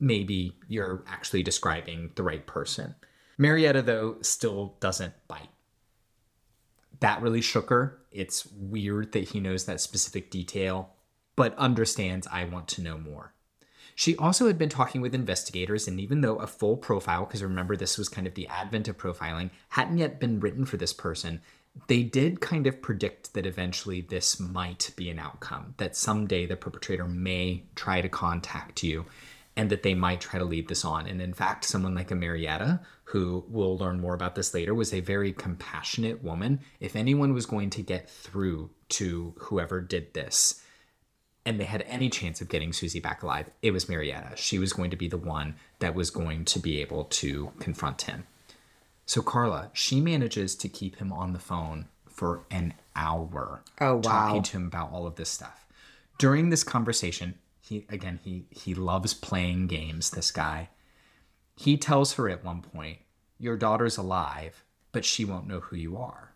Maybe 0.00 0.56
you're 0.68 1.04
actually 1.06 1.42
describing 1.42 2.10
the 2.16 2.22
right 2.22 2.44
person. 2.46 2.94
Marietta, 3.38 3.82
though, 3.82 4.16
still 4.22 4.76
doesn't 4.80 5.14
bite. 5.28 5.48
That 7.00 7.22
really 7.22 7.40
shook 7.40 7.70
her. 7.70 7.98
It's 8.10 8.46
weird 8.46 9.12
that 9.12 9.28
he 9.28 9.40
knows 9.40 9.64
that 9.66 9.80
specific 9.80 10.30
detail, 10.30 10.90
but 11.36 11.56
understands 11.56 12.26
I 12.30 12.44
want 12.44 12.68
to 12.68 12.82
know 12.82 12.98
more. 12.98 13.34
She 13.94 14.16
also 14.16 14.46
had 14.46 14.58
been 14.58 14.68
talking 14.68 15.00
with 15.00 15.14
investigators, 15.14 15.86
and 15.86 16.00
even 16.00 16.20
though 16.20 16.36
a 16.36 16.46
full 16.46 16.76
profile, 16.76 17.24
because 17.24 17.42
remember 17.42 17.76
this 17.76 17.98
was 17.98 18.08
kind 18.08 18.26
of 18.26 18.34
the 18.34 18.48
advent 18.48 18.88
of 18.88 18.98
profiling, 18.98 19.50
hadn't 19.70 19.98
yet 19.98 20.20
been 20.20 20.40
written 20.40 20.64
for 20.64 20.76
this 20.76 20.92
person, 20.92 21.40
they 21.86 22.02
did 22.02 22.40
kind 22.40 22.66
of 22.66 22.82
predict 22.82 23.34
that 23.34 23.46
eventually 23.46 24.00
this 24.00 24.38
might 24.38 24.90
be 24.96 25.08
an 25.10 25.18
outcome, 25.18 25.74
that 25.78 25.96
someday 25.96 26.46
the 26.46 26.56
perpetrator 26.56 27.06
may 27.06 27.62
try 27.74 28.00
to 28.00 28.08
contact 28.08 28.82
you 28.82 29.06
and 29.56 29.70
that 29.70 29.82
they 29.82 29.94
might 29.94 30.20
try 30.20 30.38
to 30.38 30.44
lead 30.44 30.68
this 30.68 30.84
on. 30.84 31.06
And 31.06 31.20
in 31.20 31.34
fact, 31.34 31.64
someone 31.64 31.94
like 31.94 32.10
a 32.10 32.14
Marietta, 32.14 32.80
who 33.04 33.44
we'll 33.48 33.76
learn 33.76 34.00
more 34.00 34.14
about 34.14 34.34
this 34.34 34.54
later, 34.54 34.74
was 34.74 34.94
a 34.94 35.00
very 35.00 35.32
compassionate 35.32 36.22
woman. 36.22 36.60
If 36.80 36.96
anyone 36.96 37.34
was 37.34 37.46
going 37.46 37.70
to 37.70 37.82
get 37.82 38.08
through 38.08 38.70
to 38.90 39.34
whoever 39.38 39.80
did 39.80 40.14
this, 40.14 40.61
and 41.44 41.58
they 41.58 41.64
had 41.64 41.82
any 41.82 42.08
chance 42.08 42.40
of 42.40 42.48
getting 42.48 42.72
Susie 42.72 43.00
back 43.00 43.22
alive, 43.22 43.50
it 43.62 43.72
was 43.72 43.88
Marietta. 43.88 44.36
She 44.36 44.58
was 44.58 44.72
going 44.72 44.90
to 44.90 44.96
be 44.96 45.08
the 45.08 45.16
one 45.16 45.56
that 45.80 45.94
was 45.94 46.10
going 46.10 46.44
to 46.46 46.58
be 46.58 46.80
able 46.80 47.04
to 47.04 47.52
confront 47.58 48.02
him. 48.02 48.26
So 49.06 49.22
Karla, 49.22 49.70
she 49.72 50.00
manages 50.00 50.54
to 50.56 50.68
keep 50.68 50.96
him 50.96 51.12
on 51.12 51.32
the 51.32 51.38
phone 51.38 51.86
for 52.08 52.44
an 52.50 52.74
hour. 52.94 53.62
Oh, 53.80 53.96
wow. 53.96 54.00
Talking 54.00 54.42
to 54.42 54.56
him 54.58 54.66
about 54.66 54.92
all 54.92 55.06
of 55.06 55.16
this 55.16 55.30
stuff. 55.30 55.66
During 56.18 56.50
this 56.50 56.62
conversation, 56.62 57.34
he 57.60 57.86
again 57.88 58.20
he 58.22 58.44
he 58.50 58.74
loves 58.74 59.14
playing 59.14 59.66
games, 59.66 60.10
this 60.10 60.30
guy. 60.30 60.68
He 61.56 61.76
tells 61.76 62.14
her 62.14 62.28
at 62.28 62.44
one 62.44 62.62
point, 62.62 62.98
Your 63.38 63.56
daughter's 63.56 63.96
alive, 63.96 64.64
but 64.92 65.04
she 65.04 65.24
won't 65.24 65.48
know 65.48 65.60
who 65.60 65.76
you 65.76 65.96
are. 65.96 66.34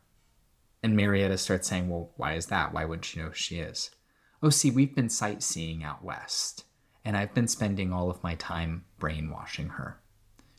And 0.83 0.97
Marietta 0.97 1.39
starts 1.39 1.69
saying, 1.69 1.89
Well, 1.89 2.11
why 2.17 2.35
is 2.35 2.47
that? 2.47 2.73
Why 2.73 2.85
wouldn't 2.85 3.05
she 3.05 3.21
know 3.21 3.27
who 3.27 3.35
she 3.35 3.59
is? 3.59 3.91
Oh, 4.43 4.51
see, 4.51 4.71
we've 4.71 4.95
been 4.95 5.09
sightseeing 5.09 5.83
out 5.83 6.05
west, 6.05 6.65
and 7.05 7.17
I've 7.17 7.35
been 7.35 7.49
spending 7.49 7.93
all 7.93 8.11
of 8.11 8.23
my 8.23 8.35
time 8.35 8.85
brainwashing 8.99 9.71
her. 9.71 10.01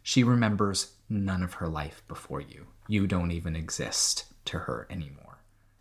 She 0.04 0.24
remembers 0.24 0.94
none 1.10 1.44
of 1.44 1.56
her 1.56 1.68
life 1.68 2.02
before 2.08 2.42
you. 2.42 2.68
You 2.88 3.08
don't 3.08 3.32
even 3.32 3.56
exist 3.56 4.26
to 4.46 4.60
her 4.60 4.88
anymore. 4.90 5.28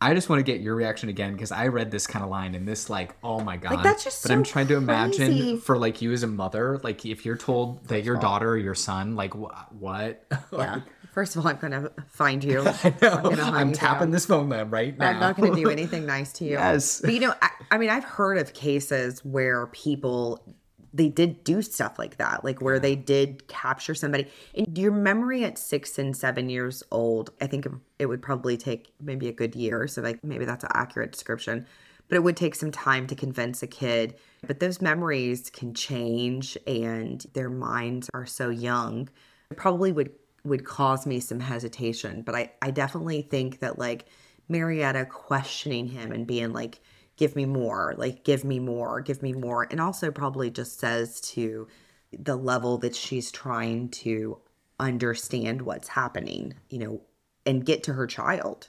I 0.00 0.12
just 0.12 0.28
want 0.28 0.40
to 0.40 0.52
get 0.52 0.60
your 0.60 0.74
reaction 0.74 1.08
again 1.08 1.32
because 1.32 1.50
I 1.50 1.68
read 1.68 1.90
this 1.90 2.06
kind 2.06 2.22
of 2.22 2.30
line 2.30 2.54
and 2.54 2.68
this 2.68 2.90
like, 2.90 3.16
oh 3.24 3.40
my 3.40 3.56
god. 3.56 3.82
that's 3.82 4.04
just 4.04 4.22
but 4.22 4.30
I'm 4.30 4.44
so 4.44 4.52
trying 4.52 4.66
to 4.68 4.76
imagine 4.76 5.32
crazy. 5.32 5.56
for 5.56 5.78
like 5.78 6.02
you 6.02 6.12
as 6.12 6.22
a 6.22 6.26
mother, 6.26 6.78
like 6.82 7.06
if 7.06 7.24
you're 7.24 7.36
told 7.36 7.86
that 7.88 8.04
your 8.04 8.16
daughter 8.16 8.50
or 8.50 8.58
your 8.58 8.74
son, 8.74 9.16
like 9.16 9.32
wh- 9.32 9.72
what? 9.72 10.24
Yeah. 10.52 10.80
First 11.16 11.34
of 11.34 11.46
all, 11.46 11.50
I'm 11.50 11.56
going 11.56 11.72
to 11.72 11.90
find 12.08 12.44
you. 12.44 12.60
I 12.84 12.94
know. 13.00 13.16
gonna 13.22 13.42
hunt 13.42 13.56
I'm 13.56 13.68
you 13.70 13.74
tapping 13.74 14.08
down. 14.08 14.10
this 14.10 14.26
phone 14.26 14.50
line 14.50 14.68
right 14.68 14.98
now. 14.98 15.08
I'm 15.08 15.18
not 15.18 15.38
going 15.38 15.54
to 15.54 15.58
do 15.58 15.70
anything 15.78 16.04
nice 16.04 16.30
to 16.34 16.44
you. 16.44 16.50
Yes. 16.50 17.00
But 17.00 17.14
you 17.14 17.20
know, 17.20 17.32
I, 17.40 17.48
I 17.70 17.78
mean, 17.78 17.88
I've 17.88 18.04
heard 18.04 18.36
of 18.36 18.52
cases 18.52 19.24
where 19.24 19.66
people 19.68 20.44
they 20.92 21.08
did 21.08 21.42
do 21.42 21.62
stuff 21.62 21.98
like 21.98 22.18
that, 22.18 22.44
like 22.44 22.60
where 22.60 22.78
they 22.78 22.96
did 22.96 23.48
capture 23.48 23.94
somebody. 23.94 24.26
And 24.54 24.76
your 24.76 24.92
memory 24.92 25.42
at 25.42 25.56
six 25.56 25.98
and 25.98 26.14
seven 26.14 26.50
years 26.50 26.82
old, 26.90 27.30
I 27.40 27.46
think 27.46 27.66
it 27.98 28.06
would 28.06 28.20
probably 28.20 28.58
take 28.58 28.92
maybe 29.00 29.28
a 29.28 29.32
good 29.32 29.54
year. 29.54 29.88
So 29.88 30.02
like 30.02 30.22
maybe 30.22 30.44
that's 30.44 30.64
an 30.64 30.70
accurate 30.74 31.12
description. 31.12 31.66
But 32.08 32.16
it 32.16 32.24
would 32.24 32.36
take 32.36 32.54
some 32.54 32.70
time 32.70 33.06
to 33.06 33.14
convince 33.14 33.62
a 33.62 33.66
kid. 33.66 34.16
But 34.46 34.60
those 34.60 34.82
memories 34.82 35.48
can 35.48 35.72
change 35.72 36.58
and 36.66 37.24
their 37.32 37.48
minds 37.48 38.10
are 38.12 38.26
so 38.26 38.50
young. 38.50 39.08
It 39.50 39.56
probably 39.56 39.92
would 39.92 40.10
would 40.46 40.64
cause 40.64 41.06
me 41.06 41.20
some 41.20 41.40
hesitation. 41.40 42.22
But 42.22 42.34
I, 42.34 42.52
I 42.62 42.70
definitely 42.70 43.22
think 43.22 43.60
that 43.60 43.78
like 43.78 44.06
Marietta 44.48 45.06
questioning 45.06 45.88
him 45.88 46.12
and 46.12 46.26
being 46.26 46.52
like, 46.52 46.80
give 47.16 47.34
me 47.34 47.46
more, 47.46 47.94
like, 47.96 48.24
give 48.24 48.44
me 48.44 48.58
more, 48.58 49.00
give 49.00 49.22
me 49.22 49.32
more. 49.32 49.66
And 49.70 49.80
also 49.80 50.10
probably 50.10 50.50
just 50.50 50.78
says 50.78 51.20
to 51.32 51.66
the 52.12 52.36
level 52.36 52.78
that 52.78 52.94
she's 52.94 53.32
trying 53.32 53.88
to 53.88 54.38
understand 54.78 55.62
what's 55.62 55.88
happening, 55.88 56.54
you 56.68 56.78
know, 56.78 57.00
and 57.44 57.64
get 57.64 57.82
to 57.84 57.94
her 57.94 58.06
child, 58.06 58.68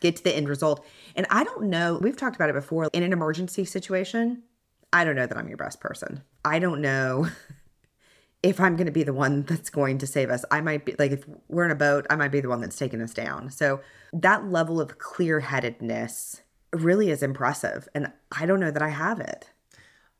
get 0.00 0.16
to 0.16 0.24
the 0.24 0.34
end 0.36 0.48
result. 0.48 0.84
And 1.14 1.26
I 1.30 1.44
don't 1.44 1.64
know, 1.64 1.98
we've 2.00 2.16
talked 2.16 2.36
about 2.36 2.50
it 2.50 2.54
before 2.54 2.88
in 2.92 3.02
an 3.02 3.12
emergency 3.12 3.64
situation. 3.64 4.42
I 4.92 5.04
don't 5.04 5.16
know 5.16 5.26
that 5.26 5.38
I'm 5.38 5.48
your 5.48 5.56
best 5.56 5.80
person. 5.80 6.22
I 6.44 6.58
don't 6.58 6.80
know 6.80 7.28
if 8.44 8.60
I'm 8.60 8.76
going 8.76 8.86
to 8.86 8.92
be 8.92 9.04
the 9.04 9.14
one 9.14 9.42
that's 9.42 9.70
going 9.70 9.96
to 9.98 10.06
save 10.06 10.28
us, 10.28 10.44
I 10.50 10.60
might 10.60 10.84
be 10.84 10.94
like, 10.98 11.12
if 11.12 11.24
we're 11.48 11.64
in 11.64 11.70
a 11.70 11.74
boat, 11.74 12.06
I 12.10 12.16
might 12.16 12.30
be 12.30 12.42
the 12.42 12.50
one 12.50 12.60
that's 12.60 12.76
taking 12.76 13.00
us 13.00 13.14
down. 13.14 13.50
So 13.50 13.80
that 14.12 14.50
level 14.50 14.82
of 14.82 14.98
clear 14.98 15.40
headedness 15.40 16.42
really 16.70 17.10
is 17.10 17.22
impressive. 17.22 17.88
And 17.94 18.12
I 18.38 18.44
don't 18.44 18.60
know 18.60 18.70
that 18.70 18.82
I 18.82 18.90
have 18.90 19.18
it. 19.18 19.50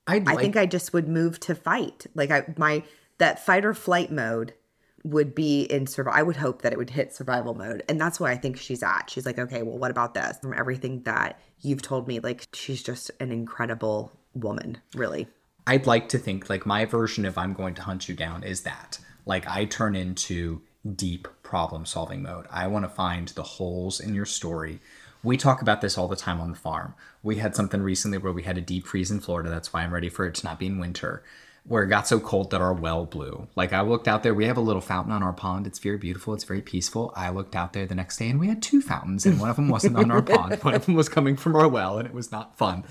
I'd 0.06 0.26
I 0.26 0.32
like, 0.32 0.40
think 0.42 0.56
I 0.56 0.64
just 0.64 0.94
would 0.94 1.06
move 1.06 1.38
to 1.40 1.54
fight. 1.54 2.06
Like, 2.14 2.30
I, 2.30 2.44
my, 2.56 2.82
that 3.18 3.44
fight 3.44 3.66
or 3.66 3.74
flight 3.74 4.10
mode 4.10 4.54
would 5.02 5.34
be 5.34 5.64
in 5.64 5.86
survival. 5.86 6.18
I 6.18 6.22
would 6.22 6.36
hope 6.36 6.62
that 6.62 6.72
it 6.72 6.78
would 6.78 6.90
hit 6.90 7.12
survival 7.12 7.54
mode. 7.54 7.82
And 7.90 8.00
that's 8.00 8.18
where 8.18 8.32
I 8.32 8.36
think 8.36 8.56
she's 8.56 8.82
at. 8.82 9.10
She's 9.10 9.26
like, 9.26 9.38
okay, 9.38 9.62
well, 9.62 9.76
what 9.76 9.90
about 9.90 10.14
this? 10.14 10.38
From 10.38 10.54
everything 10.54 11.02
that 11.02 11.38
you've 11.60 11.82
told 11.82 12.08
me, 12.08 12.20
like, 12.20 12.48
she's 12.54 12.82
just 12.82 13.10
an 13.20 13.30
incredible 13.30 14.12
woman, 14.32 14.78
really. 14.94 15.26
I'd 15.66 15.86
like 15.86 16.08
to 16.10 16.18
think 16.18 16.50
like 16.50 16.66
my 16.66 16.84
version 16.84 17.24
of 17.24 17.38
I'm 17.38 17.54
going 17.54 17.74
to 17.74 17.82
hunt 17.82 18.08
you 18.08 18.14
down 18.14 18.42
is 18.42 18.62
that. 18.62 18.98
Like 19.24 19.48
I 19.48 19.64
turn 19.64 19.96
into 19.96 20.60
deep 20.94 21.26
problem 21.42 21.86
solving 21.86 22.22
mode. 22.22 22.46
I 22.50 22.66
want 22.66 22.84
to 22.84 22.90
find 22.90 23.28
the 23.28 23.42
holes 23.42 24.00
in 24.00 24.14
your 24.14 24.26
story. 24.26 24.80
We 25.22 25.38
talk 25.38 25.62
about 25.62 25.80
this 25.80 25.96
all 25.96 26.08
the 26.08 26.16
time 26.16 26.40
on 26.40 26.50
the 26.50 26.56
farm. 26.56 26.94
We 27.22 27.36
had 27.36 27.56
something 27.56 27.80
recently 27.80 28.18
where 28.18 28.32
we 28.32 28.42
had 28.42 28.58
a 28.58 28.62
deep 28.62 28.86
freeze 28.86 29.10
in 29.10 29.20
Florida. 29.20 29.48
That's 29.48 29.72
why 29.72 29.82
I'm 29.82 29.94
ready 29.94 30.10
for 30.10 30.26
it 30.26 30.34
to 30.36 30.46
not 30.46 30.58
be 30.58 30.66
in 30.66 30.78
winter. 30.78 31.22
Where 31.66 31.84
it 31.84 31.88
got 31.88 32.06
so 32.06 32.20
cold 32.20 32.50
that 32.50 32.60
our 32.60 32.74
well 32.74 33.06
blew. 33.06 33.48
Like 33.56 33.72
I 33.72 33.80
looked 33.80 34.06
out 34.06 34.22
there, 34.22 34.34
we 34.34 34.44
have 34.44 34.58
a 34.58 34.60
little 34.60 34.82
fountain 34.82 35.14
on 35.14 35.22
our 35.22 35.32
pond. 35.32 35.66
It's 35.66 35.78
very 35.78 35.96
beautiful. 35.96 36.34
It's 36.34 36.44
very 36.44 36.60
peaceful. 36.60 37.10
I 37.16 37.30
looked 37.30 37.56
out 37.56 37.72
there 37.72 37.86
the 37.86 37.94
next 37.94 38.18
day 38.18 38.28
and 38.28 38.38
we 38.38 38.48
had 38.48 38.62
two 38.62 38.82
fountains, 38.82 39.24
and 39.24 39.40
one 39.40 39.48
of 39.48 39.56
them 39.56 39.70
wasn't 39.70 39.96
on 39.96 40.10
our 40.10 40.20
pond. 40.20 40.58
One 40.62 40.74
of 40.74 40.84
them 40.84 40.94
was 40.94 41.08
coming 41.08 41.36
from 41.36 41.56
our 41.56 41.66
well, 41.66 41.96
and 41.96 42.06
it 42.06 42.12
was 42.12 42.30
not 42.30 42.58
fun. 42.58 42.84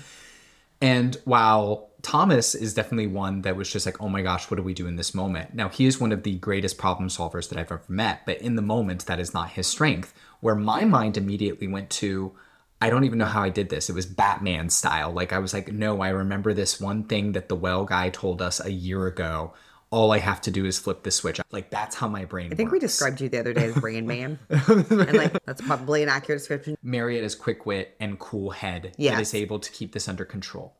And 0.80 1.16
while 1.24 1.90
Thomas 2.04 2.54
is 2.54 2.74
definitely 2.74 3.06
one 3.08 3.42
that 3.42 3.56
was 3.56 3.72
just 3.72 3.86
like, 3.86 4.00
oh 4.00 4.08
my 4.08 4.22
gosh, 4.22 4.50
what 4.50 4.58
do 4.58 4.62
we 4.62 4.74
do 4.74 4.86
in 4.86 4.96
this 4.96 5.14
moment? 5.14 5.54
Now, 5.54 5.68
he 5.70 5.86
is 5.86 5.98
one 5.98 6.12
of 6.12 6.22
the 6.22 6.36
greatest 6.36 6.78
problem 6.78 7.08
solvers 7.08 7.48
that 7.48 7.58
I've 7.58 7.72
ever 7.72 7.82
met, 7.88 8.24
but 8.26 8.40
in 8.40 8.54
the 8.56 8.62
moment, 8.62 9.06
that 9.06 9.18
is 9.18 9.34
not 9.34 9.50
his 9.50 9.66
strength. 9.66 10.14
Where 10.40 10.54
my 10.54 10.84
mind 10.84 11.16
immediately 11.16 11.66
went 11.66 11.88
to, 11.90 12.32
I 12.80 12.90
don't 12.90 13.04
even 13.04 13.18
know 13.18 13.24
how 13.24 13.42
I 13.42 13.48
did 13.48 13.70
this. 13.70 13.88
It 13.88 13.94
was 13.94 14.04
Batman 14.04 14.68
style. 14.68 15.10
Like, 15.10 15.32
I 15.32 15.38
was 15.38 15.54
like, 15.54 15.72
no, 15.72 16.02
I 16.02 16.10
remember 16.10 16.52
this 16.52 16.78
one 16.78 17.04
thing 17.04 17.32
that 17.32 17.48
the 17.48 17.56
well 17.56 17.86
guy 17.86 18.10
told 18.10 18.42
us 18.42 18.60
a 18.62 18.70
year 18.70 19.06
ago. 19.06 19.54
All 19.90 20.12
I 20.12 20.18
have 20.18 20.40
to 20.42 20.50
do 20.50 20.66
is 20.66 20.78
flip 20.78 21.04
the 21.04 21.10
switch. 21.10 21.40
Like, 21.52 21.70
that's 21.70 21.94
how 21.96 22.08
my 22.08 22.24
brain 22.26 22.52
I 22.52 22.56
think 22.56 22.72
we 22.72 22.80
described 22.80 23.20
you 23.20 23.28
the 23.28 23.38
other 23.38 23.52
day 23.54 23.66
as 23.66 23.76
Rain 23.76 24.06
Man. 24.06 24.38
and 24.50 25.14
like, 25.14 25.32
that's 25.46 25.62
probably 25.62 26.02
an 26.02 26.08
accurate 26.08 26.40
description. 26.40 26.76
Marriott 26.82 27.24
is 27.24 27.34
quick 27.34 27.64
wit 27.64 27.96
and 28.00 28.18
cool 28.18 28.50
head 28.50 28.82
that 28.82 28.98
Yes. 28.98 29.20
is 29.20 29.34
able 29.34 29.60
to 29.60 29.70
keep 29.70 29.92
this 29.92 30.08
under 30.08 30.24
control. 30.24 30.74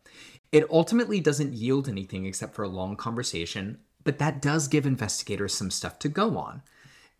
It 0.54 0.70
ultimately 0.70 1.18
doesn't 1.18 1.52
yield 1.52 1.88
anything 1.88 2.26
except 2.26 2.54
for 2.54 2.62
a 2.62 2.68
long 2.68 2.96
conversation, 2.96 3.78
but 4.04 4.18
that 4.18 4.40
does 4.40 4.68
give 4.68 4.86
investigators 4.86 5.52
some 5.52 5.70
stuff 5.70 5.98
to 5.98 6.08
go 6.08 6.38
on. 6.38 6.62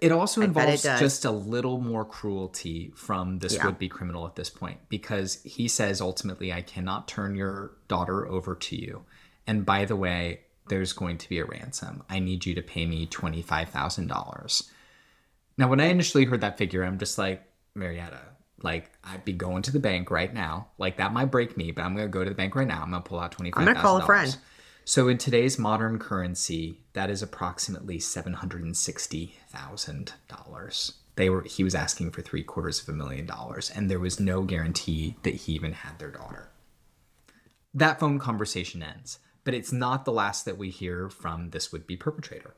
It 0.01 0.13
also 0.13 0.41
bet 0.43 0.69
it 0.69 0.85
involves 0.85 1.01
just 1.01 1.25
a 1.25 1.31
little 1.31 1.81
more 1.81 2.05
cruelty 2.05 2.93
from 2.95 3.39
this 3.41 3.55
Yeah. 3.55 3.67
would 3.67 3.79
be 3.79 3.89
criminal 3.89 4.27
at 4.27 4.37
this 4.37 4.51
point 4.51 4.79
because 4.89 5.43
he 5.43 5.67
says 5.67 6.01
ultimately, 6.01 6.53
I 6.53 6.63
cannot 6.63 7.09
turn 7.09 7.35
your 7.35 7.73
daughter 7.89 8.27
over 8.29 8.55
to 8.55 8.77
you. 8.77 9.05
And 9.47 9.67
by 9.67 9.85
the 9.85 9.97
way, 9.97 10.43
there's 10.69 10.93
going 10.93 11.19
to 11.19 11.29
be 11.29 11.39
a 11.41 11.45
ransom. 11.45 12.05
I 12.09 12.21
need 12.21 12.47
you 12.47 12.55
to 12.55 12.63
pay 12.63 12.87
me 12.87 13.07
$25,000. 13.07 14.71
Now, 15.59 15.69
when 15.69 15.81
I 15.81 15.87
initially 15.87 16.25
heard 16.25 16.41
that 16.43 16.59
figure, 16.59 16.85
I'm 16.85 16.99
just 16.99 17.19
like, 17.19 17.43
Marietta, 17.75 18.21
like, 18.65 18.91
I'd 19.05 19.25
be 19.25 19.33
going 19.33 19.63
to 19.63 19.71
the 19.71 19.79
bank 19.79 20.11
right 20.11 20.35
now. 20.35 20.67
Like, 20.79 20.97
that 20.97 21.13
might 21.13 21.31
break 21.31 21.57
me, 21.57 21.71
but 21.71 21.83
I'm 21.83 21.97
to 21.97 22.09
go 22.09 22.25
to 22.25 22.31
the 22.31 22.35
bank 22.35 22.57
right 22.57 22.67
now. 22.67 22.83
I'm 22.83 22.91
to 22.91 23.01
pull 23.01 23.21
out 23.21 23.37
$25,000. 23.37 23.53
I'm 23.57 23.65
gonna 23.67 23.81
call 23.81 23.99
a 23.99 24.07
friend. 24.07 24.37
So, 24.87 25.09
in 25.09 25.17
today's 25.19 25.59
modern 25.59 25.99
currency, 25.99 26.81
that 26.95 27.11
is 27.11 27.23
approximately 27.23 27.99
$760,000. 27.99 30.93
They 31.17 31.31
were, 31.31 31.43
he 31.43 31.63
was 31.63 31.77
asking 31.77 32.11
for 32.11 32.23
three 32.23 32.43
quarters 32.43 32.83
of 32.83 32.89
a 32.89 32.93
million 32.93 33.25
dollars, 33.25 33.71
and 33.71 33.89
there 33.91 34.01
was 34.01 34.19
no 34.19 34.43
guarantee 34.43 35.15
that 35.23 35.35
he 35.35 35.53
even 35.53 35.73
had 35.73 35.99
their 35.99 36.11
daughter. 36.11 36.49
That 37.73 38.01
phone 38.01 38.19
conversation 38.19 38.83
ends, 38.83 39.21
but 39.45 39.55
it's 39.55 39.73
not 39.73 40.05
the 40.05 40.13
last 40.13 40.45
that 40.45 40.59
we 40.59 40.71
hear 40.71 41.09
from 41.09 41.51
this 41.51 41.71
would 41.71 41.87
be 41.87 41.97
perpetrator. 41.97 42.57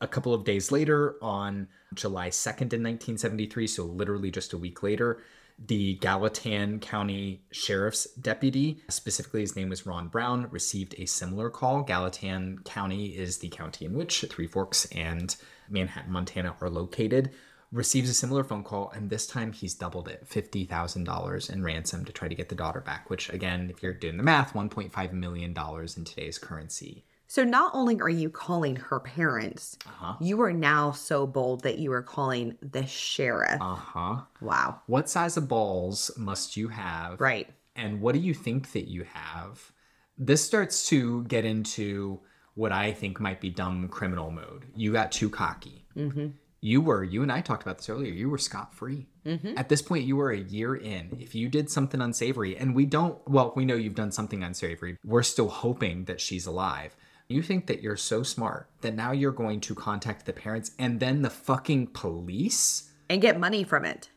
A, 0.00 0.06
couple 0.06 0.32
of 0.32 0.44
days 0.44 0.70
later, 0.70 1.16
on 1.20 1.68
July 1.94 2.30
2nd 2.30 2.72
in 2.72 2.82
1973, 2.82 3.66
so 3.66 3.84
literally 3.84 4.30
just 4.30 4.52
a 4.52 4.58
week 4.58 4.82
later, 4.84 5.20
the 5.58 5.94
Gallatin 5.96 6.80
County 6.80 7.42
Sheriff's 7.50 8.06
deputy, 8.14 8.82
specifically 8.88 9.40
his 9.40 9.56
name 9.56 9.68
was 9.68 9.86
Ron 9.86 10.08
Brown, 10.08 10.48
received 10.50 10.94
a 10.98 11.06
similar 11.06 11.50
call. 11.50 11.82
Gallatin 11.82 12.58
County 12.64 13.16
is 13.16 13.38
the 13.38 13.48
county 13.48 13.84
in 13.84 13.94
which 13.94 14.24
Three 14.30 14.46
Forks 14.46 14.86
and 14.86 15.34
Manhattan, 15.68 16.12
Montana 16.12 16.54
are 16.60 16.70
located. 16.70 17.30
Receives 17.72 18.10
a 18.10 18.14
similar 18.14 18.44
phone 18.44 18.62
call, 18.62 18.92
and 18.94 19.10
this 19.10 19.26
time 19.26 19.52
he's 19.52 19.74
doubled 19.74 20.06
it 20.06 20.24
$50,000 20.28 21.50
in 21.50 21.62
ransom 21.64 22.04
to 22.04 22.12
try 22.12 22.28
to 22.28 22.34
get 22.34 22.48
the 22.48 22.54
daughter 22.54 22.80
back, 22.80 23.10
which, 23.10 23.28
again, 23.30 23.70
if 23.70 23.82
you're 23.82 23.92
doing 23.92 24.16
the 24.16 24.22
math, 24.22 24.54
$1.5 24.54 25.12
million 25.12 25.50
in 25.50 26.04
today's 26.04 26.38
currency. 26.38 27.04
So 27.34 27.42
not 27.42 27.72
only 27.74 28.00
are 28.00 28.08
you 28.08 28.30
calling 28.30 28.76
her 28.76 29.00
parents, 29.00 29.76
Uh-huh. 29.88 30.14
you 30.20 30.40
are 30.42 30.52
now 30.52 30.92
so 30.92 31.26
bold 31.26 31.64
that 31.64 31.80
you 31.80 31.92
are 31.92 32.00
calling 32.00 32.56
the 32.62 32.86
sheriff. 32.86 33.60
Uh 33.60 33.74
huh. 33.74 34.20
wow. 34.40 34.80
What 34.86 35.10
size 35.10 35.36
of 35.36 35.48
balls 35.48 36.12
must 36.16 36.56
you 36.56 36.68
have? 36.68 37.20
Right. 37.20 37.48
And 37.74 38.00
what 38.00 38.12
do 38.14 38.20
you 38.20 38.34
think 38.34 38.70
that 38.70 38.86
you 38.88 39.04
have? 39.12 39.72
This 40.16 40.44
starts 40.44 40.86
to 40.90 41.24
get 41.24 41.44
into 41.44 42.20
what 42.54 42.70
I 42.70 42.92
think 42.92 43.18
might 43.18 43.40
be 43.40 43.50
dumb 43.50 43.88
criminal 43.88 44.30
mode. 44.30 44.66
You 44.76 44.92
got 44.92 45.10
too 45.10 45.28
cocky. 45.28 45.86
Mm-hmm. 45.96 46.28
You 46.60 46.80
were, 46.82 47.02
you 47.02 47.22
and 47.22 47.32
I 47.32 47.40
talked 47.40 47.64
about 47.64 47.78
this 47.78 47.88
earlier, 47.90 48.12
you 48.12 48.30
were 48.30 48.38
scot 48.38 48.72
free. 48.72 49.08
Mm-hmm. 49.26 49.58
At 49.58 49.68
this 49.68 49.82
point, 49.82 50.04
you 50.04 50.14
were 50.14 50.30
a 50.30 50.38
year 50.38 50.76
in. 50.76 51.16
If 51.20 51.34
you 51.34 51.48
did 51.48 51.68
something 51.68 52.00
unsavory, 52.00 52.56
and 52.56 52.76
we 52.76 52.86
don't, 52.86 53.18
well, 53.28 53.52
we 53.56 53.64
know 53.64 53.74
you've 53.74 53.96
done 53.96 54.12
something 54.12 54.44
unsavory, 54.44 54.98
we're 55.04 55.24
still 55.24 55.48
hoping 55.48 56.04
that 56.04 56.20
she's 56.20 56.46
alive. 56.46 56.94
You 57.28 57.42
think 57.42 57.66
that 57.66 57.82
you're 57.82 57.96
so 57.96 58.22
smart 58.22 58.68
that 58.82 58.94
now 58.94 59.12
you're 59.12 59.32
going 59.32 59.60
to 59.62 59.74
contact 59.74 60.26
the 60.26 60.32
parents 60.32 60.72
and 60.78 61.00
then 61.00 61.22
the 61.22 61.30
fucking 61.30 61.88
police 61.88 62.90
And 63.08 63.22
get 63.22 63.40
money 63.40 63.64
from 63.64 63.84
it. 63.84 64.10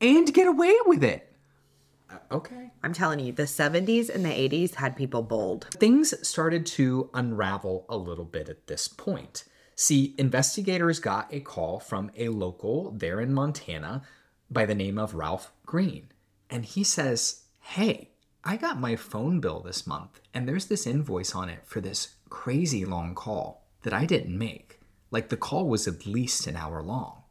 and 0.00 0.32
get 0.32 0.46
away 0.46 0.74
with 0.86 1.02
it. 1.02 1.28
Uh, 2.10 2.18
okay. 2.30 2.70
I'm 2.82 2.92
telling 2.92 3.18
you, 3.20 3.32
the 3.32 3.44
70s 3.44 4.08
and 4.14 4.24
the 4.24 4.28
80s 4.30 4.76
had 4.76 4.96
people 4.96 5.22
bold. 5.22 5.66
Things 5.72 6.14
started 6.26 6.64
to 6.66 7.10
unravel 7.14 7.84
a 7.88 7.96
little 7.96 8.24
bit 8.24 8.48
at 8.48 8.66
this 8.68 8.86
point. 8.86 9.44
See, 9.74 10.14
investigators 10.18 11.00
got 11.00 11.32
a 11.34 11.40
call 11.40 11.80
from 11.80 12.10
a 12.16 12.28
local 12.28 12.92
there 12.92 13.20
in 13.20 13.32
Montana 13.32 14.02
by 14.50 14.66
the 14.66 14.74
name 14.74 14.98
of 14.98 15.14
Ralph 15.14 15.50
Green. 15.66 16.08
And 16.50 16.64
he 16.64 16.84
says, 16.84 17.44
Hey, 17.60 18.10
I 18.44 18.56
got 18.56 18.80
my 18.80 18.96
phone 18.96 19.38
bill 19.38 19.60
this 19.60 19.86
month, 19.86 20.20
and 20.34 20.48
there's 20.48 20.66
this 20.66 20.84
invoice 20.84 21.32
on 21.32 21.48
it 21.48 21.60
for 21.64 21.80
this 21.80 22.16
crazy 22.28 22.84
long 22.84 23.14
call 23.14 23.68
that 23.82 23.92
I 23.92 24.04
didn't 24.04 24.36
make. 24.36 24.80
Like 25.12 25.28
the 25.28 25.36
call 25.36 25.68
was 25.68 25.86
at 25.86 26.06
least 26.06 26.48
an 26.48 26.56
hour 26.56 26.82
long. 26.82 27.22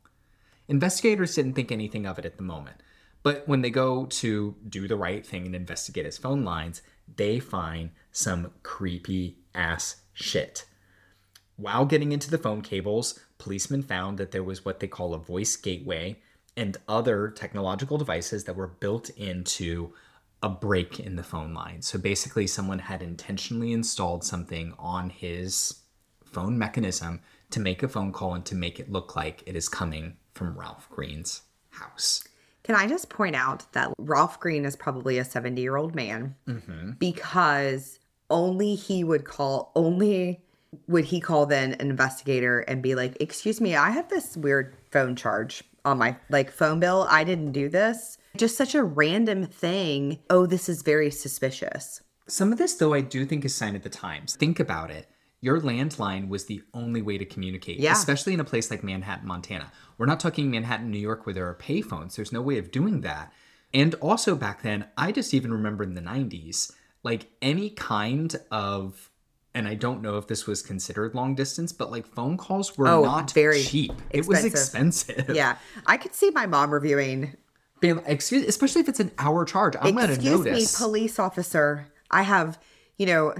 Investigators 0.70 1.36
didn't 1.36 1.54
think 1.54 1.70
anything 1.70 2.06
of 2.06 2.18
it 2.18 2.26
at 2.26 2.38
the 2.38 2.44
moment, 2.44 2.78
but 3.24 3.46
when 3.46 3.62
they 3.62 3.70
go 3.70 4.06
to 4.06 4.56
do 4.70 4.88
the 4.88 4.96
right 4.96 5.26
thing 5.26 5.46
and 5.46 5.54
investigate 5.54 6.06
his 6.06 6.18
phone 6.18 6.46
lines, 6.46 6.82
they 7.18 7.40
find 7.40 7.92
some 8.14 8.52
creepy 8.64 9.38
ass 9.54 9.98
shit. 10.14 10.66
While 11.58 11.86
getting 11.86 12.14
into 12.14 12.32
the 12.32 12.38
phone 12.38 12.62
cables, 12.62 13.20
policemen 13.38 13.84
found 13.84 14.18
that 14.18 14.32
there 14.32 14.44
was 14.44 14.64
what 14.64 14.80
they 14.80 14.88
call 14.88 15.14
a 15.14 15.20
voice 15.20 15.58
gateway 15.58 16.22
and 16.56 16.78
other 16.88 17.30
technological 17.30 17.98
devices 17.98 18.46
that 18.46 18.56
were 18.56 18.68
built 18.68 19.10
into 19.12 19.94
a 20.44 20.50
break 20.50 21.00
in 21.00 21.16
the 21.16 21.24
phone 21.24 21.54
line. 21.54 21.82
So 21.82 22.00
basically, 22.00 22.48
someone 22.48 22.80
had 22.80 23.02
intentionally 23.02 23.74
installed 23.74 24.24
something 24.24 24.74
on 24.80 25.10
his 25.10 25.82
phone 26.24 26.58
mechanism 26.58 27.22
to 27.52 27.60
make 27.60 27.84
a 27.84 27.88
phone 27.88 28.12
call 28.12 28.34
and 28.34 28.46
to 28.46 28.56
make 28.56 28.80
it 28.80 28.92
look 28.92 29.16
like 29.16 29.44
it 29.46 29.56
is 29.56 29.70
coming 29.70 30.18
from 30.34 30.58
Ralph 30.58 30.90
Green's 30.90 31.42
house. 31.70 32.24
Can 32.64 32.76
I 32.76 32.88
just 32.88 33.10
point 33.10 33.36
out 33.36 33.72
that 33.74 33.92
Ralph 33.98 34.40
Green 34.40 34.66
is 34.66 34.76
probably 34.76 35.18
a 35.18 35.26
70 35.26 35.62
year 35.62 35.76
old 35.76 35.96
man 35.96 36.36
mm-hmm. 36.48 36.92
because 36.92 38.00
only 38.30 38.76
he 38.76 39.04
would 39.04 39.26
call, 39.26 39.72
only 39.76 40.42
would 40.88 41.06
he 41.06 41.20
call 41.20 41.46
then 41.46 41.74
an 41.74 41.90
investigator 41.90 42.60
and 42.62 42.82
be 42.82 42.96
like, 42.96 43.18
Excuse 43.20 43.60
me, 43.60 43.76
I 43.76 43.90
have 43.92 44.10
this 44.10 44.38
weird 44.38 44.76
phone 44.92 45.16
charge 45.16 45.64
on 45.84 45.98
my 45.98 46.16
like 46.30 46.52
phone 46.52 46.80
bill. 46.80 47.08
I 47.10 47.24
didn't 47.24 47.52
do 47.52 47.68
this. 47.68 48.18
Just 48.38 48.58
such 48.58 48.76
a 48.76 48.84
random 48.84 49.46
thing. 49.46 50.20
Oh, 50.30 50.46
this 50.46 50.70
is 50.70 50.82
very 50.82 51.12
suspicious. 51.12 52.02
Some 52.28 52.52
of 52.52 52.58
this, 52.58 52.76
though, 52.76 52.94
I 52.94 53.02
do 53.02 53.26
think 53.26 53.44
is 53.44 53.54
sign 53.56 53.76
of 53.76 53.84
the 53.84 53.90
times. 53.90 54.36
Think 54.36 54.60
about 54.60 54.90
it. 54.90 55.10
Your 55.42 55.60
landline 55.60 56.30
was 56.30 56.46
the 56.46 56.62
only 56.74 57.02
way 57.02 57.18
to 57.18 57.26
communicate, 57.26 57.80
Yeah. 57.80 57.94
especially 57.94 58.34
in 58.34 58.40
a 58.40 58.44
place 58.46 58.70
like 58.72 58.84
Manhattan, 58.84 59.28
Montana. 59.28 59.72
We're 59.98 60.06
not 60.06 60.20
talking 60.20 60.50
Manhattan, 60.52 60.92
New 60.92 61.00
York, 61.00 61.26
where 61.26 61.34
there 61.34 61.48
are 61.48 61.56
payphones. 61.56 62.16
There's 62.16 62.32
no 62.32 62.42
way 62.42 62.58
of 62.58 62.72
doing 62.72 63.02
that. 63.02 63.34
And 63.74 63.96
also 63.96 64.36
back 64.36 64.62
then, 64.62 64.86
I 64.98 65.12
just 65.12 65.34
even 65.34 65.52
remember 65.52 65.84
in 65.84 65.96
the 65.96 66.02
90s, 66.02 66.72
like 67.04 67.32
any 67.42 67.72
kind 67.72 68.36
of, 68.52 69.10
and 69.56 69.68
I 69.68 69.74
don't 69.76 70.02
know 70.02 70.18
if 70.18 70.28
this 70.28 70.46
was 70.46 70.62
considered 70.62 71.16
long 71.16 71.36
distance, 71.36 71.74
but 71.74 71.90
like 71.92 72.06
phone 72.06 72.38
calls 72.38 72.78
were 72.78 72.88
Oh, 72.88 73.04
not 73.04 73.32
very 73.32 73.64
cheap. 73.64 73.94
It 74.12 74.28
was 74.28 74.46
expensive. 74.46 75.10
expensive. 75.18 75.36
Yeah. 75.36 75.58
I 75.88 75.98
could 75.98 76.14
see 76.14 76.30
my 76.30 76.46
mom 76.46 76.72
reviewing 76.72 77.36
Being 77.82 77.98
like, 77.98 78.08
excuse, 78.08 78.46
especially 78.46 78.80
if 78.82 78.88
it's 78.88 79.02
an 79.02 79.12
hour 79.18 79.44
charge. 79.44 79.76
I'm 79.82 79.96
going 79.96 80.08
to 80.08 80.14
Excuse 80.14 80.46
me, 80.46 80.66
police 80.86 81.20
officer. 81.20 81.88
I 82.10 82.22
have, 82.22 82.58
you 82.98 83.06
know, 83.06 83.36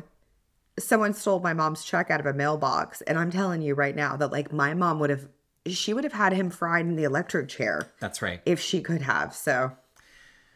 someone 0.78 1.14
stole 1.14 1.40
my 1.40 1.54
mom's 1.54 1.86
check 1.86 2.12
out 2.12 2.20
of 2.20 2.26
a 2.26 2.34
mailbox, 2.34 3.02
and 3.02 3.18
I'm 3.18 3.32
telling 3.32 3.62
you 3.62 3.76
right 3.76 3.96
now 3.96 4.18
that 4.18 4.32
like 4.32 4.52
my 4.52 4.74
mom 4.74 5.00
would 5.00 5.10
have, 5.10 5.28
she 5.68 5.94
would 5.94 6.04
have 6.04 6.14
had 6.14 6.34
him 6.34 6.50
fried 6.50 6.86
in 6.86 6.96
the 6.96 7.04
electric 7.04 7.48
chair 7.48 7.90
That's 8.00 8.22
right. 8.22 8.42
if 8.46 8.60
she 8.60 8.82
could 8.82 9.04
have. 9.04 9.34
So 9.34 9.72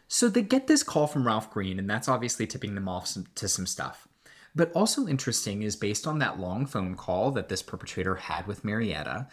So 0.07 0.29
they 0.29 0.41
get 0.41 0.67
this 0.67 0.83
call 0.83 1.07
from 1.07 1.25
Ralph 1.25 1.51
Green, 1.51 1.79
and 1.79 1.89
that's 1.89 2.07
obviously 2.07 2.47
tipping 2.47 2.75
them 2.75 2.87
off 2.87 3.07
some, 3.07 3.25
to 3.35 3.47
some 3.47 3.65
stuff. 3.65 4.07
But 4.55 4.71
also 4.73 5.07
interesting 5.07 5.63
is 5.63 5.75
based 5.75 6.07
on 6.07 6.19
that 6.19 6.39
long 6.39 6.65
phone 6.65 6.95
call 6.95 7.31
that 7.31 7.49
this 7.49 7.61
perpetrator 7.61 8.15
had 8.15 8.47
with 8.47 8.63
Marietta, 8.63 9.27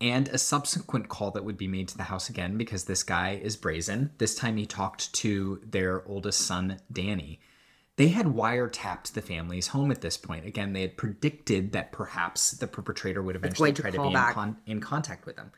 and 0.00 0.28
a 0.28 0.38
subsequent 0.38 1.08
call 1.08 1.30
that 1.32 1.44
would 1.44 1.56
be 1.56 1.68
made 1.68 1.88
to 1.88 1.96
the 1.96 2.04
house 2.04 2.28
again 2.28 2.56
because 2.56 2.84
this 2.84 3.02
guy 3.02 3.40
is 3.42 3.56
brazen. 3.56 4.10
This 4.18 4.34
time 4.34 4.56
he 4.56 4.66
talked 4.66 5.12
to 5.14 5.60
their 5.64 6.06
oldest 6.06 6.42
son, 6.42 6.78
Danny. 6.92 7.40
They 7.96 8.08
had 8.08 8.26
wiretapped 8.26 9.12
the 9.12 9.22
family's 9.22 9.68
home 9.68 9.90
at 9.90 10.00
this 10.00 10.16
point. 10.16 10.46
Again, 10.46 10.72
they 10.72 10.82
had 10.82 10.96
predicted 10.96 11.72
that 11.72 11.90
perhaps 11.90 12.52
the 12.52 12.68
perpetrator 12.68 13.22
would 13.22 13.34
eventually 13.34 13.72
to 13.72 13.82
try 13.82 13.90
to 13.90 14.00
be 14.00 14.06
in, 14.06 14.14
con- 14.14 14.56
in 14.66 14.80
contact 14.80 15.26
with 15.26 15.34
them 15.34 15.50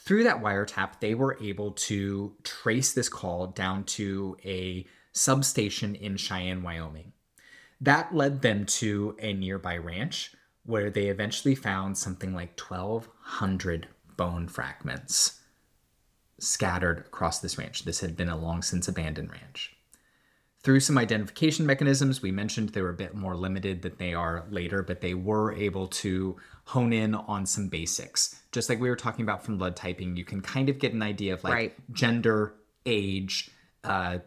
through 0.00 0.24
that 0.24 0.42
wiretap, 0.42 1.00
they 1.00 1.14
were 1.14 1.36
able 1.40 1.72
to 1.72 2.34
trace 2.42 2.92
this 2.92 3.08
call 3.08 3.48
down 3.48 3.84
to 3.84 4.36
a 4.44 4.86
substation 5.12 5.94
in 5.94 6.16
Cheyenne, 6.16 6.62
Wyoming. 6.62 7.12
That 7.80 8.14
led 8.14 8.42
them 8.42 8.66
to 8.66 9.16
a 9.18 9.32
nearby 9.32 9.76
ranch 9.76 10.32
where 10.70 10.88
they 10.90 11.08
eventually 11.08 11.54
found 11.54 11.98
something 11.98 12.32
like 12.34 12.58
1,200 12.58 13.88
bone 14.16 14.48
fragments 14.48 15.40
scattered 16.38 17.00
across 17.00 17.40
this 17.40 17.58
ranch. 17.58 17.84
This 17.84 18.00
had 18.00 18.16
been 18.16 18.28
a 18.28 18.36
long 18.36 18.62
since 18.62 18.88
abandoned 18.88 19.30
ranch. 19.30 19.76
Through 20.62 20.80
some 20.80 20.98
identification 20.98 21.64
mechanisms, 21.66 22.20
we 22.22 22.30
mentioned 22.30 22.70
they 22.70 22.82
were 22.82 22.90
a 22.90 22.94
bit 22.94 23.14
more 23.14 23.34
limited 23.34 23.82
than 23.82 23.96
they 23.98 24.12
are 24.14 24.44
later, 24.50 24.82
but 24.82 25.00
they 25.00 25.14
were 25.14 25.52
able 25.54 25.86
to 25.88 26.36
hone 26.66 26.92
in 26.92 27.14
on 27.14 27.46
some 27.46 27.68
basics. 27.68 28.40
Just 28.52 28.68
like 28.68 28.78
we 28.78 28.90
were 28.90 28.96
talking 28.96 29.22
about 29.22 29.42
from 29.42 29.58
blood 29.58 29.74
typing, 29.74 30.16
you 30.16 30.24
can 30.24 30.40
kind 30.42 30.68
of 30.68 30.78
get 30.78 30.92
an 30.92 31.02
idea 31.02 31.32
of 31.34 31.42
like 31.42 31.52
Right. 31.52 31.94
gender, 31.94 32.54
age, 32.84 33.50
uh, 33.84 34.18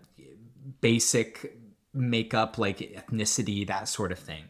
basic 0.82 1.56
makeup, 1.94 2.58
like 2.58 2.80
ethnicity, 2.80 3.66
that 3.68 3.88
sort 3.88 4.12
of 4.12 4.20
thing. 4.20 4.46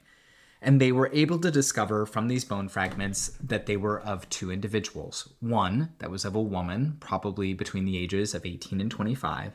And 0.65 0.79
they 0.79 0.93
were 0.93 1.09
able 1.11 1.39
to 1.39 1.51
discover 1.51 2.05
from 2.05 2.29
these 2.29 2.45
bone 2.45 2.69
fragments 2.69 3.37
that 3.43 3.65
they 3.65 3.75
were 3.75 3.99
of 3.99 4.29
two 4.29 4.49
individuals. 4.49 5.27
One 5.41 5.91
that 5.99 6.09
was 6.09 6.23
of 6.23 6.35
a 6.35 6.41
woman, 6.41 6.95
probably 7.01 7.53
between 7.53 7.83
the 7.83 7.97
ages 7.97 8.33
of 8.33 8.45
18 8.45 8.79
and 8.79 8.89
25, 8.89 9.51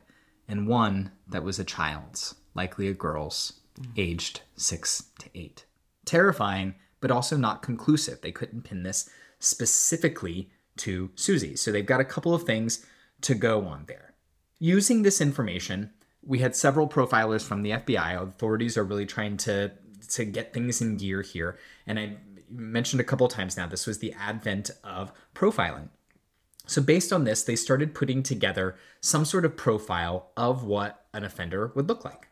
and 0.46 0.68
one 0.68 1.12
that 1.26 1.42
was 1.42 1.58
a 1.58 1.64
child's, 1.64 2.34
likely 2.54 2.88
a 2.88 2.94
girl's, 2.94 3.54
aged 3.96 4.42
six 4.54 5.04
to 5.20 5.30
eight. 5.34 5.64
Terrifying, 6.04 6.74
but 7.00 7.10
also 7.10 7.38
not 7.38 7.62
conclusive. 7.62 8.20
They 8.20 8.32
couldn't 8.32 8.64
pin 8.64 8.82
this 8.82 9.08
specifically 9.38 10.50
to 10.78 11.10
Susie. 11.14 11.56
So 11.56 11.72
they've 11.72 11.86
got 11.86 12.00
a 12.00 12.04
couple 12.04 12.34
of 12.34 12.42
things 12.42 12.84
to 13.22 13.34
go 13.34 13.64
on 13.64 13.84
there. 13.88 14.14
Using 14.58 15.02
this 15.02 15.22
information, 15.22 15.90
we 16.22 16.40
had 16.40 16.54
several 16.54 16.86
profilers 16.86 17.42
from 17.42 17.62
the 17.62 17.70
FBI. 17.70 18.20
Authorities 18.20 18.76
are 18.76 18.84
really 18.84 19.06
trying 19.06 19.38
to 19.38 19.72
to 20.10 20.24
get 20.24 20.52
things 20.52 20.80
in 20.80 20.96
gear 20.96 21.22
here. 21.22 21.58
And 21.86 21.98
I 21.98 22.16
mentioned 22.50 23.00
a 23.00 23.04
couple 23.04 23.28
times 23.28 23.56
now 23.56 23.66
this 23.66 23.86
was 23.86 23.98
the 23.98 24.14
advent 24.18 24.70
of 24.84 25.12
profiling. 25.34 25.88
So 26.66 26.82
based 26.82 27.12
on 27.12 27.24
this, 27.24 27.42
they 27.42 27.56
started 27.56 27.94
putting 27.94 28.22
together 28.22 28.76
some 29.00 29.24
sort 29.24 29.46
of 29.46 29.56
profile 29.56 30.30
of 30.36 30.64
what 30.64 31.06
an 31.14 31.24
offender 31.24 31.72
would 31.74 31.88
look 31.88 32.04
like. 32.04 32.28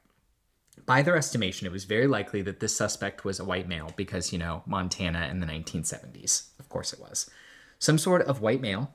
By 0.84 1.00
their 1.02 1.16
estimation, 1.16 1.66
it 1.66 1.72
was 1.72 1.84
very 1.84 2.06
likely 2.06 2.42
that 2.42 2.60
this 2.60 2.76
suspect 2.76 3.24
was 3.24 3.40
a 3.40 3.44
white 3.44 3.66
male 3.66 3.92
because, 3.96 4.32
you 4.32 4.38
know, 4.38 4.62
Montana 4.66 5.26
in 5.30 5.40
the 5.40 5.46
1970s. 5.46 6.48
Of 6.60 6.68
course 6.68 6.92
it 6.92 7.00
was. 7.00 7.30
Some 7.78 7.98
sort 7.98 8.22
of 8.22 8.42
white 8.42 8.60
male 8.60 8.94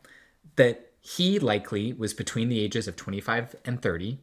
that 0.58 0.92
he 1.00 1.40
likely 1.40 1.92
was 1.92 2.14
between 2.14 2.50
the 2.50 2.60
ages 2.60 2.88
of 2.88 2.96
25 2.96 3.56
and 3.66 3.82
30. 3.82 4.20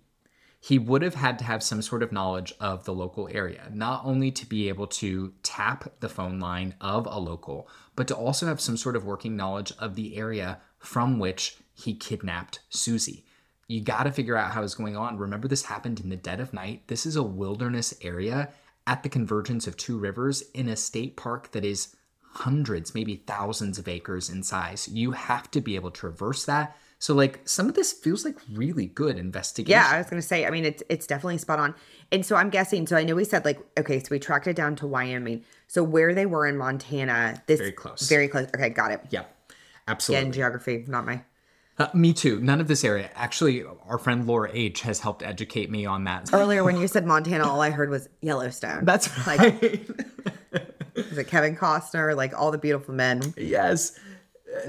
He 0.60 0.78
would 0.78 1.02
have 1.02 1.14
had 1.14 1.38
to 1.38 1.44
have 1.44 1.62
some 1.62 1.82
sort 1.82 2.02
of 2.02 2.10
knowledge 2.10 2.52
of 2.60 2.84
the 2.84 2.94
local 2.94 3.28
area, 3.30 3.70
not 3.72 4.04
only 4.04 4.30
to 4.32 4.46
be 4.46 4.68
able 4.68 4.88
to 4.88 5.32
tap 5.42 5.92
the 6.00 6.08
phone 6.08 6.40
line 6.40 6.74
of 6.80 7.06
a 7.06 7.18
local, 7.18 7.68
but 7.94 8.08
to 8.08 8.16
also 8.16 8.46
have 8.46 8.60
some 8.60 8.76
sort 8.76 8.96
of 8.96 9.04
working 9.04 9.36
knowledge 9.36 9.72
of 9.78 9.94
the 9.94 10.16
area 10.16 10.60
from 10.78 11.18
which 11.18 11.58
he 11.74 11.94
kidnapped 11.94 12.60
Susie. 12.70 13.24
You 13.68 13.82
got 13.82 14.04
to 14.04 14.12
figure 14.12 14.36
out 14.36 14.52
how 14.52 14.62
it's 14.62 14.74
going 14.74 14.96
on. 14.96 15.18
Remember, 15.18 15.46
this 15.46 15.64
happened 15.64 16.00
in 16.00 16.08
the 16.08 16.16
dead 16.16 16.40
of 16.40 16.52
night. 16.52 16.82
This 16.88 17.06
is 17.06 17.16
a 17.16 17.22
wilderness 17.22 17.94
area 18.02 18.50
at 18.86 19.02
the 19.02 19.08
convergence 19.08 19.66
of 19.66 19.76
two 19.76 19.98
rivers 19.98 20.42
in 20.54 20.68
a 20.68 20.76
state 20.76 21.16
park 21.16 21.52
that 21.52 21.64
is 21.64 21.94
hundreds, 22.32 22.94
maybe 22.94 23.22
thousands 23.26 23.78
of 23.78 23.86
acres 23.86 24.30
in 24.30 24.42
size. 24.42 24.88
You 24.88 25.12
have 25.12 25.50
to 25.50 25.60
be 25.60 25.76
able 25.76 25.90
to 25.90 26.00
traverse 26.00 26.46
that. 26.46 26.76
So, 27.00 27.14
like, 27.14 27.40
some 27.48 27.68
of 27.68 27.74
this 27.74 27.92
feels 27.92 28.24
like 28.24 28.36
really 28.52 28.86
good 28.86 29.18
investigation. 29.18 29.70
Yeah, 29.70 29.88
I 29.88 29.98
was 29.98 30.08
gonna 30.10 30.20
say. 30.20 30.44
I 30.46 30.50
mean, 30.50 30.64
it's 30.64 30.82
it's 30.88 31.06
definitely 31.06 31.38
spot 31.38 31.58
on. 31.60 31.74
And 32.10 32.26
so 32.26 32.34
I'm 32.36 32.50
guessing. 32.50 32.86
So 32.86 32.96
I 32.96 33.04
know 33.04 33.14
we 33.14 33.24
said 33.24 33.44
like, 33.44 33.60
okay, 33.78 34.00
so 34.00 34.08
we 34.10 34.18
tracked 34.18 34.46
it 34.48 34.56
down 34.56 34.74
to 34.76 34.86
Wyoming. 34.86 35.44
So 35.68 35.84
where 35.84 36.12
they 36.14 36.26
were 36.26 36.46
in 36.46 36.56
Montana, 36.56 37.40
this 37.46 37.60
Very 37.60 37.72
close. 37.72 38.08
very 38.08 38.26
close. 38.26 38.48
Okay, 38.54 38.70
got 38.70 38.90
it. 38.90 39.00
Yeah, 39.10 39.24
absolutely. 39.86 40.22
Again, 40.22 40.32
geography, 40.32 40.84
not 40.88 41.06
my. 41.06 41.22
Uh, 41.78 41.86
me 41.94 42.12
too. 42.12 42.40
None 42.40 42.60
of 42.60 42.66
this 42.66 42.82
area. 42.82 43.08
Actually, 43.14 43.62
our 43.86 43.98
friend 43.98 44.26
Laura 44.26 44.50
H 44.52 44.80
has 44.80 44.98
helped 44.98 45.22
educate 45.22 45.70
me 45.70 45.86
on 45.86 46.02
that. 46.04 46.30
Earlier, 46.32 46.64
when 46.64 46.76
you 46.80 46.88
said 46.88 47.06
Montana, 47.14 47.46
all 47.48 47.60
I 47.60 47.70
heard 47.70 47.90
was 47.90 48.08
Yellowstone. 48.20 48.84
That's 48.84 49.08
like, 49.28 49.38
right. 49.38 49.88
is 50.96 51.16
it 51.18 51.28
Kevin 51.28 51.54
Costner? 51.54 52.16
Like 52.16 52.36
all 52.36 52.50
the 52.50 52.58
beautiful 52.58 52.94
men. 52.94 53.22
yes. 53.36 53.96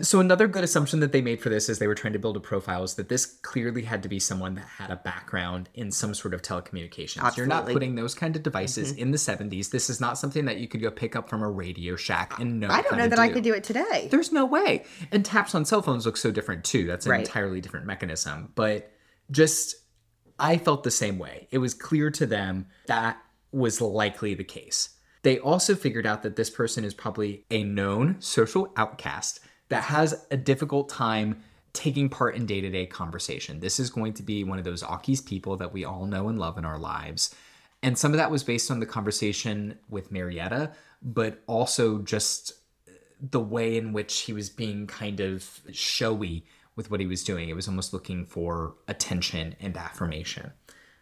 So 0.02 0.20
another 0.20 0.48
good 0.48 0.64
assumption 0.64 1.00
that 1.02 1.12
they 1.12 1.22
made 1.22 1.42
for 1.42 1.50
this 1.50 1.70
as 1.70 1.80
they 1.80 1.88
were 1.88 1.96
trying 1.96 2.14
to 2.14 2.20
build 2.20 2.38
a 2.38 2.40
profile 2.40 2.84
is 2.84 2.96
that 2.96 3.10
this 3.10 3.26
clearly 3.26 3.84
had 3.84 4.04
to 4.04 4.10
be 4.10 4.20
someone 4.20 4.56
that 4.56 4.66
had 4.66 4.90
a 4.92 4.96
background 4.98 5.70
in 5.74 5.92
some 5.92 6.14
sort 6.14 6.34
of 6.34 6.42
telecommunications. 6.42 7.36
You're 7.38 7.46
not 7.46 7.66
putting 7.66 7.96
those 7.96 8.16
kind 8.16 8.36
of 8.36 8.44
devices 8.44 8.92
mm-hmm. 8.92 9.02
in 9.02 9.12
the 9.12 9.18
70s. 9.18 9.70
This 9.70 9.90
is 9.90 10.00
not 10.00 10.18
something 10.18 10.46
that 10.46 10.58
you 10.58 10.68
could 10.68 10.82
go 10.82 10.92
pick 10.92 11.16
up 11.16 11.30
from 11.30 11.42
a 11.42 11.50
Radio 11.50 11.96
Shack 11.96 12.40
and 12.40 12.60
know. 12.60 12.70
I 12.70 12.82
don't 12.82 12.98
know 12.98 13.08
that 13.08 13.20
I 13.20 13.30
could 13.30 13.44
do 13.44 13.54
it 13.54 13.64
today. 13.64 14.08
There's 14.10 14.32
no 14.32 14.46
way. 14.46 14.86
And 15.12 15.26
taps 15.26 15.56
on 15.56 15.66
cell 15.66 15.82
phones 15.82 16.06
look 16.06 16.18
so 16.18 16.32
different 16.32 16.64
too. 16.64 16.86
That's 16.86 17.06
an 17.06 17.12
Right. 17.12 17.20
entirely 17.22 17.62
different 17.62 17.86
mechanism. 17.86 18.52
But 18.56 18.92
just, 19.32 19.76
I 20.38 20.58
felt 20.58 20.84
the 20.84 20.92
same 20.92 21.18
way. 21.18 21.48
It 21.52 21.58
was 21.60 21.74
clear 21.74 22.12
to 22.12 22.26
them 22.26 22.68
that 22.88 23.18
was 23.52 23.82
likely 23.82 24.34
the 24.34 24.44
case. 24.44 24.90
They 25.24 25.40
also 25.40 25.76
figured 25.76 26.06
out 26.06 26.24
that 26.24 26.36
this 26.36 26.50
person 26.50 26.86
is 26.86 26.94
probably 26.94 27.46
a 27.52 27.64
known 27.64 28.18
social 28.20 28.72
outcast 28.78 29.42
that 29.70 29.84
has 29.84 30.26
a 30.32 30.38
difficult 30.38 30.90
time 30.90 31.42
taking 31.74 32.10
part 32.10 32.36
in 32.36 32.46
day 32.46 32.62
to 32.62 32.70
day 32.70 32.86
conversation. 32.86 33.60
This 33.60 33.80
is 33.80 33.90
going 33.90 34.14
to 34.14 34.24
be 34.24 34.44
one 34.44 34.60
of 34.60 34.66
those 34.66 34.84
Aki's 34.84 35.22
people 35.22 35.56
that 35.58 35.72
we 35.72 35.86
all 35.86 36.06
know 36.06 36.28
and 36.30 36.40
love 36.40 36.58
in 36.58 36.66
our 36.66 36.80
lives. 36.80 37.34
And 37.82 37.98
some 37.98 38.12
of 38.12 38.18
that 38.18 38.32
was 38.32 38.44
based 38.44 38.70
on 38.72 38.80
the 38.80 38.86
conversation 38.86 39.78
with 39.90 40.12
Marietta, 40.12 40.74
but 41.02 41.42
also 41.48 42.00
just 42.00 42.52
uh, 42.88 42.92
the 43.22 43.40
way 43.40 43.78
in 43.78 43.94
which 43.94 44.22
he 44.22 44.34
was 44.34 44.50
being 44.50 44.88
kind 44.88 45.20
of 45.20 45.62
showy 45.72 46.46
with 46.76 46.92
what 46.92 47.00
he 47.00 47.08
was 47.08 47.24
doing. 47.24 47.50
It 47.50 47.56
was 47.56 47.68
almost 47.68 47.94
looking 47.94 48.26
for 48.26 48.76
attention 48.88 49.56
and 49.62 49.78
affirmation. 49.78 50.52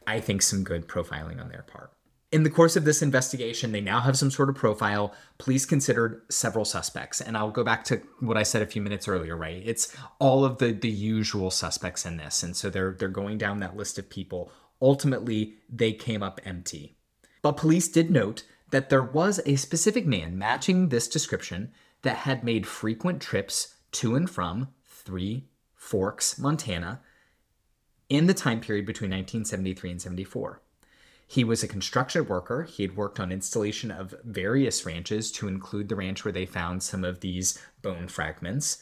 I 0.06 0.20
think 0.20 0.42
some 0.42 0.64
good 0.64 0.88
profiling 0.88 1.42
on 1.42 1.50
their 1.50 1.64
part. 1.64 1.92
In 2.30 2.44
the 2.44 2.50
course 2.50 2.76
of 2.76 2.84
this 2.84 3.02
investigation, 3.02 3.72
they 3.72 3.80
now 3.80 4.02
have 4.02 4.18
some 4.18 4.32
sort 4.32 4.50
of 4.50 4.56
profile. 4.56 5.14
Police 5.38 5.66
considered 5.66 6.24
several 6.30 6.66
suspects, 6.66 7.22
and 7.22 7.38
I'll 7.38 7.52
go 7.52 7.64
back 7.64 7.86
to 7.86 8.02
what 8.20 8.36
I 8.36 8.44
said 8.44 8.62
a 8.62 8.66
few 8.68 8.82
minutes 8.82 9.08
earlier. 9.08 9.38
Right, 9.38 9.62
it's 9.66 9.96
all 10.20 10.44
of 10.44 10.58
the 10.58 10.74
the 10.74 10.90
usual 10.90 11.52
suspects 11.52 12.06
in 12.06 12.18
this, 12.18 12.44
and 12.44 12.56
so 12.56 12.70
they're 12.70 12.92
they're 13.00 13.08
going 13.08 13.38
down 13.38 13.60
that 13.60 13.78
list 13.78 13.98
of 13.98 14.10
people. 14.10 14.52
Ultimately, 14.82 15.56
they 15.70 15.94
came 15.94 16.22
up 16.22 16.42
empty. 16.44 16.98
But 17.42 17.54
police 17.54 17.88
did 17.88 18.12
note 18.12 18.44
that 18.72 18.90
there 18.90 19.04
was 19.04 19.40
a 19.46 19.56
specific 19.56 20.06
man 20.06 20.38
matching 20.38 20.90
this 20.90 21.08
description 21.08 21.72
that 22.02 22.18
had 22.18 22.44
made 22.44 22.68
frequent 22.68 23.22
trips 23.22 23.76
to 23.94 24.16
and 24.16 24.30
from 24.30 24.68
Three 24.84 25.48
Forks, 25.76 26.38
Montana, 26.38 27.00
in 28.10 28.28
the 28.28 28.34
time 28.34 28.60
period 28.60 28.86
between 28.86 29.12
1973 29.12 29.92
and 29.92 30.02
74. 30.02 30.62
He 31.30 31.44
was 31.44 31.62
a 31.62 31.68
construction 31.68 32.26
worker. 32.26 32.64
He 32.64 32.84
had 32.84 32.96
worked 32.96 33.20
on 33.20 33.34
installation 33.34 33.92
of 33.92 34.16
various 34.24 34.86
ranches, 34.86 35.30
to 35.34 35.50
include 35.50 35.90
the 35.90 35.96
ranch 35.96 36.24
where 36.24 36.32
they 36.32 36.46
found 36.46 36.82
some 36.82 37.04
of 37.04 37.20
these 37.20 37.62
bone 37.82 38.08
fragments. 38.08 38.82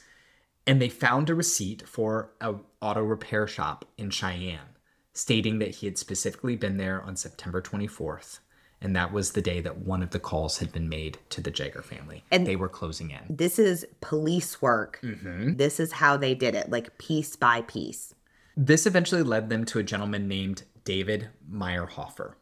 And 0.68 0.80
they 0.80 0.90
found 0.90 1.30
a 1.30 1.36
receipt 1.36 1.88
for 1.88 2.32
an 2.42 2.60
auto 2.82 3.02
repair 3.02 3.48
shop 3.48 3.86
in 3.98 4.12
Cheyenne, 4.12 4.78
stating 5.14 5.60
that 5.60 5.76
he 5.76 5.88
had 5.88 5.98
specifically 5.98 6.56
been 6.56 6.78
there 6.78 7.02
on 7.02 7.16
September 7.16 7.62
24th. 7.62 8.40
And 8.82 8.96
that 8.96 9.12
was 9.12 9.32
the 9.32 9.42
day 9.42 9.62
that 9.62 9.80
one 9.80 10.04
of 10.04 10.12
the 10.12 10.20
calls 10.20 10.60
had 10.60 10.72
been 10.72 10.88
made 10.88 11.18
to 11.30 11.42
the 11.42 11.50
Jaeger 11.50 11.82
family. 11.82 12.24
And 12.30 12.46
they 12.46 12.56
were 12.56 12.70
closing 12.70 13.10
in. 13.10 13.24
This 13.30 13.58
is 13.58 13.88
police 14.02 14.62
work. 14.62 15.00
Mm-hmm. 15.02 15.56
This 15.56 15.80
is 15.80 15.94
how 15.94 16.18
they 16.18 16.36
did 16.36 16.54
it, 16.54 16.70
like 16.70 16.98
piece 17.00 17.36
by 17.36 17.62
piece. 17.62 18.14
This 18.56 18.86
eventually 18.86 19.24
led 19.24 19.50
them 19.50 19.66
to 19.66 19.80
a 19.80 19.84
gentleman 19.84 20.28
named 20.28 20.64
David 20.86 21.30
Meirhofer. 21.52 22.36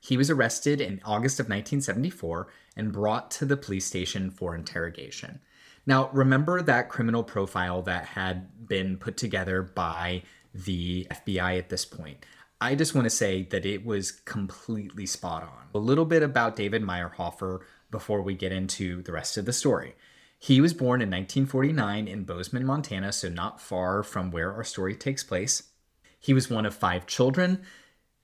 He 0.00 0.16
was 0.16 0.30
arrested 0.30 0.80
in 0.80 1.00
August 1.04 1.38
of 1.38 1.44
1974 1.44 2.48
and 2.76 2.92
brought 2.92 3.30
to 3.32 3.44
the 3.44 3.56
police 3.56 3.84
station 3.84 4.30
for 4.30 4.54
interrogation. 4.54 5.40
Now, 5.86 6.10
remember 6.12 6.62
that 6.62 6.88
criminal 6.88 7.22
profile 7.22 7.82
that 7.82 8.06
had 8.06 8.66
been 8.66 8.96
put 8.96 9.16
together 9.16 9.62
by 9.62 10.22
the 10.54 11.06
FBI 11.10 11.58
at 11.58 11.68
this 11.68 11.84
point. 11.84 12.24
I 12.60 12.74
just 12.74 12.94
want 12.94 13.06
to 13.06 13.10
say 13.10 13.44
that 13.44 13.64
it 13.64 13.86
was 13.86 14.10
completely 14.10 15.06
spot 15.06 15.42
on. 15.42 15.68
A 15.74 15.78
little 15.78 16.04
bit 16.04 16.22
about 16.22 16.56
David 16.56 16.82
Meirhofer 16.82 17.60
before 17.90 18.22
we 18.22 18.34
get 18.34 18.52
into 18.52 19.02
the 19.02 19.12
rest 19.12 19.38
of 19.38 19.46
the 19.46 19.52
story. 19.52 19.94
He 20.38 20.60
was 20.60 20.72
born 20.72 21.02
in 21.02 21.10
1949 21.10 22.08
in 22.08 22.24
Bozeman, 22.24 22.64
Montana, 22.64 23.12
so 23.12 23.28
not 23.28 23.60
far 23.60 24.02
from 24.02 24.30
where 24.30 24.52
our 24.52 24.64
story 24.64 24.94
takes 24.94 25.22
place. 25.22 25.64
He 26.18 26.34
was 26.34 26.50
one 26.50 26.66
of 26.66 26.74
five 26.74 27.06
children. 27.06 27.62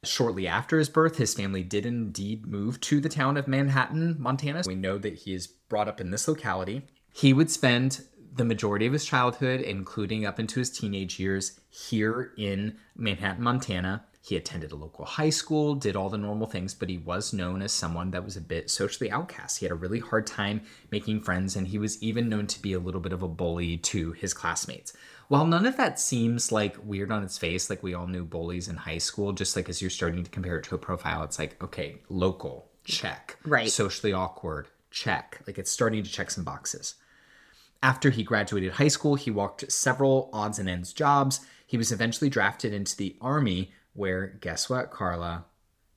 Shortly 0.06 0.46
after 0.46 0.78
his 0.78 0.88
birth, 0.88 1.16
his 1.16 1.34
family 1.34 1.62
did 1.62 1.84
indeed 1.84 2.46
move 2.46 2.80
to 2.82 3.00
the 3.00 3.08
town 3.08 3.36
of 3.36 3.48
Manhattan, 3.48 4.16
Montana. 4.18 4.62
We 4.66 4.74
know 4.74 4.98
that 4.98 5.14
he 5.14 5.34
is 5.34 5.46
brought 5.46 5.88
up 5.88 6.00
in 6.00 6.10
this 6.10 6.28
locality. 6.28 6.82
He 7.12 7.32
would 7.32 7.50
spend 7.50 8.02
the 8.34 8.44
majority 8.44 8.86
of 8.86 8.92
his 8.92 9.04
childhood, 9.04 9.60
including 9.60 10.24
up 10.24 10.38
into 10.38 10.60
his 10.60 10.70
teenage 10.70 11.18
years, 11.18 11.58
here 11.70 12.32
in 12.36 12.76
Manhattan, 12.94 13.42
Montana. 13.42 14.04
He 14.20 14.36
attended 14.36 14.72
a 14.72 14.76
local 14.76 15.04
high 15.04 15.30
school, 15.30 15.74
did 15.76 15.94
all 15.94 16.10
the 16.10 16.18
normal 16.18 16.48
things, 16.48 16.74
but 16.74 16.88
he 16.90 16.98
was 16.98 17.32
known 17.32 17.62
as 17.62 17.72
someone 17.72 18.10
that 18.10 18.24
was 18.24 18.36
a 18.36 18.40
bit 18.40 18.70
socially 18.70 19.10
outcast. 19.10 19.58
He 19.58 19.64
had 19.64 19.70
a 19.70 19.76
really 19.76 20.00
hard 20.00 20.26
time 20.26 20.62
making 20.90 21.20
friends, 21.20 21.54
and 21.54 21.68
he 21.68 21.78
was 21.78 22.02
even 22.02 22.28
known 22.28 22.48
to 22.48 22.60
be 22.60 22.72
a 22.72 22.80
little 22.80 23.00
bit 23.00 23.12
of 23.12 23.22
a 23.22 23.28
bully 23.28 23.76
to 23.78 24.12
his 24.12 24.34
classmates. 24.34 24.92
While 25.28 25.46
none 25.46 25.66
of 25.66 25.76
that 25.76 25.98
seems 25.98 26.52
like 26.52 26.76
weird 26.84 27.10
on 27.10 27.24
its 27.24 27.36
face, 27.36 27.68
like 27.68 27.82
we 27.82 27.94
all 27.94 28.06
knew 28.06 28.24
bullies 28.24 28.68
in 28.68 28.76
high 28.76 28.98
school, 28.98 29.32
just 29.32 29.56
like 29.56 29.68
as 29.68 29.80
you're 29.80 29.90
starting 29.90 30.22
to 30.22 30.30
compare 30.30 30.58
it 30.58 30.64
to 30.64 30.74
a 30.76 30.78
profile, 30.78 31.24
it's 31.24 31.38
like, 31.38 31.60
okay, 31.62 31.96
local, 32.08 32.68
check. 32.84 33.36
Right. 33.44 33.68
Socially 33.68 34.12
awkward, 34.12 34.68
check. 34.90 35.40
Like 35.46 35.58
it's 35.58 35.70
starting 35.70 36.04
to 36.04 36.10
check 36.10 36.30
some 36.30 36.44
boxes. 36.44 36.94
After 37.82 38.10
he 38.10 38.22
graduated 38.22 38.72
high 38.72 38.88
school, 38.88 39.16
he 39.16 39.30
worked 39.30 39.70
several 39.70 40.30
odds 40.32 40.58
and 40.58 40.68
ends 40.68 40.92
jobs. 40.92 41.40
He 41.66 41.76
was 41.76 41.90
eventually 41.90 42.30
drafted 42.30 42.72
into 42.72 42.96
the 42.96 43.16
Army, 43.20 43.72
where, 43.94 44.26
guess 44.40 44.70
what, 44.70 44.90
Karla? 44.90 45.44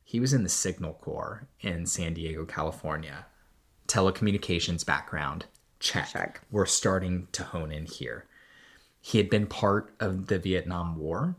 He 0.03 0.19
was 0.19 0.33
in 0.33 0.41
the 0.43 0.49
Signal 0.49 0.93
Corps 0.95 1.47
in 1.61 1.85
San 1.85 2.15
Diego, 2.15 2.45
California. 2.45 3.27
Telecommunications 3.87 4.85
background, 4.85 5.45
check. 5.79 6.07
Check. 6.09 6.41
We're 6.51 6.65
starting 6.65 7.27
to 7.33 7.43
hone 7.43 7.71
in 7.71 7.85
here. 7.85 8.25
He 9.01 9.17
had 9.17 9.29
been 9.29 9.47
part 9.47 9.93
of 9.99 10.27
the 10.27 10.39
Vietnam 10.39 10.97
War, 10.97 11.35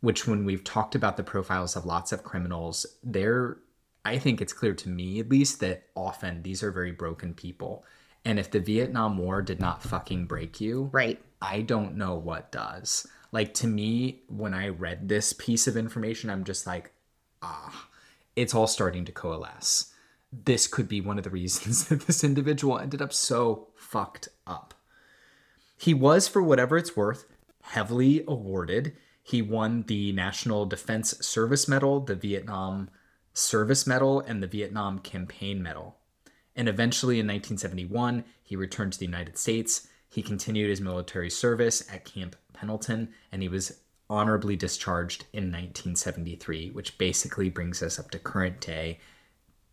which, 0.00 0.26
when 0.26 0.44
we've 0.44 0.64
talked 0.64 0.94
about 0.94 1.16
the 1.16 1.22
profiles 1.22 1.76
of 1.76 1.86
lots 1.86 2.12
of 2.12 2.24
criminals, 2.24 2.86
they're, 3.02 3.58
I 4.04 4.18
think 4.18 4.40
it's 4.40 4.52
clear 4.52 4.74
to 4.74 4.88
me 4.88 5.20
at 5.20 5.30
least 5.30 5.60
that 5.60 5.84
often 5.96 6.42
these 6.42 6.62
are 6.62 6.70
very 6.70 6.92
broken 6.92 7.34
people. 7.34 7.84
And 8.24 8.38
if 8.38 8.50
the 8.50 8.60
Vietnam 8.60 9.18
War 9.18 9.42
did 9.42 9.60
not 9.60 9.82
fucking 9.82 10.26
break 10.26 10.60
you, 10.60 10.90
Right. 10.92 11.20
I 11.42 11.60
don't 11.60 11.96
know 11.96 12.14
what 12.14 12.50
does. 12.50 13.06
Like 13.30 13.52
to 13.54 13.66
me, 13.66 14.22
when 14.28 14.54
I 14.54 14.68
read 14.68 15.08
this 15.08 15.32
piece 15.32 15.66
of 15.66 15.76
information, 15.76 16.30
I'm 16.30 16.44
just 16.44 16.66
like, 16.66 16.92
ah, 17.42 17.88
it's 18.36 18.54
all 18.54 18.66
starting 18.66 19.04
to 19.04 19.12
coalesce. 19.12 19.92
This 20.32 20.66
could 20.66 20.88
be 20.88 21.00
one 21.00 21.18
of 21.18 21.24
the 21.24 21.30
reasons 21.30 21.84
that 21.88 22.02
this 22.06 22.24
individual 22.24 22.78
ended 22.78 23.02
up 23.02 23.12
so 23.12 23.68
fucked 23.76 24.28
up. 24.46 24.73
He 25.76 25.94
was, 25.94 26.28
for 26.28 26.42
whatever 26.42 26.76
it's 26.76 26.96
worth, 26.96 27.26
heavily 27.62 28.24
awarded. 28.26 28.94
He 29.22 29.42
won 29.42 29.84
the 29.86 30.12
National 30.12 30.66
Defense 30.66 31.18
Service 31.26 31.66
Medal, 31.66 32.00
the 32.00 32.14
Vietnam 32.14 32.90
Service 33.32 33.86
Medal, 33.86 34.20
and 34.20 34.42
the 34.42 34.46
Vietnam 34.46 34.98
Campaign 34.98 35.62
Medal. 35.62 35.96
And 36.54 36.68
eventually 36.68 37.14
in 37.14 37.26
1971, 37.26 38.24
he 38.42 38.54
returned 38.54 38.92
to 38.92 38.98
the 38.98 39.06
United 39.06 39.38
States. 39.38 39.88
He 40.08 40.22
continued 40.22 40.70
his 40.70 40.80
military 40.80 41.30
service 41.30 41.82
at 41.92 42.04
Camp 42.04 42.36
Pendleton, 42.52 43.08
and 43.32 43.42
he 43.42 43.48
was 43.48 43.80
honorably 44.08 44.54
discharged 44.54 45.24
in 45.32 45.44
1973, 45.44 46.70
which 46.70 46.98
basically 46.98 47.48
brings 47.48 47.82
us 47.82 47.98
up 47.98 48.10
to 48.10 48.18
current 48.18 48.60
day 48.60 49.00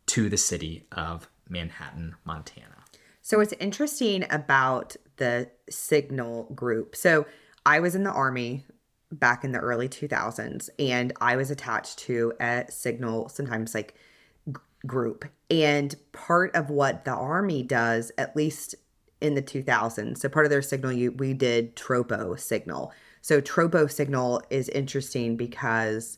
to 0.07 0.29
the 0.29 0.37
city 0.37 0.87
of 0.91 1.27
Manhattan, 1.47 2.15
Montana. 2.23 2.85
So 3.21 3.37
what's 3.37 3.53
interesting 3.59 4.25
about 4.31 4.95
the 5.21 5.47
Signal 5.69 6.45
group. 6.55 6.95
So 6.95 7.27
I 7.63 7.79
was 7.79 7.93
in 7.93 8.03
the 8.03 8.11
army 8.11 8.65
back 9.11 9.43
in 9.43 9.51
the 9.51 9.59
early 9.59 9.87
2000s 9.87 10.69
and 10.79 11.13
I 11.21 11.35
was 11.35 11.51
attached 11.51 11.99
to 11.99 12.33
a 12.41 12.65
Signal 12.69 13.29
sometimes 13.29 13.75
like 13.75 13.93
g- 14.47 14.55
group. 14.87 15.25
And 15.51 15.93
part 16.11 16.55
of 16.55 16.71
what 16.71 17.05
the 17.05 17.13
army 17.13 17.61
does 17.61 18.11
at 18.17 18.35
least 18.35 18.73
in 19.21 19.35
the 19.35 19.43
2000s. 19.43 20.17
So 20.17 20.27
part 20.27 20.47
of 20.47 20.49
their 20.49 20.63
signal 20.63 20.91
you 20.91 21.11
we 21.11 21.35
did 21.35 21.75
tropo 21.75 22.39
signal. 22.39 22.91
So 23.21 23.41
tropo 23.41 23.91
signal 23.91 24.41
is 24.49 24.69
interesting 24.69 25.37
because 25.37 26.17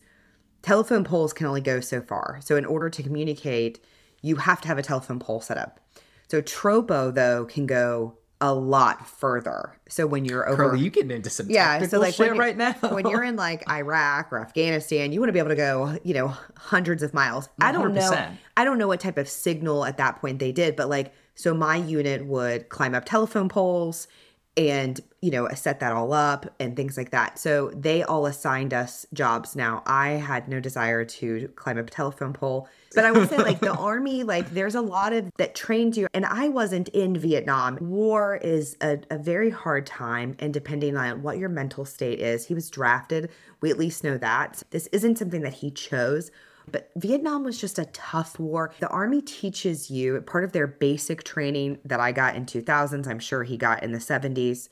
telephone 0.61 1.03
poles 1.03 1.33
can 1.33 1.45
only 1.45 1.59
go 1.59 1.81
so 1.81 1.99
far. 2.01 2.39
So 2.41 2.55
in 2.55 2.63
order 2.63 2.89
to 2.89 3.03
communicate, 3.03 3.83
you 4.21 4.37
have 4.37 4.61
to 4.61 4.69
have 4.69 4.77
a 4.77 4.81
telephone 4.81 5.19
pole 5.19 5.41
set 5.41 5.57
up. 5.57 5.81
So 6.29 6.41
tropo 6.41 7.13
though 7.13 7.43
can 7.43 7.65
go 7.65 8.17
a 8.43 8.53
lot 8.53 9.07
further. 9.07 9.73
So 9.87 10.05
when 10.05 10.25
you're 10.25 10.49
over 10.49 10.65
Carly, 10.65 10.81
you 10.81 10.89
getting 10.89 11.11
into 11.11 11.29
some 11.29 11.49
yeah, 11.49 11.81
so 11.87 11.97
like 11.97 12.13
shit 12.13 12.31
when, 12.31 12.37
right 12.37 12.57
now. 12.57 12.73
when 12.89 13.07
you're 13.07 13.23
in 13.23 13.37
like 13.37 13.67
Iraq 13.69 14.33
or 14.33 14.39
Afghanistan, 14.41 15.13
you 15.13 15.21
want 15.21 15.29
to 15.29 15.33
be 15.33 15.39
able 15.39 15.51
to 15.51 15.55
go, 15.55 15.97
you 16.03 16.13
know, 16.13 16.27
hundreds 16.57 17.03
of 17.03 17.13
miles. 17.13 17.47
I 17.61 17.71
don't 17.71 17.93
know. 17.93 18.31
I 18.57 18.65
don't 18.65 18.77
know 18.77 18.89
what 18.89 18.99
type 18.99 19.17
of 19.17 19.29
signal 19.29 19.85
at 19.85 19.95
that 19.95 20.19
point 20.19 20.39
they 20.39 20.51
did, 20.51 20.75
but 20.75 20.89
like, 20.89 21.13
so 21.35 21.53
my 21.53 21.77
unit 21.77 22.25
would 22.25 22.67
climb 22.67 22.93
up 22.93 23.05
telephone 23.05 23.47
poles 23.47 24.09
and, 24.55 24.99
you 25.21 25.31
know, 25.31 25.47
set 25.55 25.79
that 25.79 25.93
all 25.93 26.13
up 26.13 26.45
and 26.59 26.75
things 26.75 26.95
like 26.95 27.09
that. 27.09 27.39
So 27.39 27.71
they 27.75 28.03
all 28.03 28.25
assigned 28.27 28.73
us 28.73 29.05
jobs. 29.13 29.55
Now, 29.55 29.81
I 29.85 30.09
had 30.09 30.47
no 30.47 30.59
desire 30.59 31.05
to 31.05 31.47
climb 31.55 31.79
up 31.79 31.87
a 31.87 31.91
telephone 31.91 32.33
pole, 32.33 32.67
but 32.93 33.03
I 33.03 33.11
would 33.11 33.29
say 33.29 33.37
like 33.37 33.59
the 33.59 33.73
army, 33.77 34.23
like 34.23 34.51
there's 34.51 34.75
a 34.75 34.81
lot 34.81 35.11
of 35.11 35.31
that 35.37 35.55
trained 35.55 35.97
you. 35.97 36.07
And 36.13 36.25
I 36.25 36.49
wasn't 36.49 36.89
in 36.89 37.17
Vietnam. 37.17 37.77
War 37.81 38.35
is 38.35 38.77
a, 38.81 38.99
a 39.09 39.17
very 39.17 39.49
hard 39.49 39.87
time. 39.87 40.35
And 40.37 40.53
depending 40.53 40.97
on 40.97 41.23
what 41.23 41.39
your 41.39 41.49
mental 41.49 41.85
state 41.85 42.19
is, 42.19 42.45
he 42.45 42.53
was 42.53 42.69
drafted. 42.69 43.31
We 43.61 43.71
at 43.71 43.79
least 43.79 44.03
know 44.03 44.17
that. 44.19 44.61
This 44.69 44.87
isn't 44.87 45.17
something 45.17 45.41
that 45.41 45.53
he 45.53 45.71
chose. 45.71 46.29
But 46.72 46.91
Vietnam 46.95 47.43
was 47.43 47.59
just 47.59 47.80
a 47.80 47.86
tough 47.86 48.39
war. 48.39 48.74
The 48.80 48.88
army 48.88 49.22
teaches 49.22 49.91
you 49.91 50.20
part 50.22 50.43
of 50.43 50.51
their 50.51 50.68
basic 50.68 51.24
training 51.24 51.80
that 51.86 51.99
I 51.99 52.11
got 52.11 52.36
in 52.36 52.45
2000s, 52.45 53.07
I'm 53.07 53.20
sure 53.20 53.43
he 53.43 53.57
got 53.57 53.84
in 53.84 53.91
the 53.91 53.99
70s, 53.99 54.70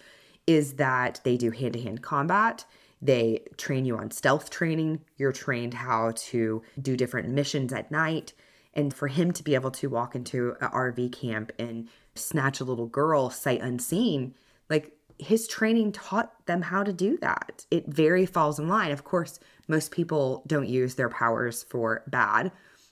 is 0.47 0.73
that 0.73 1.19
they 1.23 1.37
do 1.37 1.51
hand 1.51 1.73
to 1.73 1.81
hand 1.81 2.01
combat. 2.01 2.65
They 3.01 3.43
train 3.57 3.85
you 3.85 3.97
on 3.97 4.11
stealth 4.11 4.49
training. 4.49 5.01
You're 5.17 5.31
trained 5.31 5.73
how 5.73 6.13
to 6.15 6.61
do 6.81 6.95
different 6.95 7.29
missions 7.29 7.73
at 7.73 7.91
night. 7.91 8.33
And 8.73 8.93
for 8.93 9.07
him 9.07 9.31
to 9.33 9.43
be 9.43 9.55
able 9.55 9.71
to 9.71 9.89
walk 9.89 10.15
into 10.15 10.55
an 10.61 10.69
RV 10.69 11.11
camp 11.11 11.51
and 11.59 11.89
snatch 12.15 12.59
a 12.59 12.63
little 12.63 12.87
girl 12.87 13.29
sight 13.29 13.61
unseen, 13.61 14.35
like 14.69 14.93
his 15.17 15.47
training 15.47 15.91
taught 15.91 16.45
them 16.45 16.61
how 16.63 16.83
to 16.83 16.93
do 16.93 17.17
that. 17.17 17.65
It 17.69 17.87
very 17.87 18.25
falls 18.25 18.59
in 18.59 18.67
line. 18.67 18.91
Of 18.91 19.03
course, 19.03 19.39
most 19.71 19.91
people 19.91 20.43
don't 20.45 20.69
use 20.69 20.95
their 20.95 21.09
powers 21.09 21.63
for 21.63 22.03
bad 22.07 22.51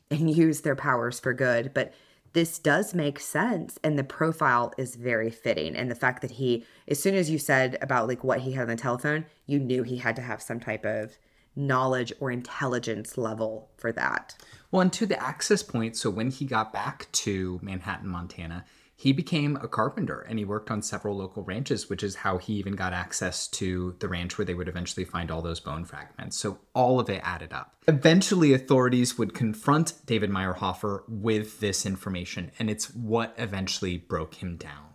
and 0.09 0.31
use 0.35 0.61
their 0.61 0.75
powers 0.75 1.19
for 1.19 1.33
good, 1.33 1.73
but 1.73 1.93
this 2.33 2.59
does 2.59 2.93
make 2.93 3.19
sense 3.19 3.77
and 3.83 3.97
the 3.97 4.03
profile 4.03 4.73
is 4.77 4.95
very 4.95 5.29
fitting 5.29 5.75
and 5.75 5.89
the 5.89 5.95
fact 5.95 6.21
that 6.21 6.31
he 6.31 6.63
as 6.87 7.01
soon 7.01 7.15
as 7.15 7.29
you 7.29 7.39
said 7.39 7.77
about 7.81 8.07
like 8.07 8.23
what 8.23 8.41
he 8.41 8.51
had 8.51 8.63
on 8.63 8.67
the 8.67 8.75
telephone 8.75 9.25
you 9.47 9.57
knew 9.57 9.81
he 9.81 9.97
had 9.97 10.15
to 10.15 10.21
have 10.21 10.39
some 10.39 10.59
type 10.59 10.85
of 10.85 11.17
knowledge 11.55 12.13
or 12.19 12.31
intelligence 12.31 13.17
level 13.17 13.69
for 13.77 13.91
that. 13.91 14.35
Well, 14.71 14.81
and 14.81 14.93
to 14.93 15.05
the 15.05 15.21
access 15.21 15.63
point, 15.63 15.97
so 15.97 16.09
when 16.09 16.31
he 16.31 16.45
got 16.45 16.71
back 16.71 17.11
to 17.11 17.59
Manhattan, 17.61 18.07
Montana, 18.07 18.65
he 18.99 19.13
became 19.13 19.55
a 19.61 19.67
carpenter 19.69 20.19
and 20.27 20.37
he 20.37 20.43
worked 20.43 20.69
on 20.69 20.81
several 20.81 21.15
local 21.15 21.41
ranches, 21.43 21.89
which 21.89 22.03
is 22.03 22.15
how 22.15 22.37
he 22.37 22.55
even 22.55 22.75
got 22.75 22.91
access 22.91 23.47
to 23.47 23.95
the 23.99 24.09
ranch 24.09 24.37
where 24.37 24.43
they 24.43 24.53
would 24.53 24.67
eventually 24.67 25.05
find 25.05 25.31
all 25.31 25.41
those 25.41 25.61
bone 25.61 25.85
fragments. 25.85 26.35
So 26.35 26.59
all 26.73 26.99
of 26.99 27.09
it 27.09 27.21
added 27.23 27.53
up. 27.53 27.77
Eventually, 27.87 28.51
authorities 28.51 29.17
would 29.17 29.33
confront 29.33 30.05
David 30.05 30.29
Meirhofer 30.29 31.03
with 31.07 31.61
this 31.61 31.85
information, 31.85 32.51
and 32.59 32.69
it's 32.69 32.93
what 32.93 33.33
eventually 33.37 33.95
broke 33.95 34.33
him 34.33 34.57
down. 34.57 34.87